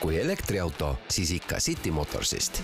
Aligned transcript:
kui 0.00 0.16
elektriauto, 0.20 0.96
siis 1.08 1.30
ikka 1.36 1.56
City 1.60 1.90
Motorsist 1.90 2.62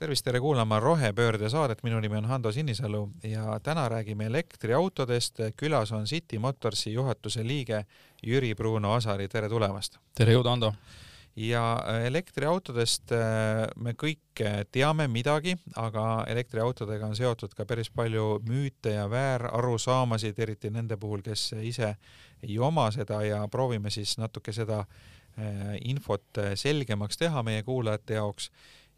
tervist, 0.00 0.24
tere 0.24 0.40
kuulama 0.40 0.78
Rohepöörde 0.80 1.50
saadet, 1.52 1.82
minu 1.84 1.98
nimi 2.00 2.16
on 2.16 2.24
Hando 2.24 2.52
Sinisalu 2.52 3.02
ja 3.22 3.58
täna 3.62 3.88
räägime 3.88 4.26
elektriautodest. 4.26 5.38
külas 5.56 5.92
on 5.92 6.04
City 6.04 6.38
Motorsi 6.38 6.92
juhatuse 6.92 7.46
liige 7.46 7.84
Jüri 8.26 8.54
Bruno 8.54 8.94
Asari, 8.94 9.28
tere 9.28 9.48
tulemast! 9.48 9.98
tere 10.16 10.32
jõudu, 10.32 10.48
Hando! 10.48 10.72
ja 11.36 11.82
äh, 11.88 12.06
elektriautodest 12.06 13.12
äh, 13.12 13.68
me 13.76 13.92
kõik 13.92 14.40
äh, 14.40 14.64
teame 14.72 15.08
midagi, 15.08 15.56
aga 15.76 16.24
elektriautodega 16.28 17.06
on 17.06 17.16
seotud 17.16 17.54
ka 17.54 17.64
päris 17.68 17.90
palju 17.90 18.40
müüte 18.48 18.96
ja 18.96 19.04
väärarusaamasid, 19.10 20.38
eriti 20.38 20.70
nende 20.70 20.96
puhul, 20.96 21.20
kes 21.22 21.52
ise 21.60 21.94
ei 22.42 22.58
oma 22.58 22.88
seda 22.90 23.22
ja 23.22 23.46
proovime 23.48 23.90
siis 23.90 24.16
natuke 24.18 24.52
seda 24.52 24.84
infot 25.86 26.40
selgemaks 26.58 27.16
teha 27.20 27.42
meie 27.46 27.62
kuulajate 27.62 28.18
jaoks 28.18 28.50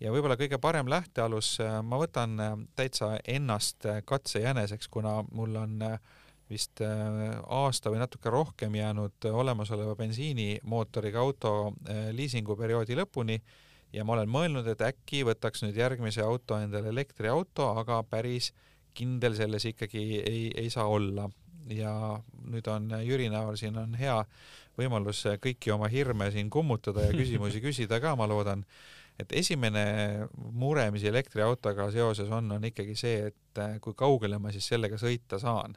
ja 0.02 0.10
võib-olla 0.10 0.36
kõige 0.40 0.58
parem 0.58 0.88
lähtealus, 0.90 1.54
ma 1.86 1.98
võtan 2.00 2.34
täitsa 2.76 3.14
ennast 3.28 3.86
katsejäneseks, 4.08 4.88
kuna 4.90 5.20
mul 5.30 5.56
on 5.60 5.76
äh, 5.86 5.98
vist 6.52 6.82
äh, 6.84 7.36
aasta 7.46 7.92
või 7.92 8.02
natuke 8.02 8.30
rohkem 8.32 8.74
jäänud 8.76 9.28
olemasoleva 9.30 9.94
bensiinimootoriga 9.98 11.22
auto 11.22 11.52
äh, 11.70 12.10
liisinguperioodi 12.16 12.98
lõpuni 12.98 13.38
ja 13.92 14.04
ma 14.04 14.16
olen 14.16 14.32
mõelnud, 14.32 14.68
et 14.72 14.84
äkki 14.84 15.22
võtaks 15.28 15.64
nüüd 15.66 15.78
järgmise 15.78 16.24
auto 16.24 16.58
endale 16.60 16.92
elektriauto, 16.92 17.70
aga 17.80 18.02
päris 18.08 18.52
kindel 18.96 19.36
selles 19.38 19.64
ikkagi 19.70 20.02
ei, 20.20 20.42
ei 20.56 20.70
saa 20.70 20.88
olla. 20.88 21.28
Ja 21.70 21.92
nüüd 22.50 22.66
on 22.70 22.90
Jüri 23.04 23.28
näol 23.32 23.56
siin 23.60 23.76
on 23.78 23.94
hea 23.98 24.18
võimalus 24.78 25.24
kõiki 25.42 25.72
oma 25.74 25.90
hirme 25.92 26.30
siin 26.34 26.50
kummutada 26.50 27.06
ja 27.06 27.14
küsimusi 27.20 27.62
küsida 27.64 28.00
ka, 28.02 28.16
ma 28.16 28.26
loodan. 28.30 28.64
et 29.20 29.32
esimene 29.32 30.28
mure, 30.52 30.90
mis 30.90 31.04
elektriautoga 31.04 31.90
seoses 31.92 32.30
on, 32.30 32.50
on 32.52 32.64
ikkagi 32.64 32.96
see, 32.96 33.32
et 33.32 33.60
äh, 33.60 33.78
kui 33.80 33.94
kaugele 33.94 34.38
ma 34.38 34.52
siis 34.52 34.66
sellega 34.72 34.98
sõita 34.98 35.38
saan 35.38 35.76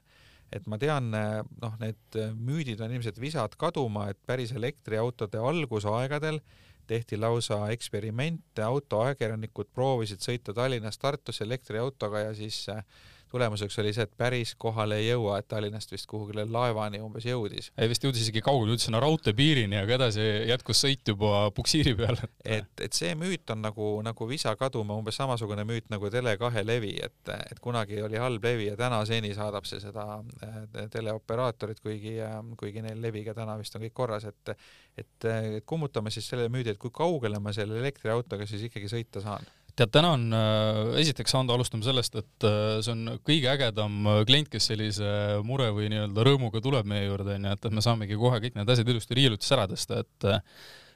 et 0.54 0.68
ma 0.70 0.78
tean, 0.80 1.10
noh, 1.12 1.74
need 1.82 2.18
müüdid 2.38 2.80
on 2.86 2.94
ilmselt 2.94 3.18
visad 3.20 3.56
kaduma, 3.60 4.12
et 4.12 4.20
päris 4.30 4.54
elektriautode 4.56 5.42
algusaegadel 5.42 6.40
tehti 6.88 7.18
lausa 7.18 7.66
eksperimente, 7.74 8.62
autoajakirjanikud 8.64 9.72
proovisid 9.74 10.22
sõita 10.22 10.54
Tallinnast 10.54 11.02
Tartusse 11.02 11.44
elektriautoga 11.46 12.28
ja 12.28 12.34
siis 12.38 12.62
äh, 12.70 12.84
tulemuseks 13.32 13.80
oli 13.82 13.94
see, 13.96 14.06
et 14.06 14.14
päris 14.18 14.54
kohale 14.60 15.00
ei 15.02 15.10
jõua, 15.10 15.40
et 15.40 15.48
Tallinnast 15.52 15.92
vist 15.92 16.08
kuhugile 16.10 16.46
laevani 16.50 17.02
umbes 17.04 17.26
jõudis. 17.28 17.72
ei 17.78 17.90
vist 17.92 18.04
jõudis 18.06 18.26
isegi 18.26 18.44
kaugele, 18.46 18.74
jõudis 18.74 18.88
sinna 18.90 19.02
raudteepiirini, 19.04 19.80
aga 19.82 19.98
edasi 19.98 20.26
jätkus 20.50 20.84
sõit 20.86 21.14
juba 21.14 21.50
puksiiri 21.56 21.96
peal. 21.98 22.20
et, 22.44 22.72
et 22.82 22.94
see 22.94 23.16
müüt 23.20 23.52
on 23.56 23.64
nagu, 23.66 23.90
nagu 24.06 24.30
visa 24.30 24.56
kaduma, 24.60 24.98
umbes 25.00 25.20
samasugune 25.20 25.66
müüt 25.68 25.90
nagu 25.94 26.12
Tele2 26.14 26.66
levi, 26.66 26.96
et, 27.04 27.34
et 27.36 27.62
kunagi 27.64 28.02
oli 28.06 28.22
halb 28.22 28.46
levi 28.46 28.70
ja 28.70 28.78
tänaseni 28.80 29.34
saadab 29.38 29.68
see 29.70 29.82
seda 29.84 30.08
äh, 30.46 30.88
teleoperaatorit, 30.94 31.82
kuigi, 31.84 32.18
äh, 32.24 32.40
kuigi 32.60 32.86
neil 32.86 33.02
leviga 33.02 33.36
täna 33.38 33.58
vist 33.60 33.76
on 33.76 33.86
kõik 33.86 33.98
korras, 34.04 34.30
et 34.30 34.56
et, 34.96 35.26
et 35.28 35.66
kummutame 35.68 36.12
siis 36.14 36.28
selle 36.30 36.48
müüdi, 36.52 36.72
et 36.72 36.80
kui 36.80 36.94
kaugele 36.94 37.40
ma 37.44 37.52
selle 37.56 37.80
elektriautoga 37.82 38.48
siis 38.48 38.70
ikkagi 38.70 38.88
sõita 38.92 39.24
saan 39.24 39.44
tead, 39.80 39.92
täna 39.94 40.14
on, 40.16 40.24
äh, 40.36 40.80
esiteks 41.02 41.36
Ando, 41.38 41.56
alustame 41.56 41.86
sellest, 41.86 42.16
et 42.20 42.48
äh, 42.48 42.78
see 42.86 42.94
on 42.94 43.20
kõige 43.28 43.52
ägedam 43.52 44.08
äh, 44.08 44.22
klient, 44.28 44.50
kes 44.52 44.70
sellise 44.72 45.10
mure 45.48 45.68
või 45.76 45.90
nii-öelda 45.92 46.26
rõõmuga 46.28 46.62
tuleb 46.64 46.88
meie 46.90 47.08
juurde, 47.10 47.36
onju, 47.40 47.54
et, 47.58 47.68
et 47.68 47.76
me 47.76 47.84
saamegi 47.84 48.18
kohe 48.20 48.40
kõik 48.44 48.58
need 48.58 48.72
asjad 48.72 48.92
ilusti 48.92 49.20
riiulitest 49.20 49.56
ära 49.56 49.68
tõsta, 49.72 50.02
et 50.06 50.28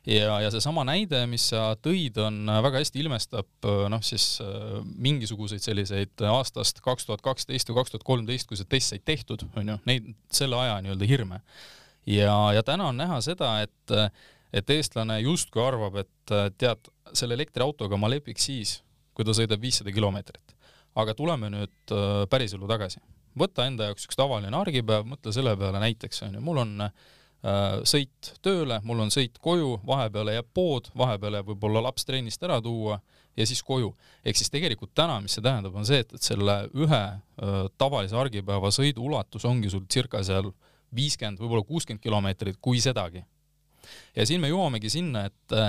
ja, 0.09 0.39
ja 0.45 0.51
seesama 0.53 0.85
näide, 0.87 1.25
mis 1.31 1.49
sa 1.51 1.73
tõid, 1.83 2.17
on 2.23 2.39
väga 2.65 2.79
hästi 2.79 3.03
ilmestab 3.03 3.69
noh, 3.91 4.05
siis 4.05 4.39
mingisuguseid 4.95 5.63
selliseid 5.65 6.25
aastast 6.31 6.79
kaks 6.85 7.09
tuhat 7.09 7.23
kaksteist 7.25 7.69
või 7.69 7.81
kaks 7.81 7.95
tuhat 7.95 8.07
kolmteist, 8.07 8.47
kui 8.49 8.59
see 8.59 8.69
test 8.69 8.95
sai 8.95 9.03
tehtud, 9.03 9.43
onju, 9.59 9.79
neid 9.89 10.13
selle 10.33 10.59
aja 10.61 10.79
nii-öelda 10.85 11.11
hirme. 11.11 11.43
ja, 12.07 12.35
ja 12.55 12.63
täna 12.65 12.93
on 12.93 13.01
näha 13.03 13.19
seda, 13.25 13.57
et 13.67 13.97
et 14.53 14.69
eestlane 14.73 15.19
justkui 15.21 15.61
arvab, 15.63 15.99
et 16.01 16.33
tead, 16.57 16.89
selle 17.13 17.37
elektriautoga 17.37 17.97
ma 17.97 18.09
lepiks 18.11 18.49
siis, 18.49 18.79
kui 19.13 19.27
ta 19.27 19.35
sõidab 19.35 19.61
viissada 19.61 19.93
kilomeetrit. 19.93 20.55
aga 20.99 21.13
tuleme 21.15 21.51
nüüd 21.53 21.91
äh, 21.93 22.25
päriselu 22.29 22.67
tagasi. 22.67 22.99
võta 23.37 23.67
enda 23.69 23.89
jaoks 23.89 24.07
üks 24.07 24.17
tavaline 24.17 24.55
argipäev, 24.57 25.05
mõtle 25.05 25.31
selle 25.31 25.55
peale 25.57 25.79
näiteks, 25.79 26.23
on 26.25 26.39
ju, 26.39 26.41
mul 26.41 26.57
on 26.63 26.81
äh, 26.81 26.93
sõit 27.87 28.33
tööle, 28.41 28.81
mul 28.83 28.99
on 29.05 29.13
sõit 29.13 29.37
koju, 29.39 29.79
vahepeale 29.87 30.33
jääb 30.39 30.49
pood, 30.53 30.89
vahepeale 30.97 31.43
võib-olla 31.47 31.83
laps 31.85 32.07
trennist 32.07 32.43
ära 32.43 32.61
tuua 32.61 32.99
ja 33.37 33.45
siis 33.45 33.61
koju. 33.63 33.93
ehk 34.25 34.39
siis 34.39 34.49
tegelikult 34.49 34.93
täna, 34.95 35.19
mis 35.21 35.37
see 35.37 35.43
tähendab, 35.43 35.75
on 35.75 35.85
see, 35.87 36.01
et, 36.03 36.13
et 36.13 36.23
selle 36.31 36.57
ühe 36.73 37.03
äh, 37.05 37.59
tavalise 37.77 38.17
argipäeva 38.17 38.71
sõidu 38.75 39.05
ulatus 39.07 39.45
ongi 39.45 39.69
sul 39.69 39.85
circa 39.91 40.23
seal 40.23 40.51
viiskümmend, 40.95 41.39
võib-olla 41.39 41.67
kuuskümmend 41.67 42.01
kilomeetrit, 42.01 42.57
kui 42.61 42.79
sedagi. 42.81 43.23
Ja 44.15 44.25
siin 44.25 44.41
me 44.41 44.51
jõuamegi 44.51 44.91
sinna, 44.93 45.25
et 45.29 45.59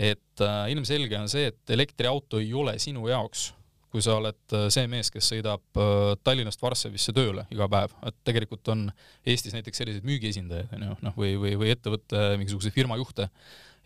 et 0.00 0.44
äh, 0.44 0.66
ilmselge 0.72 1.18
on 1.18 1.30
see, 1.30 1.50
et 1.50 1.72
elektriauto 1.74 2.40
ei 2.40 2.52
ole 2.56 2.76
sinu 2.82 3.08
jaoks, 3.10 3.50
kui 3.90 4.02
sa 4.04 4.16
oled 4.20 4.54
äh, 4.56 4.68
see 4.72 4.86
mees, 4.90 5.10
kes 5.12 5.32
sõidab 5.32 5.80
äh, 5.80 6.12
Tallinnast 6.24 6.62
Varssavisse 6.62 7.14
tööle 7.16 7.46
iga 7.52 7.68
päev, 7.70 7.94
et 8.06 8.16
tegelikult 8.26 8.70
on 8.72 8.86
Eestis 9.26 9.56
näiteks 9.56 9.82
selliseid 9.82 10.06
müügiesindajaid, 10.08 10.70
on 10.76 10.86
ju, 10.86 10.98
noh, 11.08 11.16
või, 11.18 11.34
või, 11.42 11.56
või 11.60 11.74
ettevõtte 11.74 12.30
mingisuguse 12.40 12.72
firma 12.74 12.98
juhte, 13.00 13.28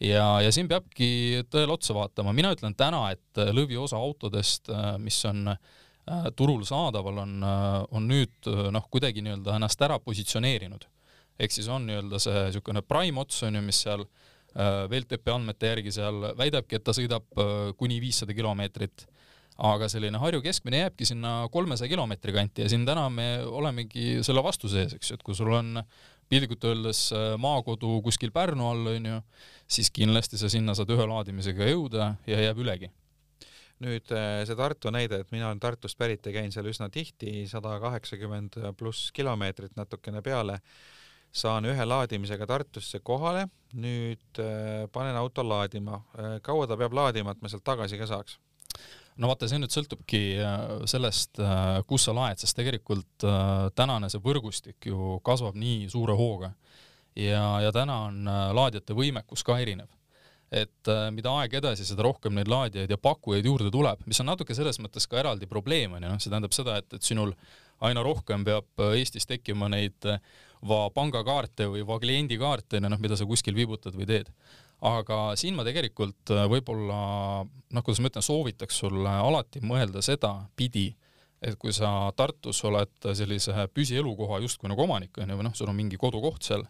ja, 0.05 0.27
ja 0.45 0.53
siin 0.55 0.69
peabki 0.71 1.47
tõele 1.51 1.79
otsa 1.79 1.97
vaatama, 1.97 2.37
mina 2.37 2.53
ütlen 2.55 2.77
täna, 2.79 3.07
et 3.17 3.45
lõviosa 3.57 3.99
autodest, 3.99 4.71
mis 5.01 5.19
on 5.31 5.49
turul 6.37 6.67
saadaval, 6.69 7.23
on, 7.23 7.39
on 7.97 8.09
nüüd 8.11 8.51
noh, 8.75 8.85
kuidagi 8.93 9.25
nii-öelda 9.25 9.55
ennast 9.57 9.81
ära 9.87 9.97
positsioneerinud. 10.05 10.85
Ehk 11.39 11.55
siis 11.55 11.69
on 11.73 11.87
nii-öelda 11.89 12.21
see 12.23 12.47
niisugune 12.49 12.83
prime 12.87 13.21
ots 13.21 13.43
on 13.47 13.59
ju, 13.59 13.63
mis 13.65 13.81
seal 13.85 14.05
äh, 14.05 14.85
VLTP 14.91 15.33
andmete 15.35 15.73
järgi 15.73 15.95
seal 15.97 16.31
väidabki, 16.39 16.79
et 16.79 16.87
ta 16.87 16.95
sõidab 16.97 17.27
äh, 17.35 17.53
kuni 17.79 18.01
viissada 18.03 18.37
kilomeetrit, 18.37 19.07
aga 19.65 19.89
selline 19.91 20.19
Harju 20.19 20.43
keskmine 20.43 20.83
jääbki 20.83 21.07
sinna 21.07 21.45
kolmesaja 21.55 21.91
kilomeetri 21.91 22.35
kanti 22.35 22.65
ja 22.65 22.71
siin 22.71 22.87
täna 22.87 23.07
me 23.11 23.29
olemegi 23.47 24.19
selle 24.27 24.43
vastu 24.43 24.71
sees, 24.71 24.97
eks 24.97 25.13
ju, 25.13 25.19
et 25.19 25.23
kui 25.27 25.37
sul 25.39 25.53
on 25.55 25.79
piltlikult 26.31 26.67
öeldes 26.71 27.07
äh, 27.15 27.35
maakodu 27.39 27.99
kuskil 28.07 28.35
Pärnu 28.35 28.71
all, 28.71 28.93
onju, 28.97 29.21
siis 29.71 29.91
kindlasti 29.95 30.41
sa 30.41 30.51
sinna 30.51 30.75
saad 30.75 30.91
ühe 30.95 31.07
laadimisega 31.11 31.71
jõuda 31.71 32.15
ja 32.31 32.43
jääb 32.49 32.63
ülegi. 32.63 32.91
Nüüd 33.85 34.07
see 34.07 34.55
Tartu 34.57 34.89
näide, 34.95 35.19
et 35.25 35.33
mina 35.35 35.49
olen 35.49 35.59
Tartust 35.61 35.99
pärit 35.99 36.25
ja 36.25 36.33
käin 36.33 36.53
seal 36.55 36.69
üsna 36.71 36.87
tihti, 36.95 37.43
sada 37.51 37.75
kaheksakümmend 37.83 38.55
pluss 38.79 39.11
kilomeetrit 39.13 39.75
natukene 39.77 40.23
peale 40.23 40.61
saan 41.35 41.67
ühe 41.67 41.87
laadimisega 41.87 42.47
Tartusse 42.47 43.01
kohale, 43.03 43.49
nüüd 43.75 44.41
äh, 44.43 44.87
panen 44.95 45.17
auto 45.19 45.43
laadima. 45.47 46.01
Äh, 46.15 46.37
kaua 46.47 46.69
ta 46.71 46.79
peab 46.79 46.95
laadima, 46.95 47.35
et 47.35 47.43
ma 47.43 47.51
sealt 47.51 47.67
tagasi 47.67 48.01
ka 48.01 48.11
saaks? 48.11 48.39
no 49.15 49.29
vaata, 49.31 49.47
see 49.47 49.61
nüüd 49.63 49.71
sõltubki 49.71 50.23
äh, 50.43 50.63
sellest, 50.91 51.39
kus 51.87 52.09
sa 52.09 52.15
laed, 52.17 52.41
sest 52.43 52.57
tegelikult 52.59 53.27
tänane 53.79 54.09
see 54.11 54.23
võrgustik 54.23 54.89
ju 54.91 55.19
kasvab 55.27 55.55
nii 55.59 55.85
suure 55.93 56.17
hooga 56.19 56.51
ja, 57.15 57.45
ja 57.63 57.71
täna 57.75 58.01
on 58.09 58.25
laadijate 58.59 58.97
võimekus 58.99 59.47
ka 59.47 59.61
erinev 59.63 59.87
et 60.55 60.91
mida 61.15 61.31
aeg 61.39 61.55
edasi, 61.61 61.87
seda 61.87 62.05
rohkem 62.07 62.35
neid 62.35 62.51
laadijaid 62.51 62.91
ja 62.91 62.99
pakkujaid 63.01 63.47
juurde 63.47 63.71
tuleb, 63.75 64.03
mis 64.07 64.19
on 64.23 64.29
natuke 64.33 64.55
selles 64.55 64.79
mõttes 64.83 65.07
ka 65.11 65.19
eraldi 65.23 65.47
probleem 65.51 65.95
onju, 65.95 66.11
noh, 66.11 66.21
see 66.23 66.31
tähendab 66.31 66.55
seda, 66.55 66.77
et, 66.83 66.99
et 66.99 67.07
sinul 67.07 67.33
aina 67.81 68.03
rohkem 68.03 68.45
peab 68.45 68.85
Eestis 68.95 69.27
tekkima 69.27 69.69
neid 69.73 70.07
va 70.69 70.85
pangakaarte 70.95 71.69
või 71.71 71.85
va 71.87 71.99
kliendikaarte, 72.01 72.81
noh, 72.83 73.01
mida 73.01 73.19
sa 73.19 73.27
kuskil 73.29 73.57
viibutad 73.57 73.97
või 73.97 74.09
teed. 74.09 74.31
aga 74.85 75.33
siin 75.41 75.55
ma 75.57 75.65
tegelikult 75.65 76.31
äh, 76.35 76.45
võib-olla 76.51 76.99
noh, 77.45 77.83
kuidas 77.83 78.03
ma 78.03 78.11
ütlen, 78.11 78.25
soovitaks 78.25 78.83
sulle 78.83 79.11
alati 79.11 79.63
mõelda 79.65 80.03
sedapidi, 80.05 80.91
et 81.41 81.57
kui 81.61 81.73
sa 81.73 82.11
Tartus 82.17 82.61
oled 82.65 83.09
sellise 83.17 83.69
püsielukoha 83.73 84.41
justkui 84.45 84.69
nagu 84.69 84.85
omanik 84.85 85.17
onju, 85.19 85.39
või 85.39 85.47
noh, 85.47 85.55
sul 85.57 85.71
on 85.73 85.79
mingi 85.79 86.01
kodukoht 86.01 86.45
seal, 86.45 86.67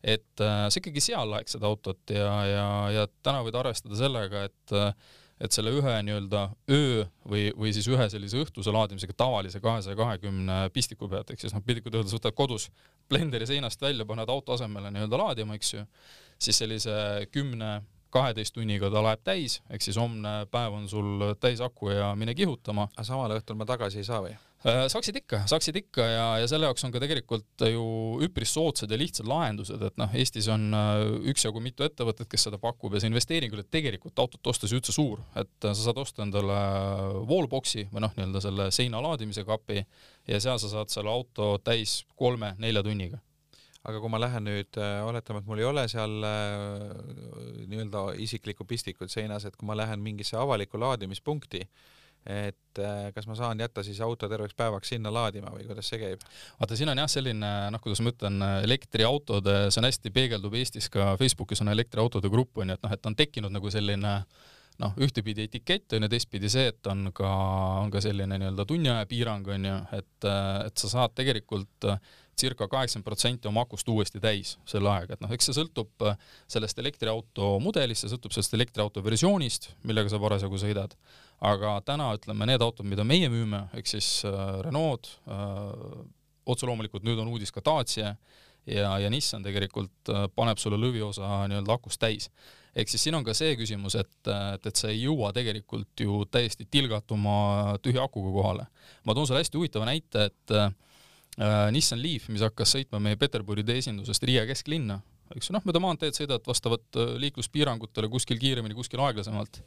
et 0.00 0.40
äh, 0.40 0.66
sa 0.68 0.80
ikkagi 0.80 1.02
seal 1.04 1.28
laeksid 1.32 1.64
autot 1.64 2.14
ja, 2.14 2.32
ja, 2.48 2.68
ja 2.94 3.06
täna 3.22 3.44
võid 3.44 3.58
arvestada 3.60 3.98
sellega, 3.98 4.46
et 4.48 4.76
äh, 4.76 4.94
et 5.40 5.56
selle 5.56 5.72
ühe 5.72 5.94
nii-öelda 6.04 6.42
öö 6.70 7.04
või, 7.28 7.46
või 7.56 7.72
siis 7.72 7.88
ühe 7.88 8.08
sellise 8.12 8.40
õhtuse 8.42 8.72
laadimisega 8.74 9.16
tavalise 9.16 9.60
kahesaja 9.64 9.96
kahekümne 9.96 10.58
pistiku 10.74 11.08
pealt, 11.08 11.30
ehk 11.32 11.40
siis 11.40 11.54
noh, 11.56 11.64
piltlikult 11.64 11.96
öeldes 11.96 12.16
võtad 12.16 12.36
kodus 12.36 12.68
blenderi 13.08 13.48
seinast 13.48 13.80
välja, 13.82 14.06
paned 14.06 14.28
auto 14.28 14.54
asemele 14.56 14.92
nii-öelda 14.92 15.22
laadima, 15.24 15.56
eks 15.56 15.74
ju, 15.74 15.86
siis 16.38 16.60
sellise 16.60 16.92
kümne 17.32 17.80
kaheteist 18.10 18.54
tunniga 18.54 18.90
ta 18.90 19.02
läheb 19.06 19.24
täis, 19.24 19.60
ehk 19.70 19.84
siis 19.84 19.98
homne 20.00 20.44
päev 20.50 20.76
on 20.76 20.88
sul 20.90 21.32
täis 21.40 21.62
aku 21.64 21.92
ja 21.94 22.12
mine 22.18 22.34
kihutama. 22.34 22.88
aga 22.96 23.06
samal 23.06 23.38
õhtul 23.38 23.58
ma 23.58 23.66
tagasi 23.68 24.02
ei 24.02 24.08
saa 24.08 24.20
või? 24.24 24.34
Äh, 24.60 24.82
saaksid 24.92 25.16
ikka, 25.16 25.38
saaksid 25.48 25.76
ikka 25.80 26.04
ja, 26.04 26.24
ja 26.42 26.48
selle 26.50 26.68
jaoks 26.68 26.82
on 26.84 26.92
ka 26.92 27.00
tegelikult 27.00 27.62
ju 27.64 27.84
üpris 28.26 28.50
soodsad 28.52 28.90
ja 28.92 28.98
lihtsad 29.00 29.24
lahendused, 29.24 29.80
et 29.86 29.94
noh, 29.96 30.10
Eestis 30.20 30.50
on 30.52 30.66
äh, 30.76 31.04
üksjagu 31.32 31.62
mitu 31.64 31.86
ettevõtet, 31.86 32.28
kes 32.28 32.44
seda 32.44 32.58
pakub 32.60 32.92
ja 32.92 33.00
see 33.00 33.08
investeering 33.08 33.54
ei 33.54 33.56
ole 33.56 33.64
tegelikult 33.64 34.20
autot 34.20 34.50
ostes 34.52 34.74
üldse 34.76 34.92
suur, 34.92 35.22
et 35.32 35.64
äh, 35.64 35.72
sa 35.72 35.86
saad 35.86 36.02
osta 36.02 36.26
endale 36.26 36.58
wallbox'i 37.30 37.86
või 37.88 38.04
noh, 38.04 38.12
nii-öelda 38.18 38.42
selle 38.44 38.66
seina 38.76 39.00
laadimise 39.00 39.46
kapi 39.48 39.78
ja 39.80 40.40
seal 40.44 40.60
sa 40.60 40.68
saad 40.74 40.92
selle 40.92 41.08
auto 41.08 41.54
täis 41.64 42.02
kolme-nelja 42.20 42.82
tunniga. 42.84 43.22
Aga 43.88 43.96
kui 44.02 44.12
ma 44.12 44.20
lähen 44.20 44.44
nüüd, 44.44 44.76
oletame, 45.08 45.40
et 45.40 45.48
mul 45.48 45.62
ei 45.62 45.64
ole 45.64 45.86
seal 45.88 46.18
nii-öelda 46.20 48.10
isiklikku 48.20 48.68
pistikut 48.68 49.08
seinas, 49.08 49.48
et 49.48 49.56
kui 49.56 49.64
ma 49.64 49.78
lähen 49.80 50.04
mingisse 50.04 50.36
avalikku 50.36 50.76
laadimispunkti, 50.84 51.64
et 52.26 52.78
äh, 52.78 53.08
kas 53.16 53.26
ma 53.26 53.36
saan 53.38 53.60
jätta 53.60 53.84
siis 53.86 54.00
auto 54.04 54.28
terveks 54.28 54.54
päevaks 54.58 54.92
sinna 54.92 55.12
laadima 55.12 55.52
või 55.54 55.64
kuidas 55.68 55.88
see 55.88 56.00
käib? 56.02 56.24
vaata, 56.60 56.76
siin 56.76 56.92
on 56.92 57.00
jah 57.00 57.10
selline, 57.10 57.50
noh, 57.72 57.82
kuidas 57.82 58.02
ma 58.04 58.12
ütlen, 58.12 58.44
elektriautode, 58.66 59.56
see 59.70 59.80
on 59.80 59.88
hästi, 59.88 60.12
peegeldub 60.14 60.56
Eestis 60.60 60.90
ka 60.92 61.14
Facebookis 61.20 61.64
on 61.64 61.72
elektriautode 61.72 62.30
grupp 62.32 62.60
onju, 62.60 62.76
et 62.76 62.84
noh, 62.86 62.96
et 62.96 63.08
on 63.08 63.16
tekkinud 63.16 63.54
nagu 63.54 63.72
selline 63.72 64.18
noh, 64.80 64.96
ühtepidi 65.00 65.46
etikett 65.48 65.96
on 65.96 66.06
ju, 66.06 66.10
teistpidi 66.12 66.50
see, 66.52 66.70
et 66.72 66.90
on 66.90 67.10
ka, 67.16 67.28
on 67.82 67.92
ka 67.92 68.02
selline 68.04 68.40
nii-öelda 68.40 68.66
tunniaja 68.68 69.06
piirang 69.10 69.48
on 69.54 69.70
ju, 69.70 69.76
et, 70.00 70.28
et 70.66 70.84
sa 70.84 70.92
saad 70.96 71.14
tegelikult 71.18 71.90
circa 72.40 72.64
kaheksakümmend 72.72 73.04
protsenti 73.04 73.48
oma 73.50 73.66
akust 73.66 73.88
uuesti 73.92 74.20
täis 74.22 74.54
selle 74.68 74.88
ajaga, 74.88 75.18
et 75.18 75.24
noh, 75.24 75.32
eks 75.36 75.50
see 75.50 75.58
sõltub 75.58 76.06
sellest 76.48 76.78
elektriauto 76.80 77.58
mudelist, 77.60 78.06
see 78.06 78.14
sõltub 78.14 78.32
sellest 78.32 78.56
elektriauto 78.56 79.04
versioonist, 79.04 79.74
millega 79.84 80.08
sa 80.08 80.22
parasjagu 80.22 80.60
sõidad 80.62 80.96
aga 81.40 81.78
täna 81.84 82.10
ütleme, 82.16 82.46
need 82.48 82.62
autod, 82.62 82.88
mida 82.88 83.04
meie 83.06 83.30
müüme, 83.32 83.64
ehk 83.76 83.88
siis 83.88 84.20
äh, 84.28 84.60
Renault 84.66 85.08
äh,, 85.28 86.04
otse 86.50 86.68
loomulikult 86.68 87.04
nüüd 87.06 87.20
on 87.22 87.30
uudis 87.32 87.52
ka 87.54 87.62
Dacia 87.64 88.14
ja, 88.66 88.92
ja 89.00 89.10
Nissan 89.12 89.44
tegelikult 89.46 90.12
äh, 90.12 90.26
paneb 90.36 90.60
sulle 90.60 90.80
lõviosa 90.80 91.46
nii-öelda 91.50 91.76
akust 91.76 92.00
täis. 92.02 92.28
Ehk 92.76 92.90
siis 92.90 93.04
siin 93.06 93.16
on 93.18 93.26
ka 93.26 93.34
see 93.36 93.56
küsimus, 93.58 93.96
et, 93.98 94.12
et, 94.30 94.66
et 94.66 94.82
sa 94.82 94.90
ei 94.90 95.02
jõua 95.02 95.32
tegelikult 95.36 96.04
ju 96.04 96.22
täiesti 96.30 96.66
tilgatuma 96.70 97.76
tühja 97.82 98.04
akuga 98.06 98.32
kohale. 98.34 98.66
ma 99.04 99.14
toon 99.14 99.26
sulle 99.26 99.42
hästi 99.42 99.58
huvitava 99.58 99.88
näite, 99.88 100.28
et 100.30 100.56
äh, 100.56 100.72
Nissan 101.74 102.02
Leaf, 102.02 102.28
mis 102.28 102.44
hakkas 102.44 102.76
sõitma 102.76 103.00
meie 103.02 103.18
Peterburi 103.20 103.64
tee 103.66 103.80
esindusest 103.82 104.26
Riia 104.26 104.46
kesklinna, 104.48 105.00
eks 105.36 105.50
ju, 105.50 105.56
noh, 105.56 105.64
mööda 105.66 105.82
maanteed 105.82 106.16
sõidavad 106.16 106.46
vastavalt 106.46 107.00
äh, 107.00 107.14
liikluspiirangutele 107.26 108.10
kuskil 108.12 108.40
kiiremini, 108.42 108.76
kuskil 108.78 109.02
aeglasemalt. 109.06 109.62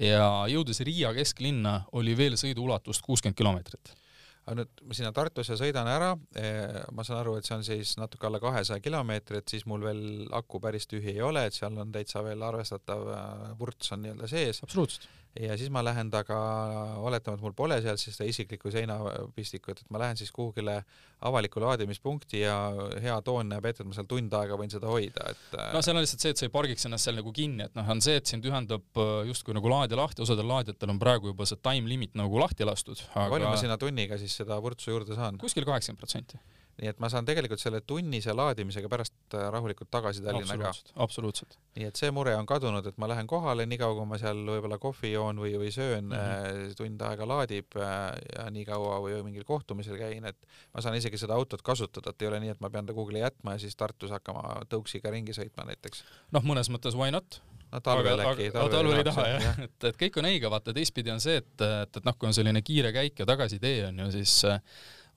Ja 0.00 0.46
jõudes 0.48 0.80
Riia 0.88 1.10
kesklinna, 1.12 1.82
oli 1.92 2.14
veel 2.16 2.38
sõiduulatust 2.40 3.04
kuuskümmend 3.04 3.36
kilomeetrit 3.36 3.92
aga 4.42 4.56
nüüd 4.58 4.82
sinna 4.96 5.12
Tartusse 5.14 5.56
sõidan 5.58 5.86
ära, 5.86 6.12
eh, 6.38 6.80
ma 6.92 7.04
saan 7.06 7.20
aru, 7.20 7.36
et 7.38 7.46
see 7.46 7.56
on 7.56 7.66
siis 7.66 7.94
natuke 8.00 8.26
alla 8.26 8.40
kahesaja 8.42 8.82
kilomeetri, 8.82 9.38
et 9.38 9.54
siis 9.54 9.66
mul 9.70 9.84
veel 9.86 10.04
aku 10.34 10.60
päris 10.62 10.88
tühi 10.90 11.14
ei 11.14 11.22
ole, 11.22 11.46
et 11.46 11.54
seal 11.54 11.78
on 11.78 11.92
täitsa 11.94 12.24
veel 12.26 12.42
arvestatav 12.42 13.10
äh, 13.14 13.50
vurts 13.58 13.94
on 13.94 14.02
nii-öelda 14.02 14.30
sees. 14.30 14.62
absoluutselt 14.66 15.10
ja 15.40 15.56
siis 15.56 15.70
ma 15.72 15.80
lähen 15.84 16.10
taga, 16.12 16.36
oletame, 17.00 17.38
et 17.38 17.44
mul 17.44 17.54
pole 17.56 17.78
seal 17.84 17.96
siis 18.00 18.16
seda 18.16 18.28
isiklikku 18.28 18.72
seinapistikut, 18.72 19.80
et 19.80 19.92
ma 19.94 20.02
lähen 20.02 20.18
siis 20.20 20.32
kuhugile 20.34 20.82
avalikku 21.24 21.62
laadimispunkti 21.62 22.42
ja 22.42 22.56
hea 23.00 23.16
toon 23.24 23.48
näeb 23.52 23.66
ette, 23.70 23.82
et 23.84 23.88
ma 23.88 23.96
seal 23.96 24.08
tund 24.10 24.34
aega 24.36 24.58
võin 24.60 24.72
seda 24.72 24.90
hoida, 24.92 25.32
et 25.32 25.58
no 25.72 25.82
seal 25.84 25.96
on 25.96 26.04
lihtsalt 26.04 26.26
see, 26.26 26.34
et 26.34 26.42
sa 26.42 26.48
ei 26.48 26.52
pargiks 26.52 26.88
ennast 26.88 27.08
seal 27.08 27.16
nagu 27.16 27.32
kinni, 27.36 27.64
et 27.68 27.78
noh, 27.78 27.88
on 27.94 28.02
see, 28.04 28.18
et 28.20 28.28
sind 28.28 28.48
ühendab 28.48 29.00
äh, 29.00 29.12
justkui 29.30 29.56
nagu 29.56 29.72
laadija 29.72 30.00
lahti, 30.00 30.24
osadel 30.26 30.50
laadijatel 30.52 30.92
on 30.92 31.00
praegu 31.02 31.32
juba 31.32 31.48
see 31.48 31.60
time 31.64 31.88
limit 31.88 32.18
nagu 32.18 32.42
lahti 32.42 32.68
lastud, 32.68 33.00
aga 33.14 33.30
palju 33.32 33.48
ma 33.48 33.60
sinna 33.60 33.80
tunniga 33.80 34.20
siis 34.20 34.36
seda 34.42 34.60
vurtsu 34.62 34.92
juurde 34.92 35.16
saan? 35.16 35.40
kuskil 35.40 35.64
kaheksakümmend 35.68 36.02
protsenti 36.02 36.42
nii 36.80 36.88
et 36.88 37.00
ma 37.02 37.08
saan 37.12 37.26
tegelikult 37.28 37.60
selle 37.60 37.82
tunnise 37.86 38.32
laadimisega 38.36 38.88
pärast 38.90 39.36
äh, 39.36 39.44
rahulikult 39.52 39.90
tagasi 39.92 40.22
Tallinna 40.24 40.56
ka. 40.60 40.72
absoluutselt. 41.04 41.58
nii 41.76 41.88
et 41.90 42.00
see 42.00 42.10
mure 42.14 42.34
on 42.38 42.48
kadunud, 42.48 42.86
et 42.88 42.98
ma 43.02 43.08
lähen 43.10 43.28
kohale, 43.30 43.66
niikaua 43.68 43.96
kui 43.98 44.08
ma 44.08 44.18
seal 44.20 44.40
võib-olla 44.48 44.78
kohvi 44.82 45.12
joon 45.12 45.42
või, 45.44 45.52
või 45.60 45.72
söön 45.74 46.08
mm, 46.08 46.16
-hmm. 46.16 46.74
tund 46.78 47.06
aega 47.08 47.28
laadib 47.28 47.76
äh, 47.76 48.00
ja 48.38 48.48
nii 48.54 48.66
kaua 48.68 48.98
või 49.04 49.20
mingil 49.28 49.46
kohtumisel 49.48 50.00
käin, 50.00 50.26
et 50.32 50.52
ma 50.72 50.84
saan 50.84 50.96
isegi 50.98 51.20
seda 51.20 51.36
autot 51.36 51.62
kasutada, 51.62 52.14
et 52.14 52.24
ei 52.24 52.32
ole 52.32 52.42
nii, 52.46 52.56
et 52.56 52.64
ma 52.64 52.72
pean 52.72 52.88
ta 52.88 52.96
kuhugile 52.96 53.24
jätma 53.24 53.56
ja 53.56 53.64
siis 53.66 53.76
Tartus 53.76 54.14
hakkama 54.14 54.62
tõuksiga 54.72 55.12
ringi 55.12 55.36
sõitma 55.36 55.68
näiteks. 55.68 56.04
noh, 56.32 56.46
mõnes 56.46 56.72
mõttes 56.72 56.96
why 56.96 57.12
not? 57.12 57.42
no 57.72 57.80
talvel 57.80 58.20
äkki. 58.20 58.50
talvel 58.52 58.98
ei 58.98 59.04
taha 59.06 59.28
jah, 59.28 59.60
et, 59.64 59.76
et 59.92 60.00
kõik 60.00 60.18
on 60.20 60.28
õige, 60.28 60.50
vaata 60.52 60.74
teistpidi 60.76 61.12
on 61.12 61.22
see, 61.24 61.38
et, 61.40 61.54
et, 61.60 62.00
et 62.00 62.08
noh, 62.08 62.16
kui 62.18 62.28
on 62.28 62.36
selline 62.36 62.62
kiire 62.64 62.92
käik 62.92 63.22
ja 63.22 63.28
tagasitee 63.28 63.86
on 63.88 64.04
ju, 64.04 64.10
siis 64.18 64.34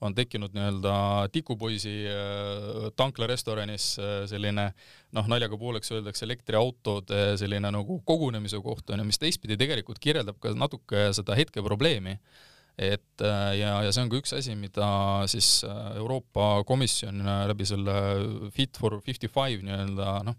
on 0.04 0.14
tekkinud 0.14 0.52
nii-öelda 0.52 0.94
tikupoisi 1.32 1.94
äh, 2.10 2.88
tanklarestoranis 2.96 3.86
äh, 3.98 4.16
selline 4.28 4.66
noh, 5.16 5.28
naljaga 5.30 5.56
pooleks 5.60 5.92
öeldakse 5.94 6.26
elektriautode 6.26 7.22
selline 7.40 7.70
nagu 7.72 8.00
kogunemise 8.04 8.60
koht 8.64 8.92
on 8.92 9.00
ju, 9.00 9.06
mis 9.08 9.20
teistpidi 9.22 9.56
tegelikult 9.56 10.00
kirjeldab 10.02 10.36
ka 10.42 10.52
natuke 10.56 11.08
seda 11.16 11.38
hetkeprobleemi. 11.38 12.18
Et 12.76 13.24
äh, 13.24 13.54
ja, 13.56 13.78
ja 13.86 13.92
see 13.92 14.04
on 14.04 14.12
ka 14.12 14.20
üks 14.20 14.36
asi, 14.36 14.52
mida 14.60 14.88
siis 15.32 15.62
Euroopa 15.96 16.60
Komisjon 16.68 17.24
läbi 17.48 17.64
selle 17.64 17.96
Fit 18.52 18.76
for 18.76 18.98
fifty 19.00 19.32
five 19.32 19.64
nii-öelda 19.64 20.18
noh, 20.28 20.36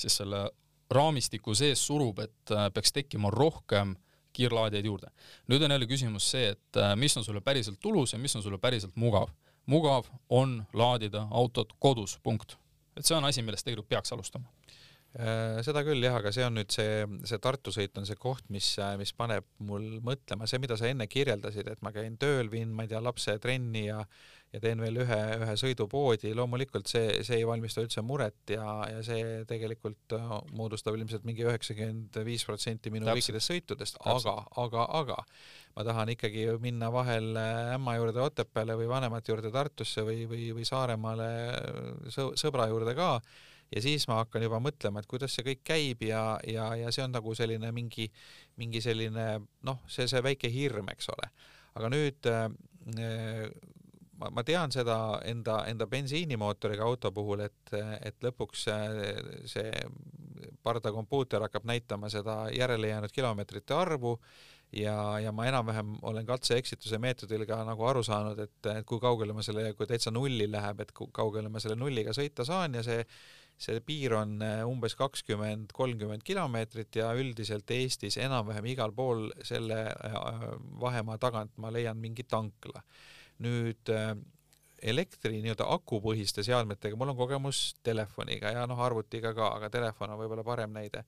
siis 0.00 0.16
selle 0.22 0.46
raamistiku 0.94 1.52
sees 1.56 1.80
surub, 1.84 2.24
et 2.24 2.56
peaks 2.72 2.92
tekkima 2.92 3.28
rohkem 3.32 3.92
kiirlaadijaid 4.34 4.90
juurde. 4.90 5.12
nüüd 5.48 5.64
on 5.64 5.76
jälle 5.76 5.88
küsimus 5.90 6.28
see, 6.30 6.50
et 6.54 6.80
äh, 6.80 6.92
mis 6.96 7.16
on 7.16 7.24
sulle 7.24 7.40
päriselt 7.40 7.80
tulus 7.80 8.12
ja 8.12 8.18
mis 8.18 8.36
on 8.36 8.42
sulle 8.42 8.58
päriselt 8.58 8.96
mugav. 8.96 9.32
mugav 9.66 10.10
on 10.28 10.64
laadida 10.72 11.26
autot 11.30 11.72
kodus, 11.78 12.18
punkt. 12.22 12.58
et 12.96 13.06
see 13.06 13.16
on 13.16 13.24
asi, 13.24 13.42
millest 13.42 13.64
tegelikult 13.64 13.88
peaks 13.88 14.12
alustama 14.12 14.53
seda 15.14 15.84
küll 15.86 16.02
jah, 16.02 16.16
aga 16.18 16.32
see 16.34 16.42
on 16.42 16.56
nüüd 16.58 16.72
see, 16.74 17.04
see 17.28 17.38
Tartu 17.42 17.70
sõit 17.74 17.94
on 18.00 18.06
see 18.08 18.18
koht, 18.18 18.48
mis, 18.50 18.72
mis 18.98 19.12
paneb 19.14 19.46
mul 19.62 20.00
mõtlema, 20.02 20.48
see, 20.50 20.58
mida 20.62 20.78
sa 20.80 20.88
enne 20.90 21.06
kirjeldasid, 21.06 21.70
et 21.70 21.84
ma 21.86 21.92
käin 21.94 22.16
tööl, 22.18 22.50
viin, 22.50 22.72
ma 22.74 22.82
ei 22.82 22.90
tea, 22.90 23.02
lapse 23.04 23.36
trenni 23.42 23.86
ja 23.86 24.00
ja 24.54 24.60
teen 24.62 24.78
veel 24.82 25.00
ühe, 25.02 25.18
ühe 25.42 25.54
sõidu 25.58 25.86
poodi, 25.90 26.30
loomulikult 26.36 26.86
see, 26.90 27.22
see 27.26 27.40
ei 27.40 27.46
valmista 27.48 27.82
üldse 27.82 28.04
muret 28.06 28.52
ja, 28.54 28.66
ja 28.86 29.00
see 29.02 29.42
tegelikult 29.50 30.14
äh, 30.14 30.34
moodustab 30.54 30.94
ilmselt 30.98 31.26
mingi 31.26 31.42
üheksakümmend 31.46 32.20
viis 32.26 32.46
protsenti 32.46 32.92
minu 32.94 33.08
kõikidest 33.08 33.50
sõitudest, 33.50 33.98
aga, 34.14 34.36
aga, 34.62 34.86
aga 35.00 35.18
ma 35.74 35.86
tahan 35.88 36.12
ikkagi 36.14 36.46
minna 36.62 36.92
vahel 36.94 37.32
äh, 37.40 37.74
ämma 37.74 37.96
juurde 37.98 38.22
Otepääle 38.22 38.78
või 38.78 38.86
vanemate 38.92 39.34
juurde 39.34 39.50
Tartusse 39.54 40.06
või, 40.06 40.22
või, 40.30 40.46
või 40.54 40.68
Saaremaale 40.68 41.32
sõ, 42.14 42.30
sõbra 42.38 42.70
juurde 42.70 42.94
ka 42.98 43.16
ja 43.74 43.82
siis 43.82 44.06
ma 44.08 44.20
hakkan 44.22 44.44
juba 44.46 44.60
mõtlema, 44.62 45.02
et 45.02 45.10
kuidas 45.10 45.34
see 45.34 45.46
kõik 45.46 45.62
käib 45.66 46.04
ja, 46.06 46.22
ja, 46.46 46.70
ja 46.78 46.92
see 46.94 47.04
on 47.04 47.14
nagu 47.14 47.34
selline 47.34 47.72
mingi, 47.74 48.08
mingi 48.60 48.82
selline 48.84 49.28
noh, 49.66 49.80
see, 49.90 50.06
see 50.10 50.22
väike 50.24 50.50
hirm, 50.52 50.90
eks 50.94 51.10
ole. 51.14 51.30
aga 51.74 51.90
nüüd 51.90 52.30
äh, 52.30 52.48
ma, 54.20 54.30
ma 54.30 54.44
tean 54.46 54.72
seda 54.74 54.98
enda, 55.26 55.62
enda 55.70 55.88
bensiinimootoriga 55.90 56.86
auto 56.86 57.12
puhul, 57.14 57.44
et, 57.48 57.74
et 58.04 58.24
lõpuks 58.24 58.68
see 59.50 59.70
pardakompuuter 60.64 61.44
hakkab 61.44 61.66
näitama 61.68 62.10
seda 62.12 62.44
järele 62.54 62.88
jäänud 62.88 63.12
kilomeetrite 63.12 63.74
arvu 63.76 64.14
ja, 64.72 64.96
ja 65.20 65.32
ma 65.32 65.46
enam-vähem 65.48 65.96
olen 66.02 66.26
katse-eksituse 66.26 66.98
meetodil 66.98 67.44
ka 67.48 67.60
nagu 67.66 67.86
aru 67.88 68.02
saanud, 68.06 68.38
et, 68.46 68.58
et 68.72 68.86
kui 68.88 69.00
kaugele 69.02 69.36
ma 69.36 69.44
selle, 69.44 69.72
kui 69.78 69.88
täitsa 69.90 70.12
nulli 70.14 70.48
läheb, 70.50 70.80
et 70.84 70.92
kui 70.96 71.10
kaugele 71.14 71.52
ma 71.52 71.62
selle 71.62 71.78
nulliga 71.78 72.14
sõita 72.16 72.46
saan 72.48 72.78
ja 72.78 72.84
see 72.86 73.04
see 73.58 73.80
piir 73.86 74.16
on 74.18 74.40
umbes 74.66 74.96
kakskümmend, 74.98 75.70
kolmkümmend 75.72 76.24
kilomeetrit 76.26 76.96
ja 76.98 77.12
üldiselt 77.14 77.70
Eestis 77.70 78.18
enam-vähem 78.18 78.66
igal 78.72 78.92
pool 78.92 79.28
selle 79.46 79.86
vahemaa 80.80 81.18
tagant 81.22 81.54
ma 81.62 81.70
leian 81.72 82.00
mingi 82.02 82.26
tankla 82.28 82.82
nüüd 83.42 83.90
äh, 83.92 84.14
elektri 84.84 85.40
nii-öelda 85.40 85.66
akupõhiste 85.74 86.44
seadmetega, 86.44 86.96
mul 86.98 87.14
on 87.14 87.18
kogemus 87.18 87.62
telefoniga 87.86 88.52
ja 88.52 88.66
noh, 88.68 88.80
arvutiga 88.84 89.32
ka, 89.36 89.54
aga 89.58 89.70
telefon 89.72 90.12
on 90.12 90.20
võib-olla 90.20 90.44
parem 90.46 90.74
näide. 90.76 91.04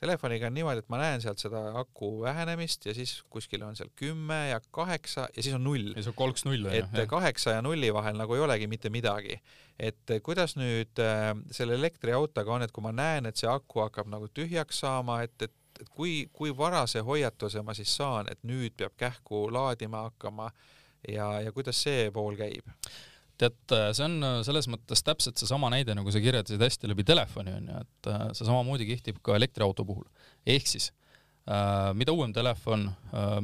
Telefoniga 0.00 0.48
on 0.48 0.54
niimoodi, 0.56 0.80
et 0.80 0.88
ma 0.88 0.96
näen 0.96 1.20
sealt 1.20 1.42
seda 1.42 1.60
aku 1.76 2.22
vähenemist 2.22 2.86
ja 2.88 2.94
siis 2.96 3.18
kuskil 3.28 3.60
on 3.66 3.76
seal 3.76 3.90
kümme 4.00 4.38
ja 4.48 4.60
kaheksa 4.72 5.26
ja 5.36 5.42
siis 5.42 5.54
on 5.54 5.64
null. 5.64 5.90
ja 5.92 6.02
see 6.02 6.12
on 6.14 6.16
kolks 6.16 6.46
null 6.48 6.70
et 6.72 6.96
kaheksa 7.10 7.58
ja 7.58 7.62
nulli 7.62 7.92
vahel 7.92 8.16
nagu 8.16 8.34
ei 8.34 8.40
olegi 8.40 8.66
mitte 8.70 8.88
midagi. 8.90 9.36
et 9.78 10.16
kuidas 10.22 10.56
nüüd 10.56 11.02
äh, 11.04 11.34
selle 11.52 11.76
elektriautoga 11.76 12.56
on, 12.56 12.64
et 12.64 12.72
kui 12.72 12.84
ma 12.84 12.94
näen, 12.96 13.28
et 13.28 13.36
see 13.36 13.50
aku 13.50 13.84
hakkab 13.84 14.08
nagu 14.08 14.28
tühjaks 14.32 14.80
saama, 14.86 15.22
et, 15.26 15.36
et 15.42 15.56
et 15.80 15.88
kui, 15.88 16.28
kui 16.32 16.52
varase 16.56 17.00
hoiatuse 17.04 17.62
ma 17.64 17.74
siis 17.76 17.92
saan, 17.96 18.28
et 18.30 18.42
nüüd 18.44 18.74
peab 18.76 18.96
kähku 19.00 19.46
laadima 19.52 20.04
hakkama 20.08 20.50
ja, 21.08 21.40
ja 21.40 21.52
kuidas 21.56 21.80
see 21.82 22.10
pool 22.14 22.36
käib? 22.36 22.68
Tead, 23.40 23.74
see 23.96 24.06
on 24.06 24.16
selles 24.46 24.68
mõttes 24.70 25.04
täpselt 25.06 25.40
seesama 25.40 25.70
näide, 25.72 25.96
nagu 25.96 26.12
sa 26.12 26.22
kirjeldasid 26.22 26.62
hästi 26.62 26.90
läbi 26.90 27.06
telefoni 27.08 27.54
onju, 27.56 27.82
et 27.84 28.10
äh, 28.12 28.24
see 28.36 28.46
samamoodi 28.46 28.88
kehtib 28.88 29.20
ka 29.24 29.36
elektriauto 29.38 29.86
puhul. 29.88 30.06
ehk 30.46 30.68
siis 30.68 30.90
äh, 31.48 31.90
mida 31.96 32.14
uuem 32.16 32.34
telefon, 32.36 32.88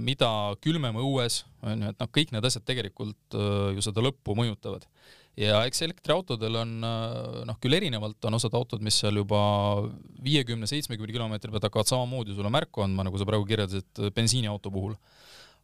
mida 0.01 0.31
külmem 0.65 0.99
õues, 1.03 1.45
on 1.67 1.87
ju, 1.87 1.93
et 1.95 2.03
noh, 2.03 2.11
kõik 2.19 2.35
need 2.35 2.49
asjad 2.49 2.67
tegelikult 2.69 3.39
ju 3.77 3.85
seda 3.85 4.05
lõppu 4.05 4.37
mõjutavad 4.39 4.87
ja 5.37 5.61
eks 5.69 5.83
elektriautodel 5.85 6.57
on 6.63 6.75
noh, 6.81 7.59
küll 7.61 7.77
erinevalt 7.77 8.25
on 8.29 8.39
osad 8.39 8.55
autod, 8.57 8.81
mis 8.85 8.97
seal 9.03 9.21
juba 9.21 9.39
viiekümne, 10.25 10.69
seitsmekümne 10.71 11.13
kilomeetri 11.13 11.53
pealt 11.53 11.69
hakkavad 11.69 11.91
samamoodi 11.91 12.37
sulle 12.37 12.53
märku 12.53 12.85
andma, 12.85 13.05
nagu 13.07 13.21
sa 13.21 13.29
praegu 13.29 13.45
kirjeldasid 13.49 14.07
bensiiniauto 14.17 14.73
puhul. 14.73 14.97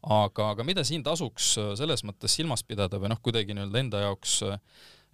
Aga, 0.02 0.48
aga 0.54 0.66
mida 0.66 0.84
siin 0.86 1.04
tasuks 1.06 1.54
selles 1.78 2.02
mõttes 2.06 2.34
silmas 2.34 2.64
pidada 2.66 2.98
või 2.98 3.12
noh, 3.12 3.20
kuidagi 3.22 3.54
nii-öelda 3.54 3.82
enda 3.84 4.02
jaoks 4.06 4.40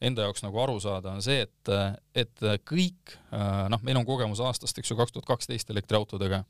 enda 0.00 0.28
jaoks 0.28 0.44
nagu 0.44 0.60
aru 0.62 0.76
saada, 0.82 1.12
on 1.16 1.22
see, 1.24 1.42
et, 1.42 1.70
et 2.14 2.44
kõik, 2.68 3.16
noh, 3.72 3.82
meil 3.82 3.98
on 3.98 4.06
kogemus 4.06 4.42
aastast, 4.46 4.78
eks 4.78 4.92
ju, 4.92 4.96
kaks 4.98 5.14
tuhat 5.14 5.26
kaksteist 5.26 5.72
elektriautodega, 5.74 6.44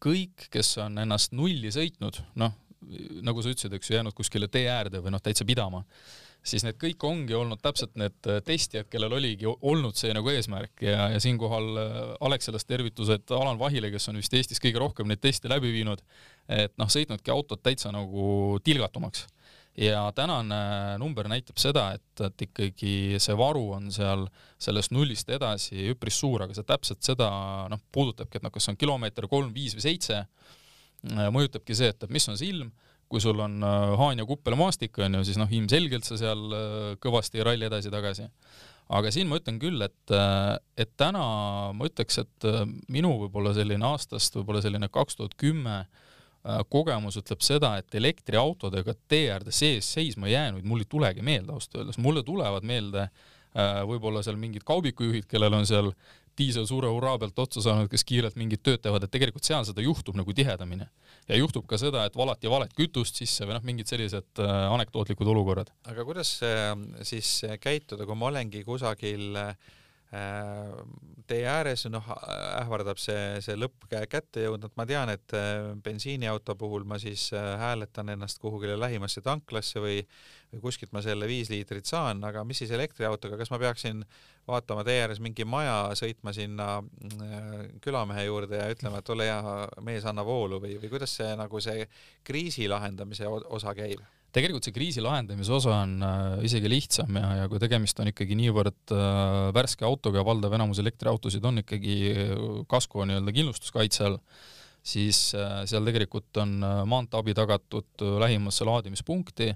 kõik, 0.00 0.48
kes 0.52 0.72
on 0.84 0.96
ennast 1.04 1.36
nulli 1.36 1.72
sõitnud, 1.74 2.22
noh, 2.40 2.56
nagu 3.26 3.44
sa 3.44 3.52
ütlesid, 3.52 3.76
eks 3.76 3.90
ju, 3.90 3.98
jäänud 3.98 4.16
kuskile 4.16 4.48
tee 4.48 4.64
äärde 4.72 5.02
või 5.04 5.12
noh, 5.12 5.22
täitsa 5.22 5.44
pidama 5.48 5.82
siis 6.46 6.64
need 6.64 6.78
kõik 6.80 7.04
ongi 7.06 7.36
olnud 7.36 7.60
täpselt 7.62 7.96
need 7.98 8.28
äh, 8.30 8.40
testijad, 8.44 8.88
kellel 8.90 9.16
oligi 9.18 9.48
olnud 9.48 9.96
see 9.98 10.12
nagu 10.16 10.30
eesmärk 10.32 10.84
ja, 10.84 11.08
ja 11.12 11.22
siinkohal 11.22 11.80
äh, 11.82 11.96
Alexelast 12.28 12.68
tervitused 12.68 13.32
Alan 13.34 13.58
Vahile, 13.60 13.90
kes 13.94 14.08
on 14.12 14.20
vist 14.20 14.34
Eestis 14.34 14.62
kõige 14.62 14.82
rohkem 14.82 15.10
neid 15.10 15.22
teste 15.24 15.50
läbi 15.50 15.72
viinud, 15.74 16.02
et 16.48 16.74
noh, 16.80 16.90
sõitnudki 16.92 17.32
autot 17.34 17.62
täitsa 17.62 17.92
nagu 17.94 18.58
tilgatumaks. 18.64 19.26
ja 19.78 20.08
tänane 20.14 20.98
number 20.98 21.28
näitab 21.28 21.58
seda, 21.58 21.92
et, 21.94 22.20
et 22.26 22.46
ikkagi 22.48 23.18
see 23.22 23.36
varu 23.38 23.68
on 23.76 23.92
seal 23.94 24.26
sellest 24.58 24.90
nullist 24.90 25.30
edasi 25.30 25.90
üpris 25.92 26.18
suur, 26.18 26.42
aga 26.42 26.54
see 26.54 26.66
täpselt 26.66 27.02
seda 27.02 27.30
noh, 27.70 27.82
puudutabki, 27.92 28.38
et 28.38 28.46
noh, 28.46 28.54
kas 28.54 28.68
on 28.68 28.76
kilomeeter 28.76 29.28
kolm, 29.28 29.52
viis 29.54 29.76
või 29.76 29.86
seitse, 29.90 30.24
äh, 30.24 31.30
mõjutabki 31.34 31.76
see, 31.76 31.92
et, 31.94 32.02
et 32.02 32.14
mis 32.14 32.28
on 32.28 32.38
see 32.38 32.54
ilm 32.54 32.72
kui 33.08 33.22
sul 33.24 33.38
on 33.40 33.62
äh, 33.64 33.92
Haan 33.98 34.20
ja 34.20 34.26
Kuppel 34.28 34.56
maastik, 34.58 34.98
on 35.02 35.18
ju, 35.18 35.24
siis 35.26 35.38
noh, 35.40 35.50
ilmselgelt 35.50 36.06
sa 36.06 36.18
seal 36.20 36.42
äh, 36.54 36.90
kõvasti 37.02 37.40
ei 37.40 37.46
ralli 37.48 37.68
edasi-tagasi. 37.68 38.28
aga 38.98 39.10
siin 39.12 39.28
ma 39.28 39.36
ütlen 39.40 39.58
küll, 39.60 39.80
et, 39.84 40.12
äh, 40.14 40.56
et 40.76 40.92
täna 41.00 41.22
ma 41.76 41.88
ütleks, 41.88 42.20
et 42.22 42.48
minu 42.92 43.14
võib-olla 43.24 43.54
selline 43.56 43.84
aastast 43.88 44.36
võib-olla 44.36 44.62
selline 44.64 44.88
kaks 44.92 45.18
tuhat 45.18 45.36
kümme 45.40 45.82
kogemus 46.70 47.18
ütleb 47.18 47.42
seda, 47.44 47.72
et 47.76 47.94
elektriautodega 47.98 48.94
tee 49.10 49.26
äärde 49.34 49.52
sees 49.52 49.88
seisma 49.92 50.30
jäänuid 50.30 50.64
mul 50.64 50.84
ei 50.84 50.86
tulegi 50.88 51.24
meelde 51.26 51.52
ausalt 51.52 51.80
öeldes, 51.80 51.98
mulle 52.00 52.22
tulevad 52.24 52.64
meelde 52.64 53.08
võib-olla 53.90 54.22
seal 54.24 54.38
mingid 54.40 54.62
kaubikujuhid, 54.64 55.26
kellel 55.28 55.58
on 55.58 55.66
seal 55.68 55.90
diisel 56.38 56.66
suure 56.68 56.90
hurraa 56.92 57.18
pealt 57.20 57.38
otsa 57.44 57.62
saanud, 57.64 57.90
kes 57.92 58.04
kiirelt 58.08 58.38
mingit 58.40 58.62
tööd 58.66 58.82
teevad, 58.84 59.04
et 59.04 59.12
tegelikult 59.14 59.46
seal 59.46 59.66
seda 59.68 59.84
juhtub 59.84 60.18
nagu 60.18 60.34
tihedamini. 60.34 60.86
ja 61.28 61.36
juhtub 61.36 61.66
ka 61.68 61.78
seda, 61.80 62.04
et 62.08 62.16
valati 62.16 62.50
valet 62.50 62.72
kütust 62.76 63.18
sisse 63.20 63.46
või 63.46 63.58
noh, 63.58 63.64
mingid 63.66 63.90
sellised 63.90 64.42
äh, 64.42 64.54
anekdootlikud 64.74 65.28
olukorrad. 65.34 65.72
aga 65.90 66.06
kuidas 66.08 66.38
äh, 66.46 66.72
siis 67.02 67.42
käituda, 67.60 68.06
kui 68.06 68.16
ma 68.16 68.30
olengi 68.30 68.64
kusagil 68.66 69.36
äh, 69.36 69.52
tee 71.28 71.42
ääres, 71.44 71.84
noh, 71.92 72.06
ähvardab 72.62 72.96
see, 73.02 73.42
see 73.44 73.58
lõpp 73.58 73.90
kätte 74.08 74.46
jõudnud, 74.46 74.72
ma 74.80 74.86
tean, 74.88 75.12
et 75.12 75.34
bensiiniauto 75.84 76.56
puhul 76.56 76.86
ma 76.88 76.96
siis 77.02 77.26
hääletan 77.36 78.14
ennast 78.14 78.40
kuhugile 78.40 78.78
lähimasse 78.80 79.20
tanklasse 79.20 79.82
või 79.84 79.98
või 80.52 80.62
kuskilt 80.62 80.92
ma 80.96 81.02
selle 81.04 81.28
viis 81.28 81.50
liitrit 81.52 81.88
saan, 81.88 82.22
aga 82.24 82.44
mis 82.48 82.62
siis 82.62 82.72
elektriautoga, 82.74 83.38
kas 83.40 83.50
ma 83.52 83.60
peaksin 83.60 84.02
vaatama 84.48 84.84
tee 84.86 85.02
ääres 85.02 85.20
mingi 85.24 85.44
maja, 85.48 85.92
sõitma 85.98 86.32
sinna 86.36 86.68
äh, 86.80 87.48
külamehe 87.84 88.26
juurde 88.28 88.60
ja 88.60 88.68
ütlema, 88.72 89.02
et 89.02 89.10
ole 89.14 89.28
hea, 89.28 89.56
mees, 89.84 90.06
anna 90.08 90.24
voolu 90.26 90.60
või, 90.64 90.78
või 90.82 90.92
kuidas 90.92 91.16
see 91.20 91.34
nagu 91.38 91.60
see 91.64 91.88
kriisi 92.24 92.68
lahendamise 92.70 93.28
osa 93.28 93.76
käib? 93.76 94.04
tegelikult 94.28 94.66
see 94.66 94.74
kriisi 94.76 95.00
lahendamise 95.00 95.52
osa 95.56 95.78
on 95.86 96.02
äh, 96.04 96.44
isegi 96.44 96.68
lihtsam 96.68 97.16
ja, 97.16 97.30
ja 97.42 97.48
kui 97.48 97.60
tegemist 97.60 98.00
on 98.02 98.10
ikkagi 98.10 98.36
niivõrd 98.36 98.92
äh, 98.92 99.48
värske 99.56 99.88
autoga 99.88 100.24
valdav 100.24 100.52
enamus 100.58 100.80
elektriautosid 100.82 101.44
on 101.48 101.64
ikkagi 101.64 101.98
kasko 102.68 103.08
nii-öelda 103.08 103.34
kindlustuskaitse 103.34 104.04
all, 104.04 104.20
siis 104.88 105.32
äh, 105.36 105.62
seal 105.68 105.86
tegelikult 105.88 106.40
on 106.42 106.58
äh, 106.64 106.80
maanteeabi 106.88 107.34
tagatud 107.36 108.04
äh, 108.04 108.16
lähimasse 108.24 108.66
laadimispunkti 108.68 109.52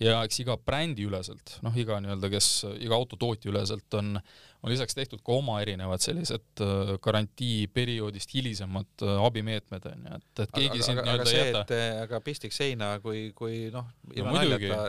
ja 0.00 0.20
eks 0.26 0.42
iga 0.44 0.56
brändi 0.60 1.06
üleselt, 1.08 1.56
noh, 1.64 1.74
iga 1.78 1.98
nii-öelda, 2.02 2.30
kes, 2.32 2.50
iga 2.82 2.98
autotootja 2.98 3.50
üleselt 3.52 3.98
on 3.98 4.16
on 4.62 4.72
lisaks 4.72 4.96
tehtud 4.96 5.20
ka 5.22 5.34
oma 5.38 5.60
erinevad 5.62 6.02
sellised 6.02 6.62
äh, 6.64 6.92
garantiiperioodist 7.02 8.32
hilisemad 8.34 9.04
äh, 9.06 9.18
abimeetmed 9.22 9.84
onju, 9.92 10.16
et, 10.16 10.42
et 10.42 10.54
keegi 10.54 10.82
sind 10.82 10.98
nii-öelda 10.98 11.30
ei 11.30 11.38
jäta. 11.38 11.62
Äh, 11.76 12.00
aga 12.02 12.20
pistiks 12.24 12.58
seina, 12.58 12.90
kui, 13.04 13.28
kui 13.38 13.68
noh, 13.74 13.86
ilma 14.16 14.32
no, 14.34 14.40
naljata, 14.40 14.80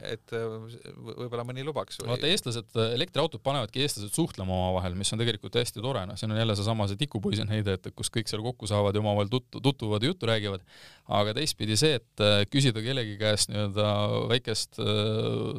et, 0.00 0.14
et 0.14 0.34
võib-olla 1.18 1.44
mõni 1.48 1.66
lubaks 1.66 2.00
või? 2.00 2.08
vaata, 2.14 2.30
eestlased, 2.32 2.72
elektriautod 2.96 3.44
panevadki 3.44 3.84
eestlased 3.84 4.16
suhtlema 4.16 4.54
omavahel, 4.56 4.96
mis 4.96 5.12
on 5.12 5.20
tegelikult 5.20 5.60
hästi 5.60 5.84
tore, 5.84 6.06
noh, 6.08 6.16
siin 6.20 6.32
on 6.32 6.40
jälle 6.40 6.56
seesama 6.56 6.88
see 6.88 7.00
tikupoisi 7.04 7.44
näide, 7.48 7.76
et 7.76 7.90
kus 7.96 8.08
kõik 8.12 8.32
seal 8.32 8.44
kokku 8.44 8.70
saavad 8.70 8.96
ja 8.96 9.02
omavahel 9.04 9.28
tut-, 9.32 9.60
tutvuvad 9.60 10.06
ja 10.06 10.14
juttu 10.14 10.30
räägivad, 10.30 10.64
aga 11.20 11.36
teistpidi 11.36 11.76
see, 11.76 12.00
et 12.00 12.48
küsida 12.52 12.80
kellegi 12.84 13.18
käest 13.20 13.52
nii-öelda 13.52 13.90
väikest 14.32 14.80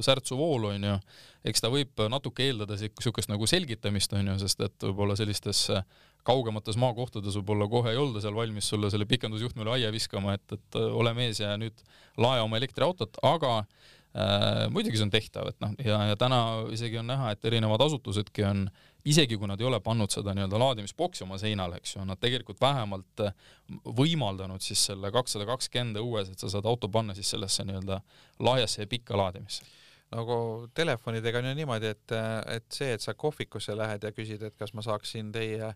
särtsuvoolu 0.09 0.73
onju, 0.73 0.97
eks 1.47 1.63
ta 1.63 1.71
võib 1.73 2.03
natuke 2.11 2.47
eeldada 2.47 2.77
niisugust 2.79 3.31
nagu 3.31 3.47
selgitamist, 3.49 4.13
on 4.15 4.33
ju, 4.33 4.39
sest 4.45 4.63
et 4.65 4.85
võib-olla 4.87 5.17
sellistes 5.19 5.65
äh, 5.73 5.83
kaugemates 6.27 6.77
maakohtades 6.79 7.35
võib-olla 7.39 7.67
kohe 7.71 7.91
ei 7.93 7.99
olda 7.99 8.21
seal 8.23 8.35
valmis 8.37 8.69
sulle 8.71 8.91
selle 8.91 9.07
pikendusjuhtmele 9.09 9.75
aia 9.77 9.91
viskama, 9.93 10.37
et, 10.37 10.45
et 10.55 10.79
äh, 10.79 10.87
ole 11.01 11.13
mees 11.17 11.43
ja 11.43 11.55
nüüd 11.59 11.83
lae 12.21 12.39
oma 12.43 12.59
elektriautot, 12.61 13.19
aga 13.27 13.57
äh, 13.59 14.63
muidugi 14.71 14.99
see 14.99 15.07
on 15.07 15.13
tehtav, 15.13 15.51
et 15.51 15.59
noh, 15.63 15.75
ja, 15.83 15.99
ja 16.13 16.17
täna 16.19 16.39
isegi 16.73 17.01
on 17.01 17.11
näha, 17.11 17.33
et 17.35 17.51
erinevad 17.51 17.83
asutusedki 17.89 18.47
on 18.47 18.65
isegi 19.03 19.35
kui 19.35 19.49
nad 19.51 19.59
ei 19.59 19.67
ole 19.67 19.81
pannud 19.83 20.13
seda 20.15 20.31
nii-öelda 20.31 20.59
laadimisboksi 20.61 21.25
oma 21.25 21.35
seinale, 21.41 21.81
eks 21.81 21.97
ju, 21.97 22.07
nad 22.07 22.21
tegelikult 22.23 22.61
vähemalt 22.63 23.27
äh, 23.27 23.35
võimaldanud 23.83 24.63
siis 24.63 24.87
selle 24.91 25.11
kakssada 25.11 25.47
kakskümmend 25.49 25.99
õues, 25.99 26.31
et 26.31 26.39
sa 26.39 26.51
saad 26.55 26.71
auto 26.71 26.87
panna 26.87 27.15
siis 27.17 27.35
sellesse 27.35 27.67
nii-öelda 27.67 27.99
lahjasse 28.39 28.85
ja 28.85 28.93
pikka 28.95 29.19
laadimisse 29.19 29.67
nagu 30.13 30.37
telefonidega 30.77 31.41
on 31.41 31.49
ju 31.49 31.53
niimoodi, 31.57 31.91
et, 31.95 32.15
et 32.55 32.65
see, 32.73 32.93
et 32.95 33.03
sa 33.03 33.15
kohvikusse 33.17 33.75
lähed 33.77 34.05
ja 34.05 34.13
küsid, 34.15 34.43
et 34.47 34.57
kas 34.59 34.73
ma 34.77 34.85
saaksin 34.85 35.31
teie 35.35 35.73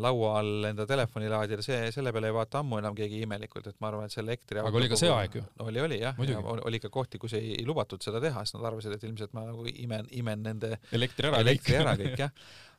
laua 0.00 0.30
all 0.38 0.68
enda 0.70 0.86
telefoni 0.88 1.28
laadida, 1.28 1.62
see, 1.64 1.90
selle 1.92 2.12
peale 2.14 2.30
ei 2.30 2.34
vaata 2.36 2.62
ammu 2.62 2.78
enam 2.80 2.94
keegi 2.96 3.20
imelikult, 3.26 3.66
et 3.68 3.76
ma 3.82 3.90
arvan, 3.90 4.08
et 4.08 4.14
see 4.14 4.22
elektri 4.22 4.62
aga 4.62 4.80
oli 4.80 4.88
ka 4.88 4.96
see 5.00 5.10
aeg 5.12 5.36
ju. 5.40 5.42
oli, 5.64 5.82
oli 5.84 5.98
jah, 6.00 6.16
ja 6.28 6.40
oli 6.40 6.80
ka 6.80 6.88
kohti, 6.92 7.20
kus 7.20 7.36
ei, 7.36 7.52
ei 7.58 7.66
lubatud 7.68 8.04
seda 8.04 8.22
teha, 8.24 8.44
sest 8.46 8.56
nad 8.56 8.64
arvasid, 8.70 8.96
et 8.96 9.04
ilmselt 9.04 9.36
ma 9.36 9.44
nagu 9.50 9.66
imen, 9.68 10.08
imen 10.16 10.42
nende 10.46 10.72
elektri 10.96 11.28
ära, 11.28 11.42
elektri 11.44 11.76
ära 11.82 11.94
kõik 12.00 12.24
jah. 12.24 12.32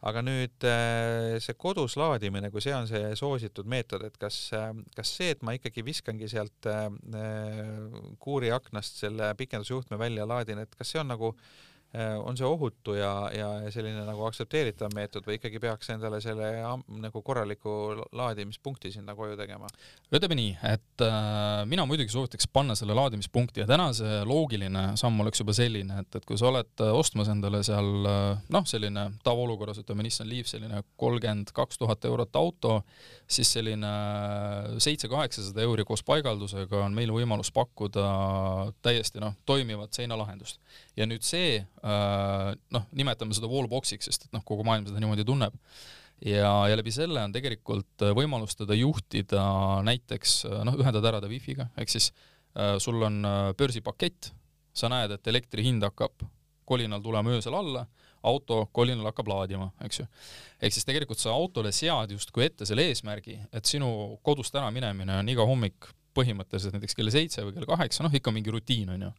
Aga 0.09 0.21
nüüd 0.23 0.63
äh, 0.63 1.33
see 1.43 1.57
kodus 1.59 1.97
laadimine, 1.99 2.47
kui 2.53 2.63
see 2.63 2.71
on 2.71 2.85
see 2.87 3.09
soositud 3.19 3.67
meetod, 3.67 4.05
et 4.07 4.15
kas, 4.17 4.37
äh, 4.55 4.69
kas 4.95 5.11
see, 5.17 5.33
et 5.35 5.41
ma 5.43 5.57
ikkagi 5.57 5.83
viskangi 5.83 6.29
sealt 6.31 6.69
äh, 6.71 6.85
kuuri 8.23 8.53
aknast 8.55 9.01
selle 9.03 9.33
pikendusjuhtme 9.37 9.99
välja, 9.99 10.23
laadin, 10.29 10.63
et 10.63 10.79
kas 10.79 10.95
see 10.95 11.03
on 11.03 11.11
nagu 11.11 11.33
äh, 11.33 11.68
Äh, 11.68 11.68
on 11.97 12.37
see 12.37 12.45
ohutu 12.45 12.93
ja, 12.93 13.11
ja 13.33 13.47
selline 13.73 14.03
nagu 14.05 14.21
aktsepteeritav 14.27 14.91
meetod 14.93 15.25
või 15.25 15.39
ikkagi 15.39 15.57
peaks 15.63 15.89
endale 15.89 16.19
selle 16.21 16.51
nagu 17.01 17.21
korraliku 17.25 17.71
laadimispunkti 18.13 18.91
sinna 18.93 19.15
koju 19.17 19.37
tegema? 19.39 19.65
ütleme 20.13 20.37
nii, 20.37 20.51
et 20.69 21.03
äh, 21.05 21.63
mina 21.69 21.85
muidugi 21.89 22.13
soovitaks 22.13 22.45
panna 22.53 22.75
selle 22.77 22.93
laadimispunkti 22.97 23.63
ja 23.63 23.67
täna 23.69 23.89
see 23.97 24.19
loogiline 24.29 24.83
samm 25.01 25.21
oleks 25.23 25.41
juba 25.41 25.55
selline, 25.57 26.03
et, 26.03 26.19
et 26.19 26.27
kui 26.29 26.37
sa 26.37 26.51
oled 26.51 26.85
äh, 26.85 26.93
ostmas 26.93 27.31
endale 27.33 27.63
seal 27.65 28.09
äh, 28.09 28.43
noh, 28.53 28.65
selline 28.69 29.07
tavaolukorras 29.25 29.81
ütleme 29.81 30.05
Nissan 30.05 30.29
Leaf 30.29 30.49
selline 30.51 30.83
kolmkümmend 31.01 31.53
kaks 31.57 31.81
tuhat 31.81 32.05
eurot 32.05 32.37
auto, 32.37 32.75
siis 33.29 33.49
selline 33.57 33.89
seitse-kaheksasada 34.81 35.65
euri 35.65 35.85
koos 35.89 36.05
paigaldusega 36.05 36.83
on 36.85 36.93
meil 36.97 37.13
võimalus 37.13 37.49
pakkuda 37.55 38.05
täiesti 38.85 39.21
noh, 39.23 39.37
toimivat 39.49 39.97
seinalahendust. 39.97 40.61
Ja 40.99 41.07
nüüd 41.07 41.23
see 41.25 41.61
Äh, 41.79 42.49
noh, 42.75 42.87
nimetame 42.97 43.35
seda 43.35 43.47
wallboxiks, 43.47 44.09
sest 44.09 44.27
et 44.27 44.33
noh, 44.35 44.43
kogu 44.47 44.65
maailm 44.67 44.87
seda 44.89 44.99
niimoodi 44.99 45.23
tunneb. 45.27 45.55
ja, 46.19 46.49
ja 46.67 46.75
läbi 46.75 46.91
selle 46.91 47.21
on 47.23 47.31
tegelikult 47.31 48.03
äh, 48.03 48.11
võimalus 48.17 48.57
teda 48.59 48.75
juhtida 48.75 49.43
näiteks 49.87 50.41
äh, 50.49 50.57
noh, 50.67 50.75
ühendada 50.75 51.13
ära 51.13 51.21
ta 51.23 51.29
wifi'ga, 51.31 51.69
ehk 51.79 51.95
siis 51.95 52.11
sul 52.81 52.97
on 53.05 53.21
börsipakett, 53.55 54.31
sa 54.75 54.89
näed, 54.89 55.11
et 55.13 55.27
elektri 55.29 55.61
hind 55.63 55.85
hakkab 55.85 56.23
kolinal 56.67 56.99
tulema 56.99 57.29
öösel 57.31 57.53
alla, 57.55 57.83
auto 58.25 58.63
kolinal 58.73 59.05
hakkab 59.11 59.29
laadima, 59.29 59.67
eks 59.85 60.01
ju. 60.01 60.07
ehk 60.57 60.75
siis 60.75 60.87
tegelikult 60.89 61.21
sa 61.21 61.29
autole 61.31 61.71
sead 61.71 62.11
justkui 62.17 62.47
ette 62.47 62.65
selle 62.67 62.87
eesmärgi, 62.89 63.37
et 63.53 63.69
sinu 63.69 64.17
kodust 64.25 64.57
ära 64.57 64.73
minemine 64.75 65.21
on 65.21 65.29
iga 65.29 65.45
hommik 65.47 65.91
põhimõtteliselt 66.17 66.75
näiteks 66.75 66.97
kell 66.97 67.13
seitse 67.13 67.45
või 67.45 67.55
kell 67.55 67.69
kaheksa, 67.69 68.03
noh 68.03 68.17
ikka 68.17 68.33
mingi 68.35 68.51
rutiin 68.57 68.97
on 68.97 69.07
ju 69.07 69.13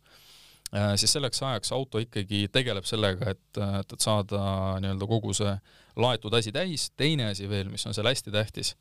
siis 0.70 1.12
selleks 1.16 1.42
ajaks 1.42 1.72
auto 1.74 1.98
ikkagi 1.98 2.44
tegeleb 2.52 2.86
sellega, 2.86 3.32
et, 3.34 3.60
et, 3.80 3.92
et 3.92 4.00
saada 4.00 4.42
nii-öelda 4.82 5.08
kogu 5.10 5.34
see 5.34 5.54
laetud 5.98 6.34
asi 6.38 6.52
täis, 6.54 6.90
teine 6.96 7.30
asi 7.32 7.48
veel, 7.50 7.72
mis 7.72 7.86
on 7.86 7.96
seal 7.96 8.06
hästi 8.06 8.30
tähtis, 8.34 8.76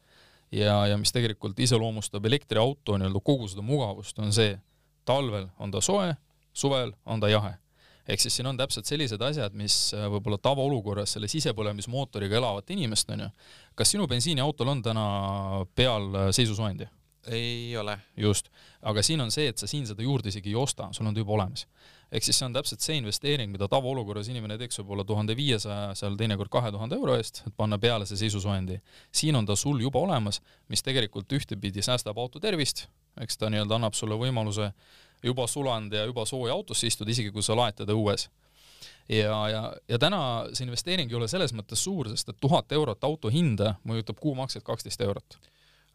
ja, 0.52 0.76
ja 0.92 0.98
mis 1.02 1.14
tegelikult 1.16 1.60
iseloomustab 1.60 2.26
elektriauto 2.30 2.98
nii-öelda 2.98 3.24
kogu 3.26 3.50
seda 3.50 3.66
mugavust, 3.66 4.20
on 4.22 4.36
see, 4.36 4.54
talvel 5.06 5.50
on 5.58 5.74
ta 5.74 5.82
soe, 5.82 6.14
suvel 6.54 6.94
on 7.10 7.24
ta 7.24 7.32
jahe 7.32 7.56
ehk 8.10 8.24
siis 8.24 8.40
siin 8.40 8.50
on 8.50 8.58
täpselt 8.58 8.90
sellised 8.90 9.22
asjad, 9.22 9.56
mis 9.58 9.76
äh, 9.94 10.08
võib-olla 10.12 10.40
tavaolukorras 10.42 11.16
selle 11.16 11.30
sisepõlemismootoriga 11.32 12.40
elavat 12.40 12.72
inimest, 12.74 13.12
onju. 13.14 13.30
kas 13.78 13.94
sinu 13.94 14.08
bensiiniautol 14.10 14.74
on 14.74 14.82
täna 14.86 15.06
peal 15.78 16.10
äh, 16.16 16.32
seisusoojendi? 16.36 16.90
Ei 17.28 17.78
ole. 17.78 18.00
just, 18.18 18.50
aga 18.82 19.04
siin 19.04 19.22
on 19.22 19.32
see, 19.32 19.48
et 19.48 19.58
sa 19.58 19.68
siin 19.68 19.88
seda 19.88 20.04
juurde 20.04 20.30
isegi 20.30 20.54
ei 20.54 20.56
osta, 20.56 20.90
sul 20.92 21.08
on 21.08 21.14
ta 21.14 21.20
juba 21.20 21.34
olemas. 21.34 21.68
ehk 22.12 22.24
siis 22.24 22.40
see 22.40 22.46
on 22.46 22.54
täpselt 22.54 22.82
see 22.82 22.98
investeering, 22.98 23.52
mida 23.52 23.68
tavaolukorras 23.68 24.28
inimene 24.32 24.58
teeks 24.58 24.80
võib-olla 24.80 25.06
tuhande 25.06 25.36
viiesaja, 25.38 25.94
seal 25.96 26.16
teinekord 26.18 26.50
kahe 26.50 26.72
tuhande 26.72 26.96
euro 26.96 27.18
eest, 27.18 27.44
et 27.48 27.54
panna 27.58 27.78
peale 27.78 28.06
see 28.10 28.18
seisusoojendi. 28.18 28.80
siin 29.12 29.36
on 29.36 29.46
ta 29.46 29.56
sul 29.56 29.82
juba 29.82 30.00
olemas, 30.00 30.42
mis 30.68 30.84
tegelikult 30.84 31.32
ühtepidi 31.34 31.84
säästab 31.86 32.18
auto 32.18 32.40
tervist, 32.40 32.88
eks 33.22 33.38
ta 33.38 33.50
nii-öelda 33.50 33.76
annab 33.76 33.94
sulle 33.94 34.16
võimaluse 34.16 34.72
juba 35.24 35.48
sulanud 35.48 35.94
ja 35.94 36.06
juba 36.06 36.26
sooja 36.26 36.54
autosse 36.54 36.88
istuda, 36.88 37.12
isegi 37.12 37.32
kui 37.32 37.44
sa 37.44 37.56
laed 37.56 37.76
teda 37.76 37.94
õues. 37.94 38.30
ja, 39.10 39.48
ja, 39.50 39.64
ja 39.90 40.00
täna 40.00 40.22
see 40.54 40.66
investeering 40.66 41.12
ei 41.12 41.18
ole 41.18 41.28
selles 41.28 41.54
mõttes 41.54 41.84
suur, 41.84 42.10
sest 42.10 42.30
et 42.30 42.40
tuhat 42.40 42.72
eurot 42.72 43.04
auto 43.04 43.30
hinda 43.30 43.76
mõjutab 43.84 44.20
kuumakset 44.20 44.64
kaksteist 44.64 45.02
eurot. 45.02 45.40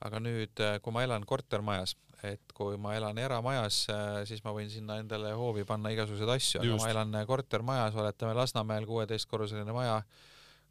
Aga 0.05 0.21
nüüd, 0.23 0.59
äh, 0.61 0.81
kui 0.83 0.93
ma 0.95 1.05
elan 1.07 1.25
kortermajas, 1.29 1.97
et 2.25 2.55
kui 2.57 2.79
ma 2.81 2.95
elan 2.97 3.19
eramajas, 3.21 3.85
äh, 3.93 4.21
siis 4.29 4.45
ma 4.45 4.55
võin 4.57 4.71
sinna 4.73 4.99
endale 5.03 5.35
hoovi 5.37 5.65
panna 5.69 5.93
igasuguseid 5.95 6.37
asju, 6.37 6.63
aga 6.63 6.79
ma 6.81 6.93
elan 6.93 7.19
äh, 7.21 7.27
kortermajas, 7.29 7.99
oletame 8.01 8.35
Lasnamäel 8.39 8.87
kuueteistkorruseline 8.89 9.77
maja 9.77 10.03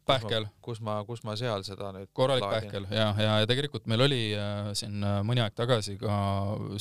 pähkel. 0.06 0.46
kus 0.64 0.80
ma, 0.84 0.98
kus 1.08 1.22
ma 1.26 1.36
seal 1.38 1.64
seda 1.66 1.90
nüüd 1.94 2.10
korralik 2.16 2.44
laadin. 2.44 2.68
pähkel 2.68 2.88
ja, 2.92 3.08
ja, 3.18 3.38
ja 3.42 3.48
tegelikult 3.48 3.88
meil 3.90 4.04
oli 4.06 4.20
äh, 4.36 4.72
siin 4.76 5.00
mõni 5.26 5.42
aeg 5.44 5.56
tagasi 5.56 5.96
ka 6.00 6.16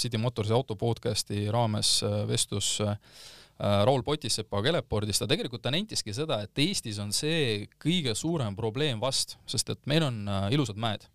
City 0.02 0.20
Motorsi 0.22 0.56
auto 0.56 0.78
podcast'i 0.80 1.46
raames 1.54 1.96
äh, 2.06 2.20
vestlus 2.30 2.76
äh, 2.84 2.98
Raul 3.64 4.02
Potissepa 4.04 4.60
Kelepordist, 4.66 5.22
ta 5.22 5.28
tegelikult, 5.30 5.62
ta 5.64 5.72
nentiski 5.72 6.12
seda, 6.12 6.40
et 6.44 6.60
Eestis 6.60 6.98
on 7.00 7.14
see 7.16 7.68
kõige 7.80 8.16
suurem 8.18 8.58
probleem 8.58 9.00
vast, 9.00 9.38
sest 9.48 9.70
et 9.72 9.80
meil 9.88 10.04
on 10.04 10.18
ilusad 10.52 10.80
mäed. 10.82 11.06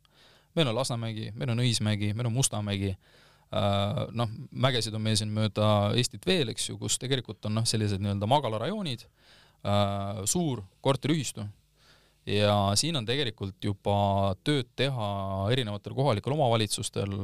Meil 0.58 0.70
on 0.72 0.76
Lasnamägi, 0.78 1.30
meil 1.38 1.54
on 1.54 1.62
Õismägi, 1.64 2.12
meil 2.16 2.28
on 2.30 2.36
Mustamägi. 2.36 2.94
Äh,, 3.48 4.00
noh, 4.18 4.32
mägesid 4.50 4.96
on 4.96 5.04
meil 5.04 5.16
siin 5.16 5.30
mööda 5.32 5.92
Eestit 5.96 6.26
veel, 6.28 6.52
eks 6.52 6.68
ju, 6.68 6.76
kus 6.80 6.98
tegelikult 7.00 7.46
on 7.48 7.56
noh, 7.60 7.68
sellised 7.68 8.02
nii-öelda 8.02 8.28
magalarajoonid. 8.28 9.06
Äh,, 9.64 10.24
suur 10.28 10.64
korteriühistu. 10.84 11.46
Ja 12.28 12.74
siin 12.76 12.98
on 12.98 13.06
tegelikult 13.08 13.56
juba 13.64 14.34
tööd 14.44 14.68
teha 14.76 15.06
erinevatel 15.54 15.94
kohalikel 15.96 16.34
omavalitsustel, 16.34 17.14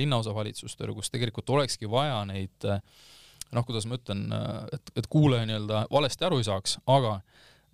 linnaosavalitsustel, 0.00 0.94
kus 0.96 1.12
tegelikult 1.12 1.50
olekski 1.52 1.90
vaja 1.90 2.22
neid 2.24 2.64
noh, 2.64 3.66
kuidas 3.66 3.84
ma 3.84 3.98
ütlen, 3.98 4.24
et, 4.72 4.92
et 4.96 5.08
kuulaja 5.10 5.44
nii-öelda 5.50 5.84
valesti 5.92 6.24
aru 6.24 6.40
ei 6.40 6.46
saaks, 6.48 6.78
aga 6.88 7.18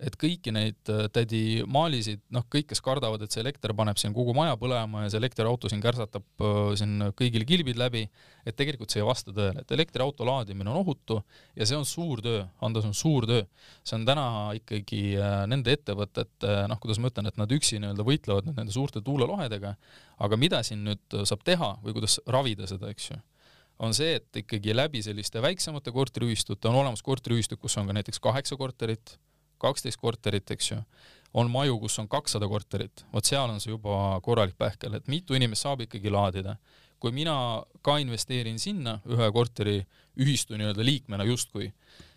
et 0.01 0.15
kõiki 0.19 0.51
neid 0.53 0.89
äh, 0.89 1.05
tädi 1.13 1.61
maalisid, 1.69 2.21
noh, 2.33 2.45
kõik, 2.51 2.67
kes 2.71 2.81
kardavad, 2.83 3.21
et 3.21 3.33
see 3.33 3.43
elekter 3.43 3.73
paneb 3.77 3.99
siin 4.01 4.15
kogu 4.15 4.33
maja 4.37 4.55
põlema 4.59 5.05
ja 5.05 5.11
see 5.13 5.21
elektriauto 5.21 5.69
siin 5.69 5.83
kärsatab 5.83 6.43
äh, 6.43 6.59
siin 6.79 7.07
kõigil 7.17 7.45
kilbid 7.47 7.79
läbi, 7.79 8.03
et 8.47 8.57
tegelikult 8.57 8.93
see 8.93 9.01
ei 9.03 9.07
vasta 9.07 9.33
tõele, 9.35 9.61
et 9.61 9.73
elektriauto 9.75 10.25
laadimine 10.27 10.73
on 10.73 10.81
ohutu 10.81 11.19
ja 11.57 11.67
see 11.69 11.77
on 11.77 11.85
suur 11.87 12.23
töö, 12.25 12.43
Andos 12.65 12.87
on 12.89 12.95
suur 12.97 13.27
töö. 13.29 13.45
see 13.85 13.97
on 13.99 14.05
täna 14.09 14.27
ikkagi 14.57 15.03
äh, 15.17 15.41
nende 15.51 15.75
ettevõtete, 15.77 16.55
noh, 16.71 16.81
kuidas 16.81 17.01
ma 17.01 17.13
ütlen, 17.13 17.29
et 17.29 17.41
nad 17.41 17.57
üksi 17.57 17.81
nii-öelda 17.81 18.05
võitlevad 18.07 18.49
nüüd 18.49 18.61
nende 18.61 18.73
suurte 18.73 19.03
tuulelohedega, 19.05 19.75
aga 20.21 20.39
mida 20.39 20.63
siin 20.65 20.85
nüüd 20.87 21.21
saab 21.29 21.45
teha 21.45 21.75
või 21.85 21.99
kuidas 21.99 22.17
ravida 22.29 22.69
seda, 22.69 22.89
eks 22.89 23.11
ju 23.13 23.21
on 23.81 23.95
see, 23.97 24.13
et 24.19 24.43
ikkagi 24.43 24.75
läbi 24.77 25.01
selliste 25.01 25.41
väiksemate 25.41 25.89
korteriühistute 25.93 26.69
on 26.69 26.77
olemas 26.83 27.01
korteriühistud, 27.01 27.57
kus 27.57 27.79
on 27.81 27.87
ka 27.89 27.95
näiteks 27.97 28.21
kaheksa 28.21 28.57
korterit 28.59 29.15
kaksteist 29.61 29.99
korterit, 30.01 30.51
eks 30.55 30.71
ju, 30.73 30.79
on 31.37 31.51
maju, 31.51 31.79
kus 31.85 31.97
on 32.01 32.09
kakssada 32.11 32.47
korterit, 32.51 33.05
vot 33.13 33.27
seal 33.27 33.49
on 33.49 33.61
see 33.63 33.71
juba 33.71 34.19
korralik 34.25 34.57
pähkel, 34.59 34.97
et 34.97 35.09
mitu 35.11 35.37
inimest 35.37 35.67
saab 35.67 35.85
ikkagi 35.87 36.11
laadida. 36.11 36.57
kui 37.01 37.09
mina 37.09 37.33
ka 37.81 37.95
investeerin 37.97 38.59
sinna 38.61 38.99
ühe 39.09 39.27
korteriühistu 39.33 40.53
nii-öelda 40.53 40.83
liikmena 40.85 41.25
justkui, 41.25 41.71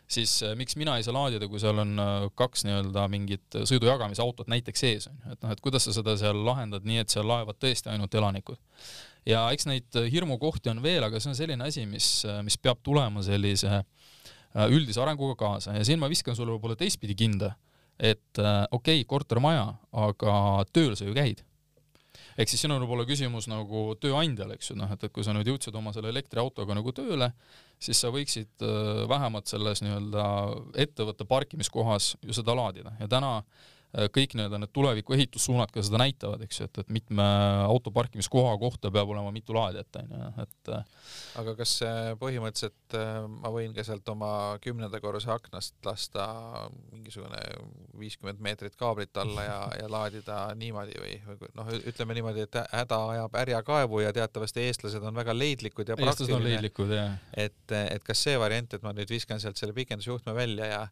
siis 0.05 0.35
äh, 0.45 0.53
miks 0.61 0.77
mina 0.77 0.99
ei 0.99 1.07
saa 1.07 1.15
laadida, 1.17 1.49
kui 1.49 1.63
seal 1.63 1.81
on 1.81 1.95
äh, 1.99 2.27
kaks 2.37 2.67
nii-öelda 2.69 3.07
mingit 3.09 3.57
sõidujagamisautot 3.71 4.51
näiteks 4.53 4.85
ees, 4.85 5.09
on 5.09 5.17
ju, 5.17 5.33
et 5.33 5.47
noh, 5.47 5.55
et 5.57 5.65
kuidas 5.65 5.89
sa 5.89 5.97
seda 5.97 6.19
seal 6.21 6.45
lahendad 6.45 6.85
nii, 6.85 7.01
et 7.01 7.17
seal 7.17 7.25
laevad 7.29 7.57
tõesti 7.65 7.95
ainult 7.95 8.15
elanikud. 8.15 8.61
ja 9.25 9.47
eks 9.57 9.71
neid 9.71 10.03
hirmukohti 10.13 10.75
on 10.75 10.83
veel, 10.85 11.07
aga 11.07 11.21
see 11.21 11.33
on 11.33 11.39
selline 11.39 11.65
asi, 11.65 11.87
mis, 11.89 12.11
mis 12.45 12.61
peab 12.61 12.85
tulema 12.85 13.25
sellise 13.25 13.73
Äh, 13.73 13.85
üldise 14.55 15.03
arenguga 15.03 15.37
kaasa 15.39 15.75
ja 15.79 15.87
siin 15.87 16.01
ma 16.03 16.11
viskan 16.11 16.37
sulle 16.37 16.55
võib-olla 16.55 16.77
teistpidi 16.79 17.17
kinda, 17.19 17.55
et 17.99 18.39
äh, 18.39 18.63
okei 18.71 19.01
okay,, 19.01 19.09
kortermaja, 19.09 19.67
aga 20.05 20.37
tööl 20.73 20.95
sa 20.99 21.09
ju 21.09 21.15
käid. 21.17 21.45
ehk 22.39 22.51
siis 22.51 22.65
siin 22.65 22.75
on 22.75 22.83
võib-olla 22.83 23.07
küsimus 23.07 23.49
nagu 23.51 23.95
tööandjal, 24.01 24.55
eks 24.55 24.71
ju, 24.71 24.79
noh, 24.79 24.91
et, 24.91 25.05
et 25.05 25.13
kui 25.13 25.27
sa 25.27 25.35
nüüd 25.35 25.51
jõudsid 25.51 25.75
oma 25.75 25.93
selle 25.95 26.11
elektriautoga 26.15 26.75
nagu 26.75 26.93
tööle, 26.93 27.31
siis 27.83 28.01
sa 28.01 28.11
võiksid 28.15 28.63
äh, 28.63 29.05
vähemalt 29.11 29.51
selles 29.51 29.83
nii-öelda 29.83 30.27
ettevõtte 30.87 31.27
parkimiskohas 31.29 32.15
ju 32.23 32.35
seda 32.35 32.57
laadida 32.59 32.95
ja 33.01 33.11
täna 33.11 33.37
äh, 33.39 33.71
Äh, 33.84 33.84
kõik 34.15 34.35
nii-öelda 34.35 34.59
need 34.59 34.73
tuleviku 34.75 35.15
ehitussuunad 35.15 35.71
ka 35.73 35.83
seda 35.85 36.01
näitavad, 36.03 36.43
eks 36.45 36.61
ju, 36.61 36.69
et, 36.69 36.81
et 36.83 36.93
mitme 36.95 37.25
auto 37.65 37.93
parkimiskoha 37.95 38.57
kohta 38.59 38.91
peab 38.95 39.13
olema 39.15 39.31
mitu 39.35 39.55
laadijat, 39.55 40.01
on 40.01 40.15
ju, 40.15 40.31
et 40.43 40.73
äh, 40.75 41.05
aga 41.43 41.55
kas 41.59 41.77
põhimõtteliselt 42.21 42.97
äh, 42.99 43.13
ma 43.29 43.53
võin 43.55 43.77
ka 43.77 43.85
sealt 43.87 44.09
oma 44.11 44.33
kümnenda 44.65 45.01
korruse 45.03 45.31
aknast 45.35 45.79
lasta 45.87 46.27
mingisugune 46.93 47.41
viiskümmend 48.01 48.43
meetrit 48.45 48.75
kaablit 48.81 49.15
alla 49.23 49.47
ja, 49.47 49.61
ja 49.83 49.91
laadida 49.91 50.41
niimoodi 50.59 50.99
või, 50.99 51.15
või 51.29 51.55
noh, 51.61 51.73
ütleme 51.93 52.19
niimoodi, 52.19 52.49
et 52.49 52.61
häda 52.75 53.01
ajab 53.15 53.41
härja 53.41 53.63
kaevu 53.67 54.03
ja 54.05 54.13
teatavasti 54.17 54.67
eestlased 54.67 55.07
on 55.07 55.15
väga 55.15 55.37
leidlikud 55.37 55.89
ja 55.89 55.99
praktiline. 55.99 57.07
et, 57.37 57.79
et 57.79 58.05
kas 58.07 58.27
see 58.27 58.39
variant, 58.41 58.75
et 58.75 58.83
ma 58.83 58.95
nüüd 58.97 59.11
viskan 59.11 59.43
sealt 59.43 59.61
selle 59.61 59.77
pikendusjuhtme 59.77 60.35
välja 60.35 60.71
ja 60.71 60.85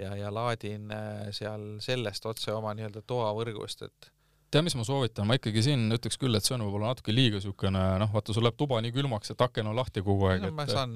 ja, 0.00 0.14
ja 0.18 0.30
laadin 0.34 0.92
äh, 0.94 1.26
seal 1.36 1.74
sellest 1.84 2.26
otse 2.30 2.54
oma 2.54 2.74
nii-öelda 2.76 3.02
toavõrgust, 3.08 3.84
et 3.88 4.12
tead, 4.48 4.64
mis 4.64 4.76
ma 4.78 4.84
soovitan, 4.86 5.28
ma 5.28 5.36
ikkagi 5.36 5.62
siin 5.64 5.92
ütleks 5.92 6.16
küll, 6.20 6.36
et 6.38 6.46
see 6.46 6.54
on 6.56 6.64
võib-olla 6.64 6.94
natuke 6.94 7.12
liiga 7.12 7.36
niisugune 7.36 7.82
noh, 8.00 8.12
vaata, 8.14 8.32
sul 8.32 8.46
läheb 8.46 8.56
tuba 8.58 8.80
nii 8.84 8.94
külmaks, 8.94 9.34
et 9.34 9.44
aken 9.44 9.68
on 9.70 9.76
lahti 9.76 10.02
kogu 10.04 10.30
aeg 10.30 10.46
no,. 10.46 10.52
ma 10.56 10.64
saan 10.68 10.94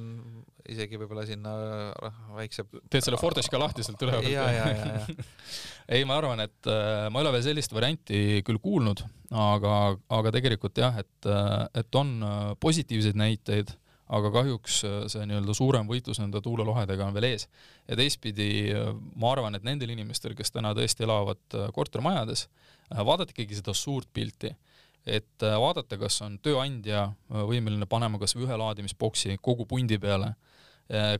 isegi 0.72 1.00
võib-olla 1.00 1.26
sinna 1.28 1.52
äh, 2.08 2.22
väikse 2.38 2.64
teed 2.92 3.04
selle 3.04 3.20
Forteška 3.20 3.60
lahti 3.60 3.84
sealt 3.84 4.02
üleval? 4.06 4.30
ja, 4.30 4.46
ja, 4.54 4.70
ja, 4.72 4.88
ja 5.02 5.26
ei, 5.98 6.06
ma 6.08 6.16
arvan, 6.20 6.44
et 6.46 6.70
äh, 6.70 7.10
ma 7.12 7.20
ei 7.20 7.26
ole 7.26 7.34
veel 7.36 7.46
sellist 7.50 7.76
varianti 7.76 8.40
küll 8.46 8.62
kuulnud, 8.62 9.04
aga, 9.36 9.76
aga 10.20 10.34
tegelikult 10.38 10.80
jah, 10.80 10.96
et, 11.02 11.30
et 11.76 12.00
on 12.00 12.16
positiivseid 12.62 13.18
näiteid 13.20 13.76
aga 14.12 14.32
kahjuks 14.34 14.82
äh, 14.86 14.98
see 15.12 15.24
nii-öelda 15.28 15.54
suurem 15.56 15.88
võitlus 15.88 16.20
nende 16.20 16.42
tuulelohedega 16.44 17.06
on 17.06 17.16
veel 17.16 17.30
ees. 17.32 17.48
ja 17.88 17.98
teistpidi 17.98 18.50
äh, 18.74 18.92
ma 19.16 19.32
arvan, 19.32 19.56
et 19.56 19.66
nendel 19.66 19.94
inimestel, 19.94 20.36
kes 20.38 20.52
täna 20.52 20.74
tõesti 20.76 21.06
elavad 21.06 21.42
äh, 21.56 21.70
kortermajades, 21.74 22.48
vaadata 22.92 23.32
ikkagi 23.32 23.56
seda 23.56 23.72
suurt 23.76 24.10
pilti, 24.12 24.52
et 25.08 25.42
vaadata, 25.42 25.96
kas 25.98 26.20
on 26.22 26.36
tööandja 26.44 27.06
võimeline 27.32 27.88
panema 27.90 28.20
kas 28.20 28.36
või 28.36 28.44
ühe 28.44 28.58
laadimisboksi 28.60 29.38
kogu 29.42 29.64
pundi 29.66 29.96
peale, 29.98 30.28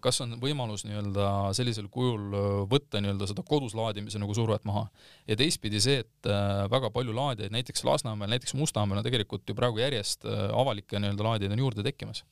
kas 0.05 0.21
on 0.21 0.37
võimalus 0.43 0.85
nii-öelda 0.85 1.31
sellisel 1.57 1.89
kujul 1.91 2.37
võtta 2.71 3.01
nii-öelda 3.01 3.27
seda 3.31 3.43
kodus 3.49 3.73
laadimise 3.79 4.21
nagu 4.21 4.37
survet 4.37 4.67
maha. 4.69 4.85
ja 5.27 5.39
teistpidi 5.41 5.81
see, 5.81 6.05
et 6.05 6.31
väga 6.71 6.93
palju 6.93 7.17
laadijaid 7.17 7.57
näiteks 7.57 7.83
Lasnamäel, 7.89 8.31
näiteks 8.37 8.55
Mustamäel 8.61 9.01
on 9.01 9.09
tegelikult 9.09 9.49
ju 9.49 9.57
praegu 9.57 9.81
järjest 9.81 10.29
avalikke 10.29 11.01
nii-öelda 11.01 11.31
laadijaid 11.31 11.57
on 11.57 11.65
juurde 11.65 11.89
tekkimas 11.89 12.23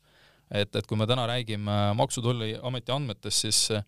et, 0.50 0.74
et 0.76 0.86
kui 0.86 0.98
me 0.98 1.06
täna 1.08 1.26
räägime 1.30 1.80
Maksu- 1.98 2.20
ja 2.20 2.28
Tolliameti 2.28 2.94
andmetest, 2.94 3.46
siis 3.46 3.60
äh, 3.74 3.84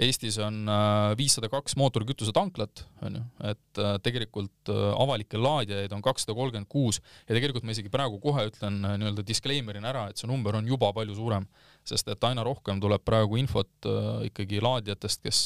Eestis 0.00 0.38
on 0.40 0.62
äh, 0.64 1.12
viissada 1.18 1.50
kaks 1.52 1.74
mootorikütuse 1.76 2.32
tanklat, 2.32 2.86
on 3.04 3.18
ju, 3.18 3.24
et 3.50 3.80
äh, 3.82 3.98
tegelikult 4.02 4.72
avalikke 4.72 5.38
laadijaid 5.38 5.92
on 5.92 6.02
kakssada 6.04 6.34
kolmkümmend 6.38 6.70
kuus. 6.72 7.02
Ja 7.28 7.36
tegelikult 7.36 7.66
ma 7.68 7.74
isegi 7.74 7.92
praegu 7.92 8.16
kohe 8.22 8.46
ütlen 8.48 8.80
nii-öelda 8.86 9.26
disclaimer'ina 9.28 9.92
ära, 9.92 10.06
et 10.08 10.20
see 10.20 10.30
number 10.30 10.56
on 10.56 10.68
juba 10.68 10.92
palju 10.96 11.18
suurem, 11.18 11.46
sest 11.84 12.08
et 12.08 12.28
aina 12.30 12.44
rohkem 12.46 12.80
tuleb 12.80 13.04
praegu 13.04 13.36
infot 13.40 13.90
ikkagi 14.30 14.62
laadijatest, 14.64 15.22
kes 15.26 15.42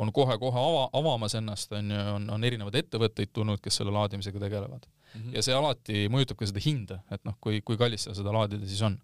on 0.00 0.14
kohe-kohe 0.14 0.56
ava, 0.56 0.86
avamas 0.96 1.34
ennast, 1.36 1.74
on 1.76 1.90
ju, 1.90 2.06
on, 2.14 2.30
on 2.36 2.46
erinevaid 2.46 2.78
ettevõtteid 2.84 3.34
tulnud, 3.36 3.60
kes 3.60 3.82
selle 3.82 3.92
laadimisega 3.92 4.40
tegelevad. 4.46 4.86
Mm. 4.86 5.20
-hmm. 5.20 5.34
ja 5.34 5.42
see 5.42 5.54
alati 5.54 6.06
mõjutab 6.12 6.38
ka 6.38 6.46
seda 6.46 6.62
hinda, 6.62 7.02
et 7.10 7.24
noh, 7.26 7.34
kui, 7.42 7.58
kui 7.66 7.76
kallis 7.76 8.06
seal 8.06 8.14
seda 8.14 8.32
laadida 8.32 8.66
siis 8.70 8.82
on 8.86 9.00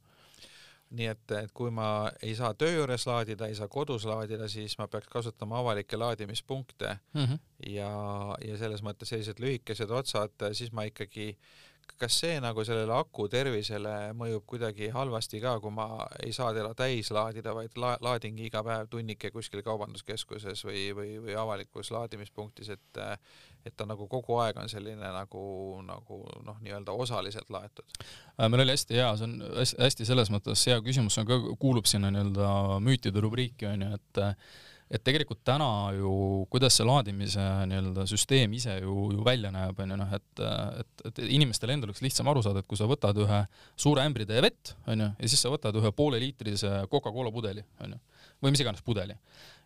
nii 0.91 1.07
et, 1.11 1.33
et 1.35 1.53
kui 1.57 1.71
ma 1.75 2.11
ei 2.23 2.35
saa 2.39 2.53
töö 2.55 2.71
juures 2.77 3.07
laadida, 3.09 3.49
ei 3.51 3.57
saa 3.59 3.69
kodus 3.69 4.05
laadida, 4.07 4.49
siis 4.49 4.77
ma 4.79 4.87
peaks 4.89 5.09
kasutama 5.11 5.59
avalikke 5.59 5.99
laadimispunkte 5.99 6.99
mm 7.13 7.25
-hmm. 7.25 7.39
ja, 7.67 7.91
ja 8.45 8.59
selles 8.59 8.83
mõttes 8.83 9.11
sellised 9.11 9.43
lühikesed 9.43 9.91
otsad, 9.91 10.47
siis 10.53 10.73
ma 10.73 10.87
ikkagi 10.87 11.37
kas 12.01 12.19
see 12.21 12.37
nagu 12.43 12.65
sellele 12.67 12.93
aku 12.93 13.27
tervisele 13.33 14.13
mõjub 14.19 14.45
kuidagi 14.49 14.91
halvasti 14.93 15.41
ka, 15.41 15.57
kui 15.63 15.73
ma 15.73 15.87
ei 16.25 16.33
saa 16.37 16.53
teda 16.57 16.75
täis 16.77 17.11
laadida, 17.15 17.55
vaid 17.57 17.77
la-, 17.81 17.97
laadingi 18.05 18.49
iga 18.51 18.63
päev 18.67 18.91
tunnike 18.93 19.31
kuskil 19.35 19.63
kaubanduskeskuses 19.67 20.65
või, 20.69 20.83
või, 20.97 21.17
või 21.25 21.37
avalikus 21.41 21.93
laadimispunktis, 21.95 22.73
et 22.77 23.03
et 23.67 23.75
ta 23.75 23.83
nagu 23.89 24.07
kogu 24.07 24.37
aeg 24.39 24.61
on 24.63 24.69
selline 24.71 25.09
nagu, 25.11 25.41
nagu 25.83 26.21
noh, 26.47 26.61
nii-öelda 26.63 26.95
osaliselt 26.95 27.49
laetud? 27.51 27.97
Äh, 28.39 28.47
meil 28.47 28.63
oli 28.63 28.77
hästi 28.77 28.95
hea, 28.95 29.09
see 29.19 29.27
on 29.27 29.41
hästi, 29.57 29.81
hästi 29.83 30.07
selles 30.07 30.31
mõttes 30.31 30.63
hea 30.71 30.79
küsimus, 30.85 31.17
see 31.17 31.25
on 31.25 31.31
ka, 31.33 31.41
kuulub 31.59 31.89
sinna 31.91 32.13
nii-öelda 32.15 32.79
müütide 32.85 33.25
rubriiki, 33.25 33.67
on 33.73 33.83
ju, 33.83 33.99
et 33.99 34.23
et 34.87 35.03
tegelikult 35.03 35.41
täna 35.47 35.69
ju, 35.97 36.11
kuidas 36.51 36.77
see 36.79 36.87
laadimise 36.87 37.43
nii-öelda 37.71 38.05
süsteem 38.07 38.53
ise 38.55 38.77
ju, 38.79 39.09
ju 39.17 39.25
välja 39.27 39.51
näeb, 39.55 39.81
on 39.83 39.93
ju 39.93 39.99
noh, 39.99 40.13
et, 40.15 40.43
et, 40.83 41.05
et 41.11 41.19
inimestel 41.27 41.73
endal 41.75 41.91
oleks 41.91 42.05
lihtsam 42.05 42.31
aru 42.31 42.45
saada, 42.45 42.63
et 42.63 42.71
kui 42.71 42.79
sa 42.79 42.87
võtad 42.87 43.19
ühe 43.25 43.41
suure 43.75 44.05
ämbritäie 44.07 44.45
vett, 44.45 44.77
on 44.87 45.03
ju, 45.03 45.11
ja 45.19 45.33
siis 45.33 45.43
sa 45.43 45.51
võtad 45.51 45.75
ühe 45.81 45.91
pooleliitrise 45.97 46.85
Coca-Cola 46.93 47.35
pudeli, 47.35 47.67
on 47.83 47.97
ju, 47.97 48.01
või 48.45 48.55
mis 48.55 48.63
iganes 48.63 48.85
pudeli. 48.87 49.17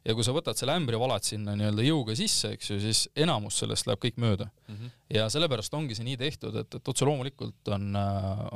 ja 0.08 0.14
kui 0.16 0.24
sa 0.24 0.32
võtad 0.32 0.56
selle 0.56 0.72
ämbri, 0.80 0.96
valad 0.96 1.26
sinna 1.28 1.52
nii-öelda 1.58 1.84
jõuga 1.84 2.16
sisse, 2.16 2.54
eks 2.56 2.70
ju, 2.72 2.78
siis 2.80 3.02
enamus 3.12 3.60
sellest 3.60 3.90
läheb 3.90 4.00
kõik 4.00 4.16
mööda 4.16 4.46
mm. 4.48 4.74
-hmm. 4.74 4.94
ja 5.18 5.28
sellepärast 5.28 5.74
ongi 5.76 5.98
see 5.98 6.08
nii 6.08 6.16
tehtud, 6.16 6.56
et, 6.56 6.80
et 6.80 6.88
otse 6.88 7.04
loomulikult 7.04 7.68
on, 7.76 7.92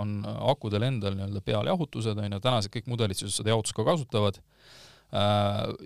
on 0.01 0.17
akudel 0.49 0.89
endal 0.89 1.13
nii-öelda 1.19 1.45
pealjahutused, 1.45 2.17
on 2.17 2.33
ju, 2.33 2.41
tänased 2.41 2.73
kõik 2.73 2.89
mudelid 2.89 3.21
siis 3.21 3.37
seda 3.37 3.53
jahutust 3.53 3.77
ka 3.77 3.85
kasutavad 3.85 4.41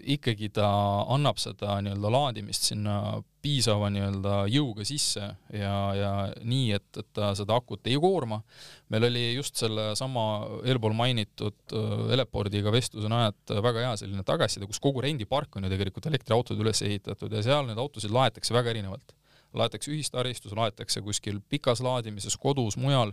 ikkagi 0.09 0.49
ta 0.57 0.69
annab 1.13 1.37
seda 1.37 1.75
nii-öelda 1.85 2.11
laadimist 2.13 2.71
sinna 2.71 3.19
piisava 3.45 3.91
nii-öelda 3.93 4.39
jõuga 4.49 4.87
sisse 4.89 5.21
ja, 5.53 5.75
ja 5.95 6.13
nii, 6.49 6.71
et, 6.79 6.87
et 6.97 7.09
ta 7.17 7.31
seda 7.37 7.59
akut 7.61 7.87
ei 7.91 7.99
koorma. 8.01 8.41
meil 8.89 9.05
oli 9.11 9.25
just 9.35 9.61
sellesama 9.61 10.25
eelpool 10.65 10.97
mainitud 10.97 11.77
äh, 11.77 12.15
Elepordiga 12.17 12.73
vestluse 12.73 13.11
najalt 13.13 13.53
väga 13.69 13.85
hea 13.85 13.95
selline 14.01 14.25
tagasiside, 14.27 14.67
kus 14.67 14.81
kogu 14.81 15.05
rendipark 15.05 15.57
on 15.57 15.69
ju 15.69 15.73
tegelikult 15.75 16.09
elektriautod 16.11 16.65
üles 16.65 16.83
ehitatud 16.89 17.33
ja 17.33 17.45
seal 17.45 17.69
neid 17.69 17.79
autosid 17.79 18.15
laetakse 18.15 18.57
väga 18.57 18.73
erinevalt. 18.75 19.13
laetakse 19.55 19.93
ühistaristus, 19.93 20.57
laetakse 20.57 21.01
kuskil 21.05 21.41
pikas 21.49 21.81
laadimises, 21.85 22.37
kodus, 22.37 22.77
mujal 22.77 23.13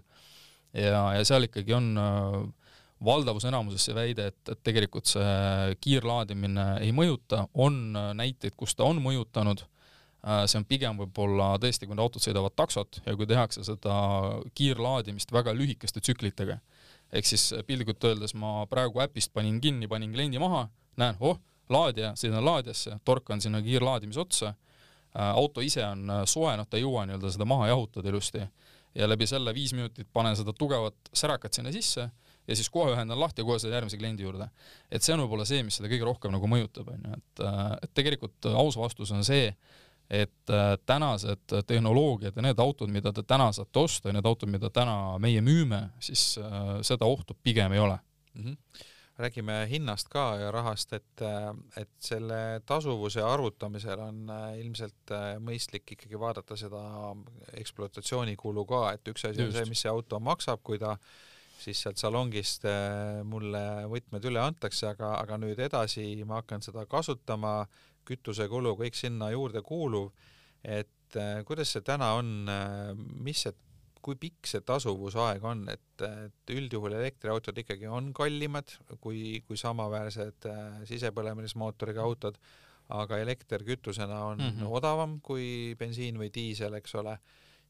ja, 0.74 1.12
ja 1.16 1.28
seal 1.28 1.48
ikkagi 1.48 1.76
on 1.76 1.92
äh, 2.00 2.40
valdavus 3.04 3.46
enamuses 3.46 3.86
see 3.88 3.96
väide, 3.96 4.30
et, 4.32 4.52
et 4.52 4.62
tegelikult 4.64 5.10
see 5.10 5.76
kiirlaadimine 5.84 6.68
ei 6.84 6.94
mõjuta, 6.96 7.46
on 7.54 7.96
näiteid, 8.16 8.56
kus 8.58 8.76
ta 8.76 8.88
on 8.88 9.02
mõjutanud, 9.04 9.66
äh, 10.26 10.44
see 10.48 10.60
on 10.62 10.68
pigem 10.70 11.00
võib-olla 11.02 11.54
tõesti, 11.62 11.88
kui 11.88 11.96
need 11.96 12.06
autod 12.06 12.24
sõidavad 12.24 12.56
taksot 12.56 13.02
ja 13.06 13.16
kui 13.18 13.28
tehakse 13.30 13.66
seda 13.68 13.96
kiirlaadimist 14.56 15.34
väga 15.36 15.56
lühikeste 15.58 16.02
tsüklitega. 16.02 16.60
ehk 17.12 17.26
siis 17.26 17.54
piltlikult 17.68 18.04
öeldes 18.04 18.34
ma 18.34 18.66
praegu 18.68 19.00
äpist 19.04 19.34
panin 19.34 19.60
kinni, 19.62 19.88
panin 19.88 20.14
kliendi 20.14 20.40
maha, 20.40 20.68
näen, 20.98 21.16
oh, 21.20 21.38
laadija, 21.70 22.14
sõidan 22.16 22.44
laadijasse, 22.46 23.00
torkan 23.06 23.42
sinna 23.42 23.62
kiirlaadimise 23.62 24.20
otsa, 24.20 24.54
äh, 24.56 25.34
auto 25.36 25.62
ise 25.62 25.84
on 25.86 26.10
äh, 26.10 26.24
soe, 26.26 26.56
noh 26.58 26.68
ta 26.68 26.80
ei 26.80 26.88
jõua 26.88 27.06
nii-öelda 27.06 27.32
seda 27.32 27.46
maha 27.46 27.68
jahutada 27.74 28.10
ilusti. 28.10 28.48
Ja 28.96 29.10
läbi 29.10 29.28
selle 29.28 29.52
viis 29.52 29.74
minutit 29.76 30.08
panen 30.14 30.38
seda 30.40 30.54
tugevat 30.56 30.96
särakat 31.12 31.54
sinna 31.54 31.72
sisse 31.76 32.06
ja 32.48 32.56
siis 32.58 32.70
kohe 32.70 32.94
ühendan 32.94 33.20
lahti 33.20 33.42
ja 33.42 33.48
kohe 33.48 33.60
sõidan 33.62 33.80
järgmise 33.80 34.00
kliendi 34.00 34.26
juurde. 34.26 34.50
et 34.92 35.04
see 35.04 35.16
on 35.16 35.24
võib-olla 35.26 35.46
see, 35.50 35.64
mis 35.66 35.80
seda 35.80 35.90
kõige 35.92 36.08
rohkem 36.08 36.34
nagu 36.36 36.50
mõjutab, 36.50 36.92
on 36.94 37.10
ju, 37.10 37.18
et, 37.18 37.44
äh, 37.46 37.64
et 37.88 37.94
tegelikult 37.98 38.50
aus 38.54 38.78
vastus 38.80 39.14
on 39.16 39.24
see, 39.26 39.54
et 40.10 40.54
äh, 40.54 40.76
tänased 40.86 41.56
tehnoloogiad 41.68 42.36
ja 42.36 42.46
need 42.46 42.60
autod, 42.62 42.92
mida 42.94 43.14
te 43.14 43.24
täna 43.26 43.52
saate 43.56 43.82
osta 43.82 44.10
ja 44.12 44.18
need 44.18 44.28
autod, 44.30 44.52
mida 44.54 44.70
täna 44.70 45.18
meie 45.22 45.42
müüme, 45.42 45.88
siis 46.00 46.36
äh, 46.42 46.76
seda 46.86 47.10
ohtu 47.10 47.38
pigem 47.44 47.74
ei 47.74 47.86
ole 47.86 48.00
mm. 48.34 48.44
-hmm 48.44 48.92
räägime 49.16 49.68
hinnast 49.70 50.10
ka 50.12 50.36
ja 50.36 50.52
rahast, 50.52 50.94
et, 50.94 51.22
et 51.78 51.90
selle 52.00 52.60
tasuvuse 52.66 53.22
arvutamisel 53.24 54.00
on 54.00 54.32
ilmselt 54.60 55.14
mõistlik 55.40 55.94
ikkagi 55.96 56.20
vaadata 56.20 56.58
seda 56.60 56.82
ekspluatatsioonikulu 57.54 58.66
ka, 58.66 58.82
et 58.92 59.08
üks 59.08 59.24
asi 59.30 59.46
on 59.46 59.54
see, 59.56 59.70
mis 59.72 59.86
see 59.86 59.92
auto 59.92 60.20
maksab, 60.20 60.60
kui 60.64 60.80
ta 60.80 60.98
siis 61.66 61.82
sealt 61.82 62.02
salongist 62.02 62.66
äh, 62.70 63.22
mulle 63.28 63.62
võtmed 63.92 64.26
üle 64.30 64.42
antakse, 64.44 64.88
aga, 64.92 65.16
aga 65.22 65.40
nüüd 65.42 65.60
edasi 65.66 66.08
ma 66.28 66.42
hakkan 66.42 66.64
seda 66.66 66.86
kasutama, 66.90 67.64
kütusekulu, 68.06 68.76
kõik 68.78 68.98
sinna 68.98 69.32
juurde 69.34 69.64
kuuluv, 69.66 70.12
et 70.62 71.18
äh, 71.20 71.40
kuidas 71.48 71.74
see 71.74 71.86
täna 71.86 72.14
on, 72.20 72.34
äh, 72.52 72.92
mis 72.96 73.46
see, 73.46 73.56
kui 74.06 74.20
pikk 74.22 74.46
see 74.46 74.62
tasuvusaeg 74.62 75.46
on, 75.50 75.64
et, 75.74 76.04
et 76.06 76.54
üldjuhul 76.54 76.94
elektriautod 77.00 77.58
ikkagi 77.64 77.90
on 77.90 78.12
kallimad 78.14 78.76
kui, 79.02 79.42
kui 79.48 79.58
samaväärsed 79.58 80.46
sisepõlemismootoriga 80.86 82.04
autod, 82.06 82.38
aga 82.94 83.18
elekter 83.18 83.64
kütusena 83.66 84.20
on 84.28 84.38
mm 84.38 84.52
-hmm. 84.60 84.76
odavam 84.78 85.18
kui 85.26 85.74
bensiin 85.80 86.22
või 86.22 86.30
diisel, 86.30 86.78
eks 86.78 86.94
ole 87.02 87.18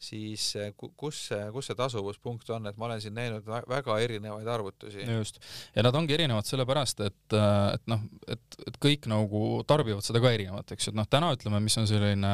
siis 0.01 0.43
eh, 0.59 0.71
kus 0.75 1.19
see, 1.29 1.41
kus 1.53 1.69
see 1.69 1.77
tasuvuspunkt 1.77 2.49
on, 2.53 2.67
et 2.69 2.77
ma 2.79 2.89
olen 2.89 3.01
siin 3.03 3.15
näinud 3.15 3.47
väga 3.47 3.97
erinevaid 4.03 4.47
arvutusi. 4.51 5.05
just, 5.07 5.39
ja 5.75 5.83
nad 5.85 5.95
ongi 5.95 6.15
erinevad 6.17 6.47
sellepärast, 6.47 7.01
et, 7.07 7.35
äh, 7.37 7.73
et 7.77 7.91
noh, 7.91 8.03
et, 8.27 8.59
et 8.67 8.79
kõik 8.81 9.07
nagu 9.11 9.41
tarbivad 9.67 10.05
seda 10.05 10.21
ka 10.23 10.33
erinevalt, 10.35 10.75
eks 10.75 10.89
ju, 10.89 10.93
et 10.93 10.99
noh, 10.99 11.09
täna 11.09 11.31
ütleme, 11.35 11.61
mis 11.63 11.77
on 11.81 11.89
selline 11.89 12.33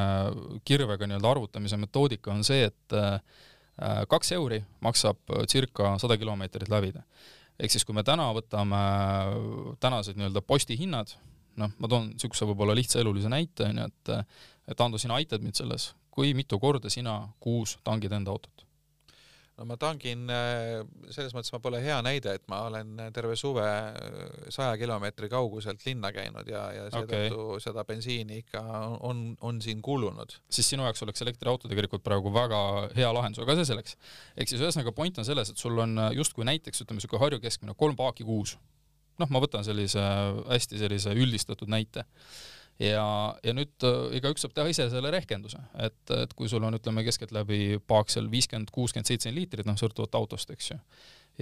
kirvega 0.67 1.07
nii-öelda 1.07 1.33
arvutamise 1.35 1.79
metoodika, 1.81 2.33
on 2.33 2.45
see, 2.47 2.67
et 2.71 2.97
äh, 2.97 3.19
kaks 4.11 4.33
euri 4.35 4.61
maksab 4.83 5.21
circa 5.49 5.95
sada 6.01 6.17
kilomeetrit 6.19 6.69
läbida. 6.69 7.05
ehk 7.61 7.71
siis, 7.73 7.85
kui 7.85 7.95
me 7.95 8.03
täna 8.03 8.31
võtame 8.35 8.79
tänased 9.81 10.17
nii-öelda 10.17 10.41
postihinnad, 10.41 11.13
noh, 11.61 11.71
ma 11.77 11.89
toon 11.89 12.11
niisuguse 12.13 12.47
võib-olla 12.49 12.75
lihtsa 12.77 13.01
elulise 13.01 13.29
näite, 13.29 13.69
on 13.69 13.83
ju, 13.83 13.91
et 13.91 14.15
et 14.71 14.81
Ando, 14.81 14.99
sina 15.01 15.17
aitad 15.17 15.41
mind 15.43 15.57
selles, 15.57 15.89
kui 16.11 16.35
mitu 16.37 16.59
korda 16.59 16.89
sina 16.89 17.21
kuus 17.39 17.77
tangid 17.83 18.11
enda 18.11 18.31
autot? 18.31 18.65
no 19.61 19.67
ma 19.69 19.77
tangin, 19.77 20.25
äh, 20.33 20.81
selles 21.13 21.35
mõttes 21.35 21.53
ma 21.53 21.59
pole 21.61 21.81
hea 21.83 21.97
näide, 22.05 22.33
et 22.39 22.45
ma 22.49 22.63
olen 22.69 22.95
terve 23.13 23.35
suve 23.37 23.65
äh, 23.65 24.47
saja 24.53 24.73
kilomeetri 24.79 25.29
kauguselt 25.31 25.83
linna 25.85 26.09
käinud 26.15 26.49
ja, 26.49 26.63
ja 26.73 26.87
seetõttu 26.89 27.41
okay. 27.43 27.63
seda 27.63 27.85
bensiini 27.87 28.41
ikka 28.41 28.61
on, 29.07 29.23
on 29.45 29.61
siin 29.61 29.83
kulunud. 29.85 30.33
siis 30.49 30.71
sinu 30.73 30.87
jaoks 30.87 31.05
oleks 31.05 31.25
elektriauto 31.25 31.69
tegelikult 31.71 32.03
praegu 32.05 32.33
väga 32.33 32.61
hea 32.97 33.11
lahendus, 33.13 33.43
aga 33.43 33.59
see 33.59 33.69
selleks. 33.73 33.97
ehk 34.35 34.49
siis 34.49 34.63
ühesõnaga 34.63 34.95
point 34.97 35.21
on 35.21 35.27
selles, 35.27 35.53
et 35.53 35.61
sul 35.61 35.77
on 35.83 35.97
äh, 36.07 36.11
justkui 36.17 36.47
näiteks 36.47 36.85
ütleme 36.85 37.01
niisugune 37.01 37.21
Harju 37.25 37.41
keskmine 37.43 37.77
kolm 37.77 37.99
paaki 37.99 38.25
kuus. 38.25 38.57
noh, 39.21 39.29
ma 39.29 39.43
võtan 39.43 39.67
sellise 39.67 40.01
hästi 40.49 40.81
sellise 40.81 41.13
üldistatud 41.13 41.69
näite 41.69 42.07
ja, 42.81 43.05
ja 43.45 43.53
nüüd 43.55 43.85
äh, 43.85 44.15
igaüks 44.17 44.45
saab 44.45 44.53
teha 44.55 44.71
ise 44.71 44.87
selle 44.91 45.11
rehkenduse, 45.13 45.59
et, 45.85 45.99
et 46.15 46.33
kui 46.37 46.49
sul 46.51 46.63
on, 46.65 46.77
ütleme, 46.77 47.03
keskeltläbi 47.05 47.79
paak 47.87 48.11
seal 48.13 48.29
viiskümmend, 48.31 48.71
kuuskümmend, 48.73 49.09
seitsekümmend 49.09 49.41
liitrit, 49.41 49.67
noh, 49.69 49.77
sõltuvalt 49.79 50.17
autost, 50.17 50.53
eks 50.53 50.71
ju. 50.73 50.79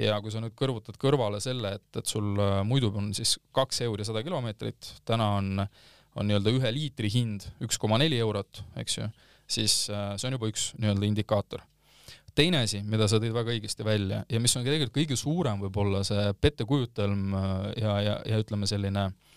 ja 0.03 0.19
kui 0.23 0.33
sa 0.33 0.43
nüüd 0.43 0.55
kõrvutad 0.59 0.99
kõrvale 1.01 1.41
selle, 1.43 1.75
et, 1.79 1.87
et 2.01 2.11
sul 2.11 2.35
äh, 2.39 2.59
muidu 2.67 2.91
on 2.95 3.13
siis 3.17 3.37
kaks 3.55 3.83
euri 3.87 4.07
sada 4.07 4.23
kilomeetrit, 4.25 4.93
täna 5.07 5.31
on, 5.39 5.65
on 6.15 6.29
nii-öelda 6.29 6.53
ühe 6.57 6.75
liitri 6.75 7.11
hind 7.13 7.47
üks 7.65 7.79
koma 7.81 7.99
neli 8.01 8.19
eurot, 8.19 8.63
eks 8.79 8.99
ju, 8.99 9.09
siis 9.49 9.81
äh, 9.93 10.13
see 10.17 10.29
on 10.29 10.39
juba 10.39 10.51
üks 10.51 10.71
nii-öelda 10.77 11.09
indikaator 11.09 11.65
teine 12.37 12.61
asi, 12.63 12.79
mida 12.87 13.07
sa 13.09 13.17
tõid 13.19 13.33
väga 13.35 13.51
õigesti 13.51 13.83
välja 13.83 14.21
ja 14.29 14.39
mis 14.39 14.53
on 14.55 14.63
tegelikult 14.63 14.93
kõige 14.95 15.15
suurem 15.19 15.59
võib-olla 15.59 16.05
see 16.07 16.29
pettekujutelm 16.39 17.33
ja, 17.75 17.95
ja, 18.05 18.13
ja 18.23 18.37
ütleme, 18.39 18.69
selline 18.69 19.09
äh, 19.09 19.28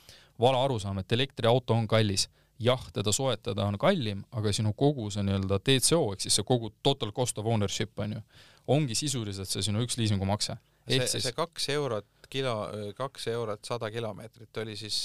vale 0.42 0.58
arusaam, 0.58 0.98
et 1.02 1.12
elektriauto 1.18 1.74
on 1.74 1.88
kallis. 1.90 2.28
jah, 2.62 2.82
teda 2.94 3.10
soetada 3.12 3.64
on 3.66 3.78
kallim, 3.78 4.20
aga 4.38 4.52
sinu 4.54 4.70
kogu 4.78 5.08
see 5.10 5.24
nii-öelda 5.26 5.58
TCO 5.66 6.02
ehk 6.12 6.20
siis 6.22 6.36
see 6.38 6.46
kogu 6.46 6.70
total 6.86 7.10
cost 7.12 7.38
of 7.40 7.48
ownership 7.50 7.98
on 7.98 8.12
ju, 8.18 8.20
ongi 8.70 8.94
sisuliselt 8.94 9.50
see 9.50 9.64
sinu 9.66 9.82
üks 9.82 9.98
liisingumakse. 9.98 10.56
see, 10.86 11.06
see 11.08 11.32
kaks 11.34 11.68
eurot 11.74 12.06
kilo, 12.32 12.54
kaks 12.96 13.26
eurot 13.32 13.64
sada 13.66 13.90
kilomeetrit 13.92 14.62
oli 14.62 14.76
siis 14.78 14.96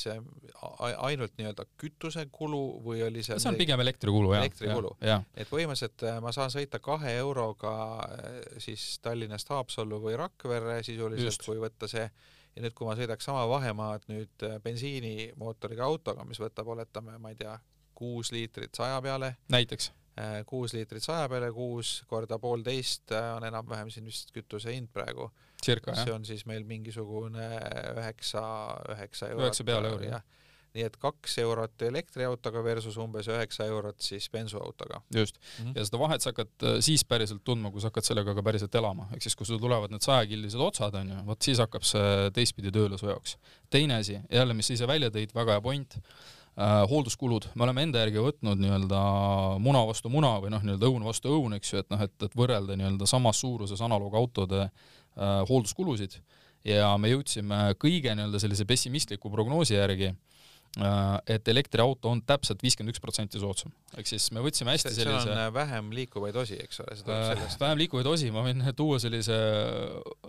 ainult 0.80 1.36
nii-öelda 1.39 1.65
kütusekulu 1.82 2.62
või 2.86 3.04
oli 3.08 3.26
see 3.26 3.39
see 3.41 3.52
on 3.52 3.60
pigem 3.60 3.82
elektrikulu, 3.84 4.32
jah. 4.36 4.45
elektrikulu. 4.45 4.93
et 5.02 5.50
põhimõtteliselt 5.52 6.08
äh, 6.08 6.21
ma 6.23 6.34
saan 6.36 6.54
sõita 6.54 6.80
kahe 6.84 7.17
euroga 7.19 7.73
äh, 8.06 8.39
siis 8.63 8.86
Tallinnast 9.04 9.52
Haapsallu 9.54 10.00
või 10.04 10.17
Rakverre 10.19 10.80
sisuliselt, 10.88 11.45
kui 11.45 11.60
võtta 11.62 11.89
see 11.91 12.08
ja 12.57 12.65
nüüd, 12.65 12.73
kui 12.77 12.87
ma 12.89 12.95
sõidaks 12.97 13.27
sama 13.29 13.45
vahemaad 13.49 14.07
nüüd 14.09 14.45
äh, 14.47 14.57
bensiinimootoriga 14.63 15.85
autoga, 15.85 16.25
mis 16.27 16.41
võtab, 16.41 16.73
oletame, 16.73 17.17
ma 17.21 17.33
ei 17.33 17.39
tea, 17.39 17.53
kuus 17.97 18.33
liitrit 18.33 18.77
saja 18.77 18.97
peale. 19.05 19.35
näiteks? 19.53 19.91
Äh, 20.17 20.39
kuus 20.49 20.73
liitrit 20.73 21.05
saja 21.05 21.27
peale, 21.29 21.51
kuus 21.53 21.99
korda 22.09 22.39
poolteist 22.41 23.13
äh, 23.13 23.29
on 23.37 23.45
enam-vähem 23.47 23.91
siin 23.93 24.09
vist 24.09 24.33
kütuse 24.33 24.73
hind 24.73 24.89
praegu. 24.93 25.29
see 25.61 26.13
on 26.13 26.25
siis 26.25 26.45
meil 26.45 26.65
mingisugune 26.65 27.47
üheksa, 27.97 28.43
üheksa 28.93 29.31
eurot. 29.33 29.47
üheksa 29.47 29.65
peale 29.65 29.93
euri, 29.93 30.11
jah 30.15 30.25
nii 30.77 30.85
et 30.87 30.97
kaks 31.01 31.39
eurot 31.41 31.85
elektriautoga 31.87 32.61
versus 32.65 32.97
umbes 33.01 33.27
üheksa 33.31 33.65
eurot 33.71 33.99
siis 34.03 34.29
bensuautoga. 34.33 35.01
just 35.15 35.37
mm, 35.37 35.65
-hmm. 35.65 35.73
ja 35.75 35.85
seda 35.85 35.99
vahet 35.99 36.21
sa 36.21 36.31
hakkad 36.31 36.53
äh, 36.63 36.77
siis 36.79 37.05
päriselt 37.05 37.43
tundma, 37.43 37.71
kui 37.71 37.81
sa 37.81 37.91
hakkad 37.91 38.05
sellega 38.05 38.35
ka 38.37 38.43
päriselt 38.43 38.75
elama, 38.75 39.09
ehk 39.13 39.25
siis 39.25 39.35
kui 39.35 39.45
sul 39.45 39.59
tulevad 39.59 39.91
need 39.91 40.05
sajakillised 40.05 40.61
otsad, 40.69 40.95
on 41.01 41.09
ju, 41.09 41.19
vot 41.25 41.41
siis 41.41 41.61
hakkab 41.63 41.85
see 41.87 42.31
teistpidi 42.33 42.71
tööle 42.71 42.97
su 42.97 43.09
jaoks. 43.09 43.37
teine 43.69 44.01
asi, 44.01 44.19
jälle, 44.31 44.53
mis 44.53 44.67
sa 44.67 44.73
ise 44.73 44.87
välja 44.87 45.09
tõid, 45.09 45.33
väga 45.35 45.57
hea 45.57 45.61
point 45.61 45.97
äh,, 45.97 46.83
hoolduskulud, 46.89 47.49
me 47.55 47.67
oleme 47.67 47.87
enda 47.87 48.05
järgi 48.05 48.23
võtnud 48.29 48.61
nii-öelda 48.61 49.01
muna 49.59 49.85
vastu 49.89 50.09
muna 50.13 50.37
või 50.43 50.53
noh, 50.53 50.63
nii-öelda 50.63 50.91
õun 50.91 51.09
vastu 51.09 51.33
õun, 51.33 51.57
eks 51.57 51.73
ju, 51.73 51.83
et 51.83 51.89
noh, 51.93 52.01
et, 52.01 52.15
et 52.23 52.37
võrrelda 52.37 52.77
nii-öelda 52.77 53.09
samas 53.09 53.41
suuruses 53.41 53.81
analoagautode 53.81 54.67
äh, 54.67 55.41
hoolduskulusid 55.49 56.21
ja 56.65 56.93
me 56.97 57.09
jõudsime 57.09 57.73
kõige 57.81 58.13
nii-öelda 58.13 58.39
sellise 58.43 58.65
pessimistliku 58.65 59.31
prognoosi 59.31 59.77
järgi 59.77 60.13
Äh, 60.13 60.37
et 61.25 61.47
elektriauto 61.49 62.12
on 62.12 62.19
täpselt 62.27 62.62
viiskümmend 62.62 62.93
üks 62.93 63.01
protsenti 63.01 63.39
soodsam. 63.41 63.71
ehk 63.97 64.10
siis 64.10 64.27
me 64.36 64.43
võtsime 64.45 64.75
hästi 64.75 64.91
see, 64.91 64.99
sellise 64.99 65.23
seal 65.23 65.34
on 65.34 65.41
äh, 65.41 65.47
vähem 65.53 65.89
liikuvaid 65.95 66.36
osi, 66.38 66.58
eks 66.62 66.84
ole, 66.84 66.97
see 66.97 67.08
tuleb 67.08 67.23
äh, 67.23 67.30
sellest. 67.32 67.60
vähem 67.63 67.82
liikuvaid 67.82 68.10
osi, 68.12 68.30
ma 68.36 68.43
võin 68.45 68.62
tuua 68.77 68.99
sellise 69.01 69.38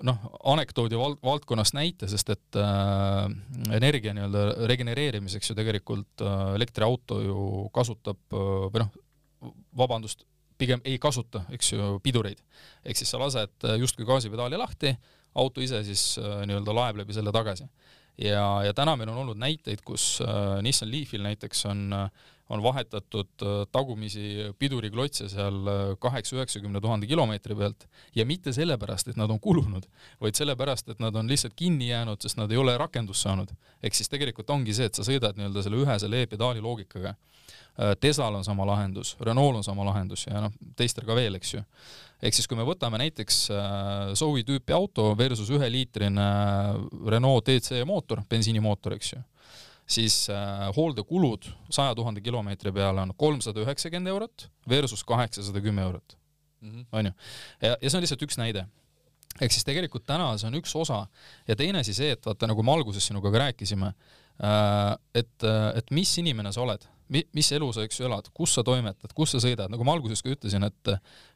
noh, 0.08 0.24
anekdoodi 0.54 1.00
vald-, 1.00 1.20
valdkonnast 1.24 1.76
näite, 1.76 2.08
sest 2.08 2.32
et 2.32 2.60
äh, 2.62 3.28
energia 3.76 4.14
nii-öelda 4.16 4.46
regenereerimiseks 4.72 5.52
ju 5.52 5.58
tegelikult 5.58 6.24
äh, 6.24 6.40
elektriauto 6.56 7.20
ju 7.26 7.44
kasutab 7.74 8.20
äh, 8.32 8.56
või 8.72 8.86
noh, 8.86 9.52
vabandust, 9.78 10.24
pigem 10.58 10.80
ei 10.88 10.96
kasuta, 10.98 11.44
eks 11.54 11.74
ju, 11.74 11.92
pidureid. 12.02 12.40
ehk 12.88 12.98
siis 12.98 13.12
sa 13.12 13.20
lased 13.20 13.68
justkui 13.78 14.08
gaasipedaali 14.08 14.58
lahti, 14.58 14.96
auto 15.38 15.62
ise 15.62 15.82
siis 15.86 16.14
äh, 16.20 16.42
nii-öelda 16.48 16.74
laeb 16.74 17.02
läbi 17.02 17.16
selle 17.16 17.32
tagasi 17.34 17.68
ja, 18.18 18.46
ja 18.64 18.74
täna 18.74 18.96
meil 18.96 19.12
on 19.12 19.22
olnud 19.24 19.38
näiteid, 19.40 19.84
kus 19.84 20.18
äh, 20.24 20.58
Nissan 20.62 20.90
Leafil 20.90 21.22
näiteks 21.22 21.64
on 21.70 21.92
äh, 21.92 22.10
on 22.48 22.62
vahetatud 22.62 23.28
äh, 23.42 23.66
tagumisi 23.72 24.52
piduriklotse 24.58 25.28
seal 25.28 25.68
äh, 25.68 25.82
kaheksa-üheksakümne 26.00 26.80
tuhande 26.80 27.06
kilomeetri 27.06 27.54
pealt 27.54 27.86
ja 28.16 28.24
mitte 28.26 28.52
sellepärast, 28.52 29.08
et 29.08 29.20
nad 29.20 29.30
on 29.30 29.40
kulunud, 29.40 29.84
vaid 30.20 30.38
sellepärast, 30.38 30.88
et 30.88 31.02
nad 31.04 31.16
on 31.16 31.28
lihtsalt 31.28 31.54
kinni 31.56 31.90
jäänud, 31.90 32.20
sest 32.22 32.40
nad 32.40 32.52
ei 32.52 32.56
ole 32.56 32.76
rakendust 32.78 33.26
saanud. 33.26 33.52
ehk 33.82 33.94
siis 33.94 34.08
tegelikult 34.08 34.50
ongi 34.50 34.74
see, 34.74 34.88
et 34.88 34.94
sa 34.94 35.04
sõidad 35.04 35.36
nii-öelda 35.36 35.62
selle 35.62 35.82
ühe 35.84 35.98
selle 35.98 36.22
e-pedaali 36.22 36.60
loogikaga. 36.64 37.14
Äh, 37.78 37.94
Teslal 38.00 38.34
on 38.34 38.44
sama 38.44 38.66
lahendus, 38.66 39.16
Renault 39.20 39.60
on 39.60 39.64
sama 39.64 39.84
lahendus 39.84 40.26
ja 40.26 40.40
noh, 40.40 40.52
teistel 40.76 41.04
ka 41.06 41.14
veel, 41.14 41.36
eks 41.36 41.54
ju 41.54 41.64
ehk 42.22 42.34
siis 42.34 42.48
kui 42.50 42.58
me 42.58 42.66
võtame 42.66 42.98
näiteks 43.00 43.40
äh, 43.54 44.12
Zoe 44.18 44.44
tüüpi 44.46 44.74
auto 44.74 45.10
versus 45.18 45.50
üheliitrine 45.54 46.24
äh, 46.24 46.78
Renault 47.14 47.46
DC 47.46 47.82
mootor, 47.88 48.24
bensiinimootor, 48.30 48.96
eks 48.98 49.12
ju, 49.14 49.20
siis 49.88 50.24
äh, 50.34 50.66
hooldekulud 50.76 51.46
saja 51.70 51.94
tuhande 51.98 52.22
kilomeetri 52.24 52.74
peale 52.74 53.06
on 53.06 53.14
kolmsada 53.16 53.62
üheksakümmend 53.64 54.14
eurot 54.14 54.48
versus 54.68 55.04
kaheksasada 55.06 55.62
kümme 55.64 55.86
eurot 55.86 56.18
mm. 56.60 56.70
-hmm. 56.70 56.84
on 56.92 57.10
ju, 57.10 57.14
ja, 57.62 57.76
ja 57.80 57.90
see 57.90 57.98
on 57.98 58.06
lihtsalt 58.06 58.26
üks 58.26 58.40
näide 58.40 58.66
ehk 59.40 59.54
siis 59.54 59.64
tegelikult 59.64 60.06
täna 60.06 60.32
see 60.38 60.50
on 60.50 60.58
üks 60.58 60.74
osa 60.74 61.04
ja 61.46 61.56
teine 61.56 61.84
asi 61.84 61.94
see, 61.94 62.10
et 62.16 62.26
vaata, 62.26 62.50
nagu 62.50 62.62
me 62.62 62.74
alguses 62.74 63.06
sinuga 63.06 63.30
ka 63.30 63.38
rääkisime, 63.44 63.92
et, 65.14 65.44
et 65.74 65.90
mis 65.94 66.10
inimene 66.18 66.50
sa 66.52 66.64
oled 66.64 66.86
mi-, 67.12 67.24
mis 67.36 67.48
elu 67.56 67.68
sa, 67.74 67.84
eks 67.86 68.00
ju, 68.00 68.06
elad, 68.08 68.28
kus 68.36 68.54
sa 68.56 68.64
toimetad, 68.66 69.12
kus 69.16 69.34
sa 69.34 69.40
sõidad, 69.42 69.70
nagu 69.72 69.86
ma 69.86 69.94
alguses 69.96 70.22
ka 70.24 70.32
ütlesin, 70.34 70.66
et 70.68 70.92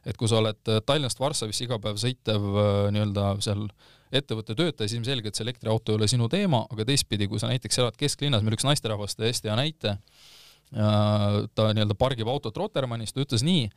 et 0.09 0.19
kui 0.19 0.29
sa 0.29 0.39
oled 0.41 0.59
Tallinnast 0.85 1.21
Varssavisse 1.21 1.65
iga 1.65 1.79
päev 1.81 1.99
sõitev 2.01 2.43
äh, 2.43 2.69
nii-öelda 2.95 3.27
seal 3.43 3.65
ettevõtte 4.13 4.55
töötaja, 4.57 4.89
siis 4.89 4.99
ilmselgelt 4.99 5.37
see 5.37 5.45
elektriauto 5.47 5.93
ei 5.93 5.99
ole 5.99 6.07
sinu 6.11 6.29
teema, 6.29 6.63
aga 6.71 6.85
teistpidi, 6.85 7.27
kui 7.29 7.41
sa 7.41 7.49
näiteks 7.49 7.81
elad 7.81 7.97
kesklinnas, 7.97 8.43
meil 8.45 8.57
üks 8.57 8.67
naisterahvas 8.67 9.17
tõi 9.17 9.31
hästi 9.31 9.49
hea 9.49 9.57
näite, 9.57 9.95
äh, 9.97 11.39
ta 11.55 11.69
nii-öelda 11.71 11.97
pargib 11.97 12.29
autot 12.29 12.57
Rotermannis, 12.61 13.15
ta 13.15 13.23
ütles 13.25 13.45
nii, 13.45 13.69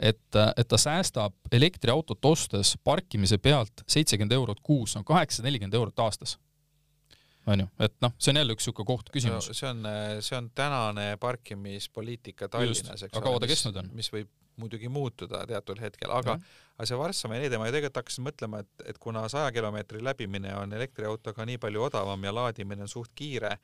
et, 0.00 0.22
et 0.38 0.68
ta 0.68 0.80
säästab 0.80 1.52
elektriautot 1.52 2.32
ostes 2.32 2.76
parkimise 2.84 3.38
pealt 3.42 3.84
seitsekümmend 3.86 4.38
eurot 4.38 4.64
kuus, 4.64 4.94
see 4.94 5.02
on 5.02 5.08
kaheksasada 5.08 5.50
nelikümmend 5.50 5.76
eurot 5.80 6.06
aastas 6.06 6.38
onju, 7.46 7.66
et 7.82 7.96
noh, 8.04 8.14
see 8.18 8.30
on 8.32 8.42
jälle 8.42 8.54
üks 8.56 8.66
niisugune 8.66 8.86
koht 8.86 9.10
küsimus 9.14 9.48
no,. 9.50 9.56
see 9.56 9.68
on, 9.68 9.88
see 10.20 10.36
on 10.38 10.50
tänane 10.54 11.16
parkimispoliitika 11.20 12.48
Tallinnas, 12.48 13.02
eks 13.02 13.18
ole. 13.18 13.24
kaua 13.24 13.42
ta 13.42 13.50
kestnud 13.50 13.80
on? 13.82 13.90
mis 13.98 14.12
võib 14.12 14.30
muidugi 14.56 14.88
muutuda 14.88 15.46
teatud 15.48 15.80
hetkel, 15.80 16.10
aga, 16.12 16.36
aga 16.76 16.88
see 16.88 16.98
Varssamäe 16.98 17.46
idee, 17.46 17.60
ma 17.60 17.70
tegelikult 17.70 18.02
hakkasin 18.02 18.26
mõtlema, 18.26 18.60
et, 18.62 18.84
et 18.92 18.98
kuna 19.02 19.24
saja 19.32 19.52
kilomeetri 19.54 20.02
läbimine 20.04 20.52
on 20.58 20.74
elektriautoga 20.76 21.46
nii 21.48 21.60
palju 21.62 21.86
odavam 21.88 22.28
ja 22.28 22.34
laadimine 22.36 22.86
on 22.86 22.92
suht 22.92 23.14
kiire 23.18 23.56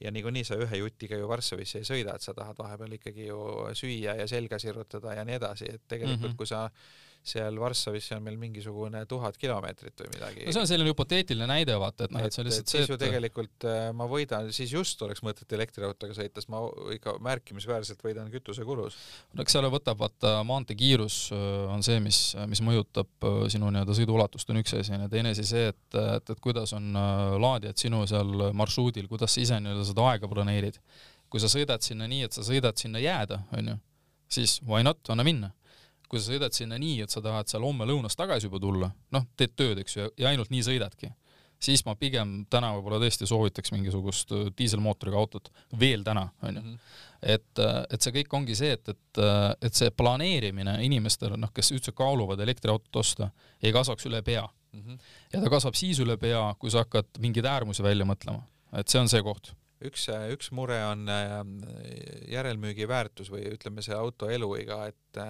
ja 0.00 0.12
niikuinii 0.12 0.44
sa 0.44 0.58
ühe 0.60 0.82
jutiga 0.82 1.18
ju 1.18 1.28
Varssavisse 1.28 1.80
ei 1.80 1.88
sõida, 1.88 2.16
et 2.16 2.24
sa 2.24 2.34
tahad 2.36 2.58
vahepeal 2.60 2.96
ikkagi 2.98 3.28
ju 3.30 3.40
süüa 3.76 4.16
ja 4.20 4.28
selga 4.28 4.60
sirutada 4.62 5.16
ja 5.16 5.24
nii 5.24 5.38
edasi, 5.40 5.70
et 5.72 5.82
tegelikult 5.88 6.20
mm 6.20 6.32
-hmm. 6.32 6.36
kui 6.36 6.46
sa 6.46 6.70
seal 7.28 7.58
Varssavisse 7.60 8.16
on 8.16 8.24
meil 8.24 8.36
mingisugune 8.40 9.02
tuhat 9.10 9.36
kilomeetrit 9.40 10.02
või 10.02 10.12
midagi. 10.14 10.44
no 10.46 10.54
see 10.54 10.62
on 10.62 10.68
selline 10.70 10.92
hüpoteetiline 10.92 11.48
näide, 11.50 11.76
vaata, 11.80 12.06
et 12.06 12.14
noh, 12.14 12.24
et 12.26 12.34
see 12.34 12.42
on 12.42 12.48
lihtsalt 12.48 12.70
see, 12.70 12.82
et 12.82 12.86
siis 12.86 12.92
ju 12.92 12.98
tegelikult 13.00 13.66
äh, 13.68 13.88
ma 13.96 14.06
võidan, 14.10 14.50
siis 14.54 14.72
just 14.74 15.02
oleks 15.06 15.22
mõtet 15.26 15.52
elektriautoga 15.56 16.16
sõita, 16.16 16.42
sest 16.42 16.52
ma 16.52 16.62
ikka 16.94 17.16
märkimisväärselt 17.26 18.04
võidan 18.06 18.30
kütusekulus. 18.32 18.98
no 19.34 19.44
eks 19.44 19.56
seal 19.56 19.68
võtab, 19.72 19.98
vaata, 20.04 20.36
maanteekiirus 20.48 21.18
äh, 21.34 21.42
on 21.74 21.84
see, 21.86 21.98
mis, 22.04 22.20
mis 22.50 22.62
mõjutab 22.66 23.28
äh, 23.28 23.42
sinu 23.52 23.72
nii-öelda 23.74 23.98
sõiduulatust, 23.98 24.54
on 24.54 24.62
üks 24.62 24.76
asi, 24.78 24.94
ja 24.94 25.10
teine 25.12 25.34
asi 25.34 25.46
see, 25.48 25.68
et, 25.74 26.00
et, 26.16 26.32
et 26.36 26.42
kuidas 26.42 26.74
on 26.76 26.94
laadijad 27.42 27.78
sinu 27.80 28.04
seal 28.08 28.50
marsruudil, 28.56 29.10
kuidas 29.10 29.34
sa 29.34 29.42
ise 29.42 29.60
nii-öelda 29.62 29.90
seda 29.90 30.08
aega 30.12 30.30
planeerid. 30.30 30.80
kui 31.30 31.42
sa 31.42 31.48
sõidad 31.50 31.82
sinna 31.82 32.06
nii, 32.06 32.28
et 32.28 32.36
sa 32.36 32.44
sõidad 32.46 32.78
sinna 32.78 33.00
jääda, 33.02 33.40
onju, 33.58 33.74
siis 34.30 34.60
why 34.62 34.86
not, 34.86 35.02
anna 35.10 35.24
minna 35.26 35.50
kui 36.08 36.20
sa 36.20 36.32
sõidad 36.32 36.54
sinna 36.54 36.78
nii, 36.80 37.00
et 37.04 37.12
sa 37.12 37.22
tahad 37.24 37.50
seal 37.50 37.64
homme 37.66 37.86
lõunast 37.88 38.18
tagasi 38.18 38.48
juba 38.48 38.60
tulla, 38.62 38.90
noh, 39.14 39.24
teed 39.36 39.54
tööd, 39.58 39.80
eks 39.82 39.96
ju, 39.96 40.10
ja 40.20 40.30
ainult 40.30 40.52
nii 40.54 40.62
sõidadki, 40.66 41.10
siis 41.62 41.82
ma 41.86 41.94
pigem 41.98 42.38
täna 42.52 42.72
võib-olla 42.76 43.00
tõesti 43.02 43.28
soovitaks 43.28 43.72
mingisugust 43.74 44.32
äh, 44.36 44.46
diiselmootoriga 44.58 45.18
autot 45.18 45.50
veel 45.80 46.04
täna, 46.06 46.28
onju. 46.44 46.62
Mhm. 46.62 46.78
et, 47.22 47.62
äh, 47.62 47.82
et 47.90 48.04
see 48.04 48.14
kõik 48.18 48.38
ongi 48.38 48.56
see, 48.58 48.74
et, 48.76 48.88
et, 48.92 49.22
äh, 49.22 49.50
et 49.68 49.74
see 49.74 49.90
planeerimine 49.90 50.78
inimestel, 50.86 51.36
noh, 51.40 51.52
kes 51.54 51.72
üldse 51.76 51.94
kaaluvad 51.96 52.40
elektriautot 52.44 53.02
osta, 53.02 53.30
ei 53.62 53.72
kasvaks 53.74 54.06
üle 54.10 54.22
pea 54.22 54.44
mm. 54.46 54.82
-hmm. 54.82 54.98
ja 55.32 55.42
ta 55.42 55.52
kasvab 55.52 55.78
siis 55.78 56.00
üle 56.04 56.18
pea, 56.20 56.42
kui 56.58 56.70
sa 56.70 56.84
hakkad 56.84 57.18
mingeid 57.24 57.48
äärmusi 57.48 57.82
välja 57.82 58.04
mõtlema, 58.04 58.44
et 58.76 58.88
see 58.88 59.00
on 59.00 59.08
see 59.08 59.22
koht 59.22 59.54
üks, 59.84 60.08
üks 60.32 60.52
mure 60.56 60.78
on 60.86 61.08
järelmüügi 62.28 62.88
väärtus 62.88 63.28
või 63.32 63.44
ütleme, 63.52 63.82
see 63.84 63.94
auto 63.94 64.28
eluiga, 64.32 64.86
et 64.88 65.20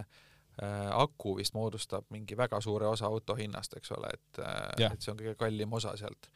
aku 0.93 1.35
vist 1.37 1.55
moodustab 1.55 2.07
mingi 2.15 2.37
väga 2.37 2.61
suure 2.65 2.87
osa 2.89 3.11
auto 3.11 3.35
hinnast, 3.37 3.77
eks 3.77 3.93
ole, 3.93 4.09
et, 4.15 4.41
äh, 4.41 4.87
et 4.93 5.03
see 5.03 5.13
on 5.13 5.19
kõige 5.21 5.35
kallim 5.37 5.73
osa 5.77 5.93
sealt. 6.01 6.31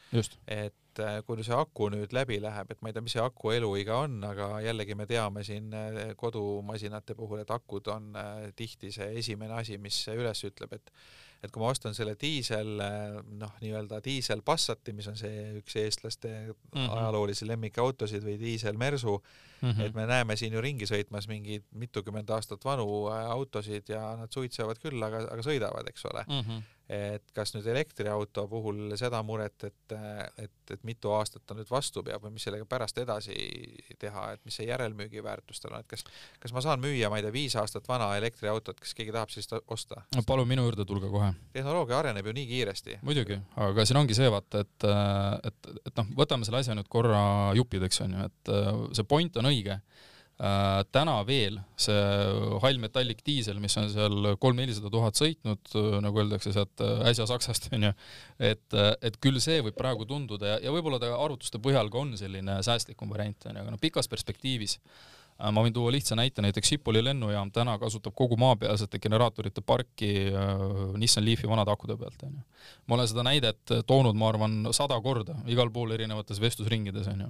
et 0.46 1.00
äh, 1.00 1.22
kui 1.24 1.44
see 1.46 1.56
aku 1.56 1.88
nüüd 1.94 2.12
läbi 2.12 2.40
läheb, 2.42 2.70
et 2.70 2.83
ma 2.83 2.90
ei 2.90 2.96
tea, 2.96 3.04
mis 3.06 3.16
see 3.16 3.24
aku 3.24 3.54
eluiga 3.56 4.02
on, 4.04 4.18
aga 4.28 4.50
jällegi 4.66 4.96
me 4.98 5.06
teame 5.09 5.44
siin 5.46 5.72
kodumasinate 6.20 7.16
puhul, 7.16 7.40
et 7.40 7.50
akud 7.50 7.88
on 7.88 8.12
tihti 8.56 8.92
see 8.92 9.09
esimene 9.22 9.56
asi, 9.56 9.78
mis 9.78 10.02
üles 10.12 10.44
ütleb, 10.50 10.76
et 10.76 10.94
et 11.40 11.48
kui 11.48 11.62
ma 11.62 11.70
ostan 11.72 11.94
selle 11.96 12.12
diisel, 12.20 12.74
noh, 13.40 13.52
nii-öelda 13.62 14.02
diisel 14.04 14.42
Passati, 14.44 14.92
mis 14.92 15.06
on 15.09 15.16
see 15.16 15.54
üks 15.62 15.78
eestlaste 15.80 16.28
mm 16.28 16.52
-hmm. 16.74 16.90
ajaloolisi 16.98 17.48
lemmikautosid 17.48 18.20
või 18.20 18.37
diisel 18.37 18.76
Mersu 18.76 19.22
mm, 19.61 19.70
-hmm. 19.70 19.87
et 19.87 19.94
me 19.94 20.07
näeme 20.07 20.37
siin 20.37 20.53
ju 20.53 20.61
ringi 20.61 20.88
sõitmas 20.90 21.29
mingeid 21.29 21.64
mitukümmend 21.70 22.31
aastat 22.31 22.64
vanu 22.64 23.07
autosid 23.07 23.88
ja 23.88 24.16
nad 24.16 24.33
suitsevad 24.33 24.79
küll, 24.83 25.03
aga, 25.03 25.25
aga 25.31 25.42
sõidavad, 25.46 25.88
eks 25.88 26.05
ole 26.12 26.25
mm. 26.29 26.44
-hmm 26.46 26.68
et 26.90 27.31
kas 27.35 27.53
nüüd 27.55 27.66
elektriauto 27.70 28.44
puhul 28.51 28.96
seda 28.99 29.20
muret, 29.23 29.62
et, 29.68 29.94
et, 30.42 30.73
et 30.75 30.83
mitu 30.87 31.12
aastat 31.14 31.44
ta 31.46 31.55
nüüd 31.55 31.68
vastu 31.70 32.03
peab 32.07 32.25
või 32.25 32.35
mis 32.35 32.46
sellega 32.46 32.66
pärast 32.68 32.99
edasi 32.99 33.37
teha, 34.01 34.25
et 34.35 34.42
mis 34.46 34.59
see 34.59 34.66
järelmüügiväärtus 34.66 35.62
tal 35.62 35.77
on, 35.77 35.85
et 35.85 35.90
kas, 35.90 36.03
kas 36.42 36.55
ma 36.57 36.62
saan 36.64 36.83
müüa, 36.83 37.11
ma 37.12 37.20
ei 37.20 37.27
tea, 37.27 37.35
viis 37.35 37.55
aastat 37.61 37.87
vana 37.88 38.09
elektriautot, 38.18 38.81
kas 38.83 38.94
keegi 38.99 39.14
tahab 39.14 39.31
sellist 39.31 39.55
osta? 39.70 40.03
no 40.16 40.25
palun 40.27 40.51
minu 40.51 40.66
juurde 40.66 40.87
tulge 40.88 41.12
kohe. 41.12 41.31
tehnoloogia 41.55 42.01
areneb 42.01 42.27
ju 42.27 42.35
nii 42.40 42.49
kiiresti. 42.51 42.99
muidugi, 43.07 43.38
aga 43.68 43.87
siin 43.87 44.03
ongi 44.03 44.18
see 44.18 44.33
vaata, 44.35 44.64
et, 44.66 44.88
et, 45.46 45.73
et 45.87 46.03
noh, 46.03 46.11
võtame 46.25 46.49
selle 46.49 46.64
asja 46.64 46.75
nüüd 46.75 46.90
korra 46.90 47.23
juppideks 47.61 48.03
onju, 48.09 48.27
et 48.27 48.55
see 48.99 49.07
point 49.07 49.38
on 49.38 49.49
õige 49.50 49.80
Äh, 50.40 50.82
täna 50.88 51.18
veel 51.28 51.58
see 51.76 51.96
hall 52.62 52.78
metallik 52.80 53.18
diisel, 53.26 53.58
mis 53.60 53.74
on 53.76 53.90
seal 53.92 54.30
kolm-nelisada 54.40 54.88
tuhat 54.88 55.18
sõitnud, 55.20 55.60
äh, 55.76 55.98
nagu 56.00 56.22
öeldakse 56.22 56.54
sealt 56.54 56.80
äh, 56.80 57.02
äsja 57.10 57.26
Saksast 57.28 57.68
onju, 57.76 57.90
et, 58.48 58.78
et 59.04 59.20
küll 59.20 59.36
see 59.44 59.58
võib 59.66 59.76
praegu 59.76 60.08
tunduda 60.08 60.54
ja, 60.54 60.58
ja 60.64 60.72
võib-olla 60.72 60.96
ta 61.02 61.12
arvutuste 61.12 61.60
põhjal 61.60 61.92
ka 61.92 62.00
on 62.00 62.16
selline 62.16 62.56
säästlikum 62.64 63.12
variant 63.12 63.50
onju, 63.50 63.66
aga 63.66 63.76
noh, 63.76 63.82
pikas 63.82 64.08
perspektiivis 64.08 64.78
ma 65.40 65.62
võin 65.64 65.72
tuua 65.72 65.92
lihtsa 65.92 66.16
näite, 66.16 66.40
näiteks 66.44 66.68
Schipholi 66.68 67.00
lennujaam 67.04 67.48
täna 67.52 67.78
kasutab 67.80 68.12
kogu 68.16 68.36
maapealsete 68.40 69.00
generaatorite 69.00 69.60
parki 69.60 70.10
äh, 70.32 70.64
Nissan 71.00 71.24
Leafi 71.28 71.48
vanade 71.52 71.72
akude 71.72 72.00
pealt, 72.00 72.24
onju. 72.24 72.40
ma 72.88 72.96
olen 72.96 73.12
seda 73.12 73.28
näidet 73.28 73.76
toonud, 73.84 74.16
ma 74.16 74.32
arvan, 74.32 74.62
sada 74.76 74.96
korda 75.04 75.36
igal 75.52 75.68
pool 75.72 75.92
erinevates 75.96 76.40
vestlusringides, 76.40 77.12
onju 77.12 77.28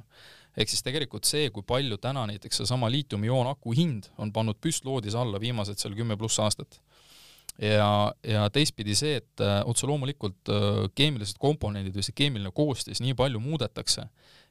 ehk 0.61 0.71
siis 0.73 0.85
tegelikult 0.85 1.29
see, 1.29 1.49
kui 1.55 1.65
palju 1.67 1.99
täna 2.03 2.27
näiteks 2.29 2.63
seesama 2.63 2.91
liitiumioon-aku 2.93 3.75
hind 3.77 4.11
on 4.21 4.33
pannud 4.33 4.59
püstloodis 4.61 5.17
alla 5.19 5.41
viimased 5.41 5.81
seal 5.81 5.97
kümme 5.99 6.19
pluss 6.21 6.41
aastat. 6.43 6.81
ja, 7.61 8.13
ja 8.25 8.47
teistpidi 8.51 8.95
see, 8.97 9.17
et 9.21 9.45
äh, 9.45 9.61
otse 9.69 9.89
loomulikult 9.89 10.53
äh, 10.53 10.85
keemilised 10.95 11.41
komponendid 11.41 11.97
või 11.97 12.05
see 12.07 12.17
keemiline 12.17 12.53
koostis 12.57 13.03
nii 13.05 13.17
palju 13.19 13.41
muudetakse 13.43 14.07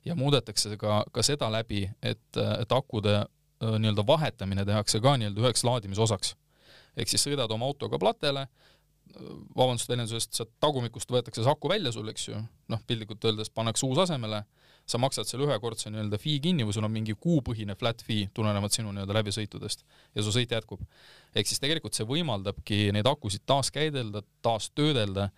ja 0.06 0.16
muudetakse 0.16 0.78
ka, 0.78 1.04
ka 1.12 1.24
seda 1.26 1.50
läbi, 1.52 1.88
et, 2.02 2.28
et 2.38 2.72
akude 2.72 3.24
nii-öelda 3.60 4.06
vahetamine 4.08 4.64
tehakse 4.66 5.02
ka 5.04 5.18
nii-öelda 5.20 5.42
üheks 5.44 5.66
laadimisosaks. 5.68 6.36
ehk 6.98 7.12
siis 7.12 7.26
sõidad 7.28 7.52
oma 7.52 7.68
autoga 7.68 8.00
platele, 8.00 8.46
vabandust 9.56 9.90
väljendusest, 9.90 10.36
sealt 10.38 10.52
tagumikust 10.64 11.12
võetakse 11.12 11.44
see 11.44 11.52
aku 11.52 11.72
välja 11.72 11.92
sul, 11.92 12.08
eks 12.12 12.28
ju, 12.30 12.40
noh, 12.72 12.82
piltlikult 12.88 13.26
öeldes 13.26 13.52
pannakse 13.54 13.86
uus 13.88 14.00
asemele, 14.06 14.44
sa 14.90 15.00
maksad 15.02 15.30
selle 15.30 15.46
ühekordse 15.48 15.92
nii-öelda 15.92 16.20
fee 16.22 16.40
kinni 16.44 16.66
või 16.68 16.76
sul 16.76 16.88
on 16.88 16.94
mingi 16.94 17.14
kuupõhine 17.14 17.76
flat 17.80 18.02
fee 18.06 18.28
tulenevalt 18.34 18.76
sinu 18.76 18.94
nii-öelda 18.96 19.18
läbisõitudest 19.20 19.86
ja 20.16 20.26
su 20.26 20.34
sõit 20.36 20.52
jätkub. 20.56 20.82
ehk 21.36 21.48
siis 21.48 21.62
tegelikult 21.62 21.98
see 21.98 22.08
võimaldabki 22.10 22.90
neid 22.96 23.08
akusid 23.10 23.46
taaskäidelda, 23.50 24.24
taastöödelda 24.42 25.30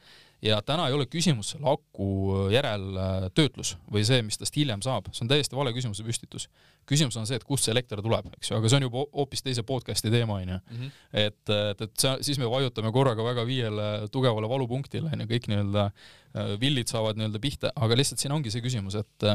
ja 0.42 0.62
täna 0.66 0.88
ei 0.90 0.96
ole 0.96 1.06
küsimus 1.06 1.54
selle 1.54 1.70
aku 1.70 2.08
järeltöötlus 2.52 3.76
või 3.94 4.04
see, 4.08 4.22
mis 4.26 4.40
tast 4.42 4.56
hiljem 4.58 4.82
saab, 4.86 5.12
see 5.14 5.26
on 5.26 5.30
täiesti 5.32 5.58
vale 5.58 5.74
küsimuse 5.76 6.06
püstitus. 6.06 6.48
küsimus 6.90 7.18
on 7.18 7.28
see, 7.30 7.38
et 7.38 7.46
kust 7.46 7.68
see 7.68 7.74
elekter 7.76 8.02
tuleb, 8.02 8.32
eks 8.38 8.52
ju, 8.52 8.58
aga 8.58 8.70
see 8.70 8.80
on 8.80 8.88
juba 8.88 9.06
hoopis 9.14 9.46
teise 9.46 9.64
podcast'i 9.68 10.12
teema, 10.14 10.40
onju. 10.42 10.58
Mhm. 10.72 10.94
et, 11.14 11.54
et, 11.58 11.86
et 11.88 12.06
see, 12.06 12.16
siis 12.30 12.42
me 12.42 12.50
vajutame 12.50 12.92
korraga 12.92 13.26
väga 13.26 13.46
viiele 13.46 13.90
tugevale 14.12 14.50
valupunktile, 14.50 15.12
onju, 15.14 15.30
kõik 15.30 15.52
nii-öelda 15.52 15.86
äh, 15.92 16.56
villid 16.62 16.90
saavad 16.90 17.22
nii-öelda 17.22 17.44
pihta, 17.44 17.74
aga 17.76 18.00
lihtsalt 18.00 18.24
siin 18.24 18.34
ongi 18.34 18.54
see 18.54 18.66
küsimus, 18.66 18.98
et, 18.98 19.30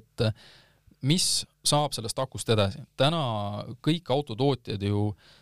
et 0.00 0.30
mis 1.04 1.26
saab 1.64 1.92
sellest 1.92 2.18
akust 2.20 2.48
edasi. 2.52 2.80
täna 2.96 3.20
kõik 3.84 4.08
autotootjad 4.12 4.82
ju 4.84 5.10
äh, 5.10 5.28
Äh, 5.30 5.39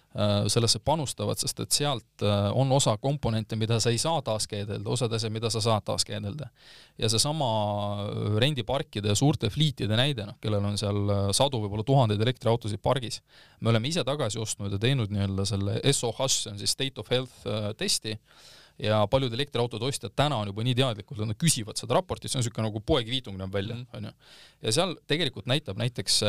sellesse 0.50 0.80
panustavad, 0.82 1.38
sest 1.38 1.60
et 1.62 1.74
sealt 1.76 2.24
äh, 2.26 2.48
on 2.58 2.72
osa 2.74 2.96
komponente, 2.98 3.56
mida 3.56 3.78
sa 3.80 3.92
ei 3.94 4.00
saa 4.02 4.18
taaskeedelda, 4.26 4.90
osad 4.90 5.12
asjad, 5.14 5.32
mida 5.32 5.50
sa 5.50 5.60
saad 5.62 5.84
taaskeedelda. 5.86 6.48
ja 6.98 7.08
seesama 7.08 7.48
äh, 8.02 8.38
rendiparkide 8.42 9.12
ja 9.12 9.14
suurte 9.14 9.50
fliitide 9.50 9.96
näide, 9.96 10.26
noh, 10.26 10.38
kellel 10.42 10.64
on 10.64 10.78
seal 10.80 11.30
sadu, 11.36 11.60
võib-olla 11.62 11.86
tuhandeid 11.86 12.22
elektriautosid 12.24 12.82
pargis, 12.82 13.20
me 13.60 13.70
oleme 13.70 13.88
ise 13.88 14.02
tagasi 14.04 14.40
ostnud 14.42 14.74
ja 14.74 14.80
teinud 14.82 15.12
nii-öelda 15.14 15.44
selle 15.46 15.76
SOH, 15.92 16.26
see 16.34 16.52
on 16.52 16.58
siis 16.62 16.74
state 16.74 16.98
of 16.98 17.12
health 17.14 17.46
testi, 17.78 18.16
ja 18.82 19.04
paljud 19.10 19.34
elektriautode 19.34 19.86
ostjad 19.86 20.16
täna 20.18 20.40
on 20.42 20.50
juba 20.50 20.64
nii 20.66 20.74
teadlikud, 20.78 21.20
et 21.20 21.30
nad 21.30 21.38
küsivad 21.38 21.78
seda 21.78 21.98
raportit, 21.98 22.30
see 22.30 22.40
on 22.40 22.42
niisugune 22.42 22.66
nagu 22.66 22.82
poegiviitung 22.82 23.38
näeb 23.38 23.54
välja, 23.54 23.78
mhm. 23.78 24.00
onju. 24.00 24.34
ja 24.66 24.74
seal 24.74 24.96
tegelikult 25.06 25.46
näitab 25.50 25.78
näiteks 25.78 26.24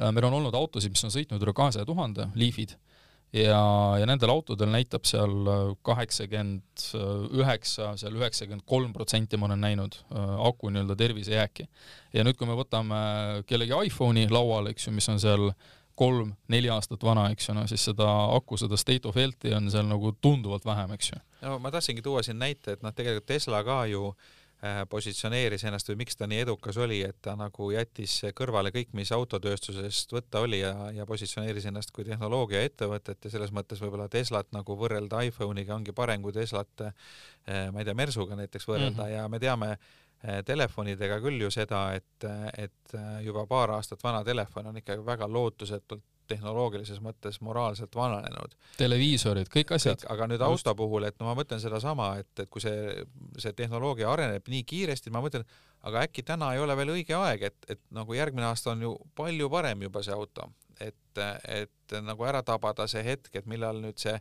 meil 0.00 0.24
on 0.24 0.38
olnud 0.40 0.56
autosid, 0.56 0.92
mis 0.94 1.04
on 1.04 1.12
sõitnud 1.12 1.44
üle 1.44 1.52
kahesaja 1.56 1.84
tuhande, 1.84 2.30
Leafid 2.40 2.72
ja, 3.32 3.60
ja 3.98 4.06
nendel 4.08 4.32
autodel 4.32 4.70
näitab 4.72 5.06
seal 5.08 5.34
äh, 5.48 5.60
kaheksakümmend 5.86 6.86
üheksa, 7.38 7.92
seal 8.00 8.16
üheksakümmend 8.18 8.66
kolm 8.68 8.92
protsenti 8.96 9.40
ma 9.40 9.48
olen 9.48 9.62
näinud 9.64 10.00
äh, 10.02 10.34
aku 10.48 10.72
nii-öelda 10.72 10.96
tervisejääki. 10.96 11.68
ja 12.12 12.24
nüüd, 12.26 12.36
kui 12.38 12.48
me 12.48 12.58
võtame 12.58 12.98
kellegi 13.48 13.78
iPhone'i 13.88 14.28
lauale, 14.30 14.74
eks 14.74 14.88
ju, 14.88 14.96
mis 14.96 15.08
on 15.08 15.20
seal 15.22 15.52
kolm-neli 15.96 16.70
aastat 16.72 17.02
vana, 17.04 17.26
eks 17.32 17.48
ju, 17.48 17.54
no 17.56 17.66
siis 17.68 17.82
seda 17.84 18.08
aku, 18.36 18.56
seda 18.60 18.78
state 18.80 19.08
of 19.08 19.16
health'i 19.16 19.52
on 19.56 19.68
seal 19.70 19.88
nagu 19.88 20.14
tunduvalt 20.20 20.64
vähem, 20.64 20.94
eks 20.96 21.12
ju. 21.12 21.24
no 21.46 21.58
ma 21.62 21.72
tahtsingi 21.72 22.04
tuua 22.04 22.22
siin 22.24 22.40
näite, 22.40 22.76
et 22.76 22.84
noh, 22.84 22.94
tegelikult 22.96 23.28
Tesla 23.28 23.64
ka 23.64 23.84
ju 23.90 24.08
äh, 24.08 24.30
Äh, 24.32 24.41
positsioneeris 24.88 25.64
ennast 25.66 25.88
või 25.90 25.96
miks 26.04 26.16
ta 26.18 26.28
nii 26.30 26.44
edukas 26.44 26.76
oli, 26.78 27.00
et 27.02 27.16
ta 27.24 27.34
nagu 27.38 27.70
jättis 27.74 28.14
kõrvale 28.38 28.70
kõik, 28.74 28.92
mis 28.94 29.10
autotööstusest 29.14 30.14
võtta 30.14 30.42
oli 30.44 30.60
ja, 30.60 30.70
ja 30.94 31.06
positsioneeris 31.06 31.66
ennast 31.70 31.90
kui 31.94 32.06
tehnoloogiaettevõtet 32.06 33.26
ja 33.26 33.32
selles 33.32 33.50
mõttes 33.50 33.82
võib-olla 33.82 34.06
Teslat 34.12 34.52
nagu 34.54 34.76
võrrelda 34.78 35.24
iPhone'iga 35.26 35.74
ongi 35.74 35.94
parem 35.96 36.22
kui 36.22 36.34
Teslat, 36.36 36.86
äh, 36.86 37.66
ma 37.74 37.82
ei 37.82 37.88
tea, 37.88 37.96
Mersuga 37.98 38.38
näiteks 38.38 38.68
võrrelda 38.68 39.02
mm 39.02 39.08
-hmm. 39.08 39.16
ja 39.16 39.28
me 39.28 39.42
teame 39.42 39.70
äh, 39.72 40.44
telefonidega 40.46 41.18
küll 41.20 41.42
ju 41.42 41.50
seda, 41.50 41.82
et, 41.98 42.30
et 42.58 42.96
juba 43.26 43.46
paar 43.46 43.74
aastat 43.74 44.04
vana 44.04 44.22
telefon 44.24 44.66
on 44.66 44.76
ikkagi 44.78 45.06
väga 45.06 45.28
lootusetult 45.28 46.04
tehnoloogilises 46.30 47.00
mõttes 47.02 47.40
moraalselt 47.44 47.94
vananenud. 47.96 48.54
televiisorid, 48.78 49.50
kõik 49.52 49.74
asjad. 49.76 50.06
aga 50.12 50.28
nüüd 50.30 50.44
auto 50.44 50.74
puhul, 50.78 51.06
et 51.08 51.18
no 51.20 51.28
ma 51.28 51.36
mõtlen 51.38 51.60
sedasama, 51.62 52.14
et, 52.22 52.32
et 52.38 52.50
kui 52.50 52.62
see, 52.64 53.04
see 53.38 53.52
tehnoloogia 53.58 54.10
areneb 54.12 54.48
nii 54.48 54.64
kiiresti, 54.68 55.12
ma 55.14 55.22
mõtlen, 55.24 55.46
aga 55.88 56.06
äkki 56.06 56.24
täna 56.26 56.52
ei 56.54 56.62
ole 56.62 56.76
veel 56.78 56.94
õige 56.96 57.16
aeg, 57.18 57.46
et, 57.50 57.70
et 57.76 57.82
nagu 57.94 58.14
järgmine 58.14 58.46
aasta 58.50 58.72
on 58.74 58.82
ju 58.86 58.96
palju 59.18 59.50
parem 59.50 59.82
juba 59.88 60.02
see 60.02 60.14
auto, 60.14 60.48
et, 60.80 61.22
et 61.48 61.98
nagu 62.02 62.26
ära 62.28 62.42
tabada 62.46 62.86
see 62.90 63.04
hetk, 63.06 63.34
et 63.34 63.46
millal 63.50 63.82
nüüd 63.82 63.98
see 64.02 64.16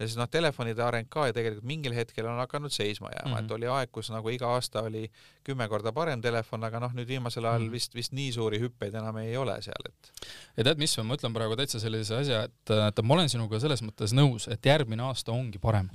ja 0.00 0.08
siis 0.08 0.16
noh, 0.16 0.28
telefonide 0.32 0.82
areng 0.84 1.08
ka 1.12 1.26
ju 1.28 1.34
tegelikult 1.36 1.66
mingil 1.68 1.94
hetkel 1.94 2.28
on 2.30 2.40
hakanud 2.40 2.72
seisma 2.72 3.10
jääma 3.12 3.28
mm, 3.28 3.36
-hmm. 3.36 3.44
et 3.44 3.54
oli 3.56 3.68
aeg, 3.68 3.92
kus 3.92 4.10
nagu 4.10 4.32
iga 4.32 4.48
aasta 4.56 4.82
oli 4.88 5.04
kümme 5.44 5.68
korda 5.68 5.92
parem 5.92 6.22
telefon, 6.24 6.64
aga 6.64 6.80
noh, 6.80 6.94
nüüd 6.96 7.08
viimasel 7.08 7.44
ajal 7.44 7.60
mm 7.60 7.66
-hmm. 7.68 7.72
vist, 7.72 7.94
vist 7.94 8.12
nii 8.16 8.32
suuri 8.32 8.60
hüppeid 8.60 8.94
enam 8.96 9.16
ei 9.20 9.36
ole 9.36 9.56
seal, 9.62 9.88
et. 9.88 10.12
ja 10.56 10.64
tead, 10.64 10.78
mis, 10.78 10.96
ma 11.04 11.18
ütlen 11.18 11.34
praegu 11.36 11.56
täitsa 11.56 11.80
sellise 11.80 12.16
asja, 12.16 12.42
et, 12.48 12.76
et 12.88 13.02
ma 13.02 13.14
olen 13.14 13.28
sinuga 13.28 13.60
selles 13.60 13.82
mõttes 13.82 14.14
nõus, 14.16 14.48
et 14.48 14.66
järgmine 14.66 15.02
aasta 15.02 15.32
ongi 15.32 15.58
parem. 15.58 15.90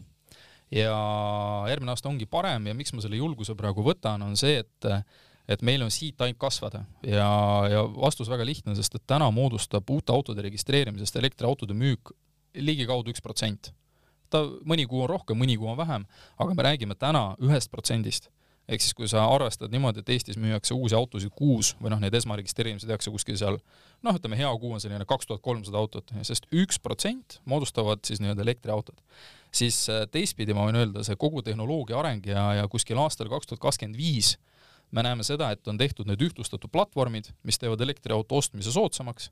ja 0.71 0.93
järgmine 1.69 1.91
aasta 1.91 2.09
ongi 2.09 2.25
parem 2.25 2.67
ja 2.67 2.73
miks 2.73 2.93
ma 2.93 3.01
selle 3.01 3.15
julguse 3.15 3.55
praegu 3.55 3.83
võtan, 3.83 4.21
on 4.21 4.37
see, 4.37 4.59
et 4.59 4.91
et 5.47 5.61
meil 5.61 5.81
on 5.81 5.91
siit 5.91 6.21
ainult 6.21 6.39
kasvada 6.41 6.85
ja, 7.05 7.29
ja 7.69 7.83
vastus 7.85 8.29
väga 8.29 8.45
lihtne, 8.45 8.75
sest 8.75 8.95
et 8.95 9.03
täna 9.07 9.31
moodustab 9.31 9.89
uute 9.89 10.13
autode 10.13 10.41
registreerimisest 10.41 11.15
elektriautode 11.15 11.73
müük 11.73 12.11
ligikaudu 12.55 13.13
üks 13.13 13.21
protsent 13.21 13.73
ta 14.35 14.43
mõni 14.67 14.87
kuu 14.89 15.05
on 15.05 15.11
rohkem, 15.15 15.39
mõni 15.39 15.57
kuu 15.59 15.71
on 15.71 15.79
vähem, 15.79 16.07
aga 16.41 16.55
me 16.55 16.65
räägime 16.69 16.97
täna 16.99 17.27
ühest 17.43 17.71
protsendist. 17.73 18.31
ehk 18.65 18.81
siis, 18.81 18.95
kui 18.97 19.05
sa 19.05 19.27
arvestad 19.29 19.69
niimoodi, 19.69 20.01
et 20.01 20.07
Eestis 20.09 20.39
müüakse 20.41 20.73
uusi 20.73 20.95
autosid 20.97 21.29
kuus 21.37 21.75
või 21.77 21.91
noh, 21.93 21.99
neid 22.01 22.15
esmaregistreerimised 22.17 22.89
tehakse 22.89 23.11
kuskil 23.13 23.37
seal 23.37 23.59
noh, 24.01 24.15
ütleme 24.17 24.39
hea 24.39 24.49
kuu 24.57 24.71
on 24.73 24.81
selline 24.81 25.05
kaks 25.05 25.29
tuhat 25.29 25.43
kolmsada 25.45 25.77
autot, 25.77 26.09
sest 26.25 26.47
üks 26.49 26.81
protsent 26.81 27.37
moodustavad 27.45 28.01
siis 28.07 28.23
nii-öelda 28.23 28.41
elektriautod. 28.41 28.97
siis 29.53 29.83
äh, 29.89 30.07
teistpidi 30.11 30.57
ma 30.57 30.65
võin 30.65 30.81
öelda, 30.81 31.03
see 31.05 31.15
kogu 31.15 31.45
tehnoloogia 31.45 31.99
areng 31.99 32.25
ja, 32.25 32.47
ja 32.61 32.67
kuskil 32.67 32.97
aastal 32.97 33.29
kaks 33.29 33.53
tuhat 33.53 33.61
kakskümmend 33.67 34.01
viis 34.01 34.35
me 34.91 35.03
näeme 35.03 35.23
seda, 35.27 35.51
et 35.51 35.67
on 35.67 35.77
tehtud 35.77 36.07
need 36.09 36.21
ühtlustatud 36.25 36.71
platvormid, 36.71 37.29
mis 37.43 37.59
teevad 37.61 37.81
elektriauto 37.83 38.37
ostmise 38.39 38.73
soodsamaks. 38.73 39.29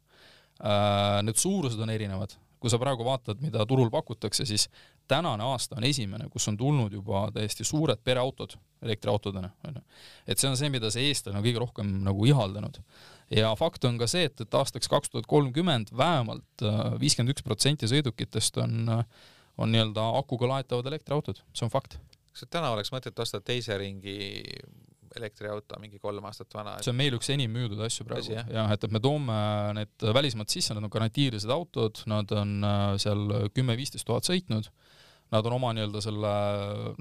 Äh, 0.62 1.22
need 1.26 1.40
suurused 1.40 1.80
on 1.82 1.90
erinevad, 1.94 2.36
kui 2.64 2.72
sa 2.72 2.80
praegu 2.80 3.04
vaatad, 3.04 3.42
mida 3.44 3.66
turul 3.68 3.90
pakutakse, 3.92 4.46
siis 4.48 4.70
tänane 5.12 5.44
aasta 5.44 5.76
on 5.76 5.84
esimene, 5.84 6.30
kus 6.32 6.48
on 6.48 6.56
tulnud 6.56 6.94
juba 6.96 7.26
täiesti 7.36 7.66
suured 7.68 8.00
pereautod 8.08 8.56
elektriautodena, 8.84 9.50
onju. 9.68 9.82
et 10.28 10.40
see 10.40 10.48
on 10.48 10.56
see, 10.60 10.72
mida 10.72 10.88
see 10.94 11.10
eestlane 11.10 11.42
on 11.42 11.44
kõige 11.44 11.60
rohkem 11.60 11.90
nagu 12.06 12.28
ihaldanud. 12.30 12.80
ja 13.36 13.52
fakt 13.60 13.84
on 13.90 14.00
ka 14.00 14.08
see, 14.08 14.30
et, 14.30 14.46
et 14.46 14.58
aastaks 14.60 14.88
kaks 14.92 15.12
tuhat 15.12 15.28
kolmkümmend 15.28 15.92
vähemalt 15.98 16.64
äh, 16.64 16.96
viiskümmend 17.04 17.36
üks 17.36 17.44
protsenti 17.44 17.90
sõidukitest 17.92 18.62
on, 18.64 18.80
äh, 18.96 19.04
on 19.60 19.76
nii-öelda 19.76 20.08
akuga 20.22 20.54
laetavad 20.56 20.88
elektriautod, 20.94 21.44
see 21.52 21.68
on 21.68 21.74
fakt. 21.74 22.00
kas 22.32 22.48
täna 22.48 22.72
oleks 22.72 22.96
mõtet 22.96 23.20
osta 23.20 23.44
teise 23.44 23.76
ringi 23.78 24.40
elektriauto, 25.20 25.78
mingi 25.82 26.00
kolm 26.02 26.26
aastat 26.30 26.54
vana. 26.56 26.76
see 26.84 26.94
on 26.94 27.00
meil 27.00 27.18
üks 27.18 27.30
enim 27.34 27.54
müüdud 27.54 27.82
asju 27.86 28.06
praegu. 28.08 28.34
Jah. 28.36 28.50
Ja,, 28.52 28.66
et, 28.74 28.84
et 28.84 28.94
me 28.94 29.02
toome 29.04 29.38
need 29.78 30.08
välismaalt 30.18 30.54
sisse, 30.54 30.76
need 30.76 30.88
on 30.88 30.94
garantiilised 30.94 31.54
autod, 31.54 32.04
nad 32.10 32.32
on 32.38 32.56
äh, 32.68 32.84
seal 33.04 33.26
kümme-viisteist 33.56 34.08
tuhat 34.10 34.30
sõitnud, 34.30 34.70
nad 35.34 35.50
on 35.50 35.58
oma 35.58 35.74
nii-öelda 35.76 36.04
selle, 36.04 36.34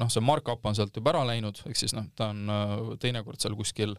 noh, 0.01 0.13
see 0.13 0.25
mark-up 0.25 0.65
on 0.69 0.79
sealt 0.79 0.97
juba 0.97 1.13
ära 1.15 1.27
läinud, 1.33 1.63
ehk 1.69 1.79
siis 1.79 1.95
noh, 1.97 2.09
ta 2.19 2.31
on 2.33 2.45
äh, 2.53 2.79
teinekord 3.03 3.43
seal 3.43 3.57
kuskil 3.59 3.97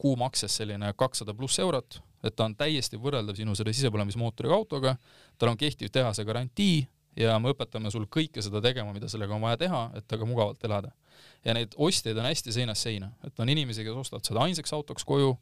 kuumakses 0.00 0.58
selline 0.60 0.92
kakssada 0.98 1.34
pluss 1.36 1.60
eurot, 1.62 2.00
et 2.26 2.34
ta 2.36 2.48
on 2.48 2.56
täiesti 2.58 2.98
võrreldav 3.00 3.38
sinu 3.38 3.54
selle 3.56 3.72
sisepõlemismootoriga 3.76 4.56
autoga, 4.56 4.96
tal 5.38 5.54
on 5.54 5.60
kehtiv 5.60 5.92
tehase 5.94 6.24
garantii 6.28 6.84
ja 7.16 7.38
me 7.42 7.52
õpetame 7.54 7.90
sul 7.92 8.06
kõike 8.12 8.44
seda 8.44 8.60
tegema, 8.64 8.92
mida 8.94 9.08
sellega 9.08 9.34
on 9.36 9.44
vaja 9.44 9.60
teha, 9.64 9.82
et 9.96 10.06
temaga 10.08 10.28
mugavalt 10.28 10.64
elada. 10.68 10.92
Ja 11.44 11.54
neid 11.56 11.74
ostjaid 11.80 12.18
on 12.18 12.28
hästi 12.28 12.52
seinast 12.52 12.86
seina, 12.86 13.10
et 13.24 13.40
on 13.40 13.48
inimesi, 13.48 13.84
kes 13.86 14.00
ostavad 14.04 14.28
seda 14.28 14.44
ainsaks 14.44 14.72
autoks 14.76 15.04
koju, 15.06 15.34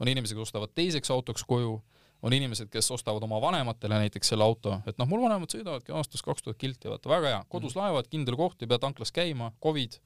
on 0.00 0.10
inimesi, 0.10 0.36
kes 0.36 0.48
ostavad 0.48 0.74
teiseks 0.76 1.12
autoks 1.14 1.44
koju, 1.48 1.78
on 2.24 2.32
inimesed, 2.32 2.70
kes 2.72 2.88
ostavad 2.94 3.22
oma 3.26 3.38
vanematele 3.42 3.98
näiteks 4.06 4.32
selle 4.32 4.44
auto, 4.46 4.78
et 4.88 4.96
noh, 5.00 5.08
mul 5.08 5.20
vanemad 5.26 5.52
sõidavadki 5.52 5.92
aastas 5.92 6.24
kaks 6.24 6.46
tuhat 6.46 6.58
kilti, 6.60 6.88
vaata 6.88 7.10
väga 7.10 7.32
hea, 7.34 7.40
kodus 7.52 7.74
mm. 7.74 7.82
laevad, 7.82 8.08
kindel 8.12 8.38
koht, 8.40 8.62
ei 8.64 8.70
pea 8.70 8.80
tanklas 8.80 9.12
käima, 9.12 9.50
Covid 9.64 9.98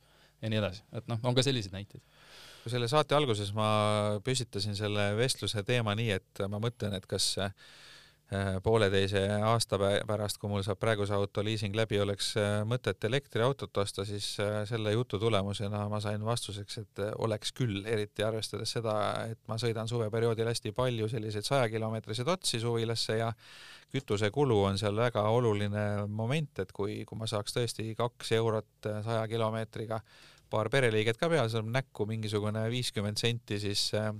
ja 0.43 0.51
nii 0.51 0.59
edasi, 0.59 0.83
et 0.99 1.07
noh, 1.11 1.21
on 1.23 1.37
ka 1.37 1.45
selliseid 1.47 1.75
näiteid. 1.75 2.03
Kui 2.65 2.73
selle 2.75 2.89
saate 2.91 3.15
alguses 3.15 3.53
ma 3.55 3.69
püstitasin 4.27 4.75
selle 4.79 5.13
vestluse 5.19 5.63
teema 5.67 5.95
nii, 5.99 6.11
et 6.19 6.43
ma 6.51 6.59
mõtlen, 6.63 6.97
et 6.99 7.07
kas 7.07 7.37
pooleteise 8.63 9.23
aasta 9.41 9.79
pärast, 10.07 10.37
kui 10.41 10.51
mul 10.53 10.65
saab 10.67 10.77
praeguse 10.83 11.15
auto 11.17 11.41
liising 11.45 11.77
läbi, 11.77 11.97
oleks 12.03 12.35
äh, 12.37 12.59
mõtet 12.69 13.05
elektriautot 13.09 13.81
osta, 13.81 14.05
siis 14.05 14.35
äh, 14.45 14.61
selle 14.69 14.93
jutu 14.93 15.21
tulemusena 15.23 15.87
ma 15.89 16.01
sain 16.05 16.25
vastuseks, 16.25 16.79
et 16.83 17.03
oleks 17.25 17.55
küll, 17.57 17.81
eriti 17.89 18.27
arvestades 18.27 18.75
seda, 18.77 18.99
et 19.33 19.41
ma 19.49 19.57
sõidan 19.61 19.89
suveperioodil 19.89 20.51
hästi 20.53 20.75
palju 20.77 21.09
selliseid 21.09 21.49
sajakilomeetriseid 21.49 22.29
otsi 22.29 22.61
suvilasse 22.61 23.17
ja 23.17 23.33
kütusekulu 23.93 24.61
on 24.69 24.77
seal 24.77 25.01
väga 25.01 25.25
oluline 25.33 25.87
moment, 26.13 26.61
et 26.61 26.73
kui, 26.77 27.01
kui 27.09 27.19
ma 27.19 27.29
saaks 27.31 27.57
tõesti 27.57 27.95
kaks 27.97 28.35
eurot 28.37 28.91
saja 29.07 29.25
kilomeetriga 29.31 30.03
paar 30.51 30.69
pereliiget 30.73 31.19
ka 31.21 31.29
peal, 31.31 31.49
saab 31.53 31.69
näkku 31.73 32.07
mingisugune 32.09 32.65
viiskümmend 32.73 33.21
senti 33.21 33.59
siis 33.63 33.89
äh, 33.97 34.11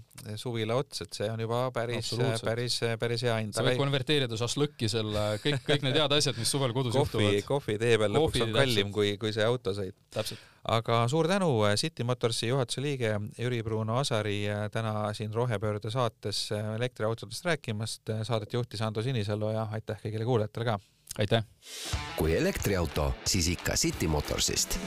suvila 0.41 0.77
ots, 0.79 1.03
et 1.05 1.17
see 1.17 1.29
on 1.33 1.41
juba 1.43 1.63
päris, 1.75 2.13
päris, 2.45 2.79
päris 3.01 3.25
hea 3.27 3.39
hind. 3.41 3.57
sa 3.57 3.65
võid 3.67 3.81
konverteerida 3.81 4.39
šašlõkki 4.41 4.91
selle, 4.93 5.25
kõik, 5.45 5.63
kõik 5.67 5.87
need 5.87 5.99
head 6.01 6.15
asjad, 6.19 6.37
mis 6.41 6.53
suvel 6.53 6.75
kodus 6.77 6.97
kohvi, 6.97 7.25
juhtuvad. 7.25 7.49
kohvi 7.49 7.79
tee 7.81 7.97
peal 8.03 8.15
lõpuks 8.17 8.45
on 8.45 8.55
kallim 8.59 8.93
kui, 8.95 9.17
kui 9.21 9.33
see 9.37 9.47
autosõit. 9.49 9.97
aga 10.79 11.01
suur 11.11 11.31
tänu, 11.31 11.51
äh, 11.69 11.77
City 11.81 12.07
Motorsi 12.09 12.53
juhatuse 12.53 12.85
liige 12.85 13.15
Jüri 13.39 13.63
Bruno 13.67 13.99
Asari 14.03 14.41
äh, 14.51 14.67
täna 14.75 15.09
siin 15.17 15.33
Rohepöörde 15.35 15.93
saates 15.95 16.49
elektriautodest 16.53 17.45
rääkimast. 17.49 18.17
Saadet 18.29 18.53
juhtis 18.53 18.83
Ando 18.85 19.03
Sinisalu 19.05 19.55
ja 19.57 19.69
aitäh 19.73 20.01
kõigile 20.05 20.29
kuulajatele 20.29 20.73
ka. 20.73 20.79
aitäh! 21.19 21.47
kui 22.19 22.37
elektriauto, 22.37 23.13
siis 23.25 23.49
ikka 23.57 23.79
City 23.81 24.09
Motorsist 24.11 24.81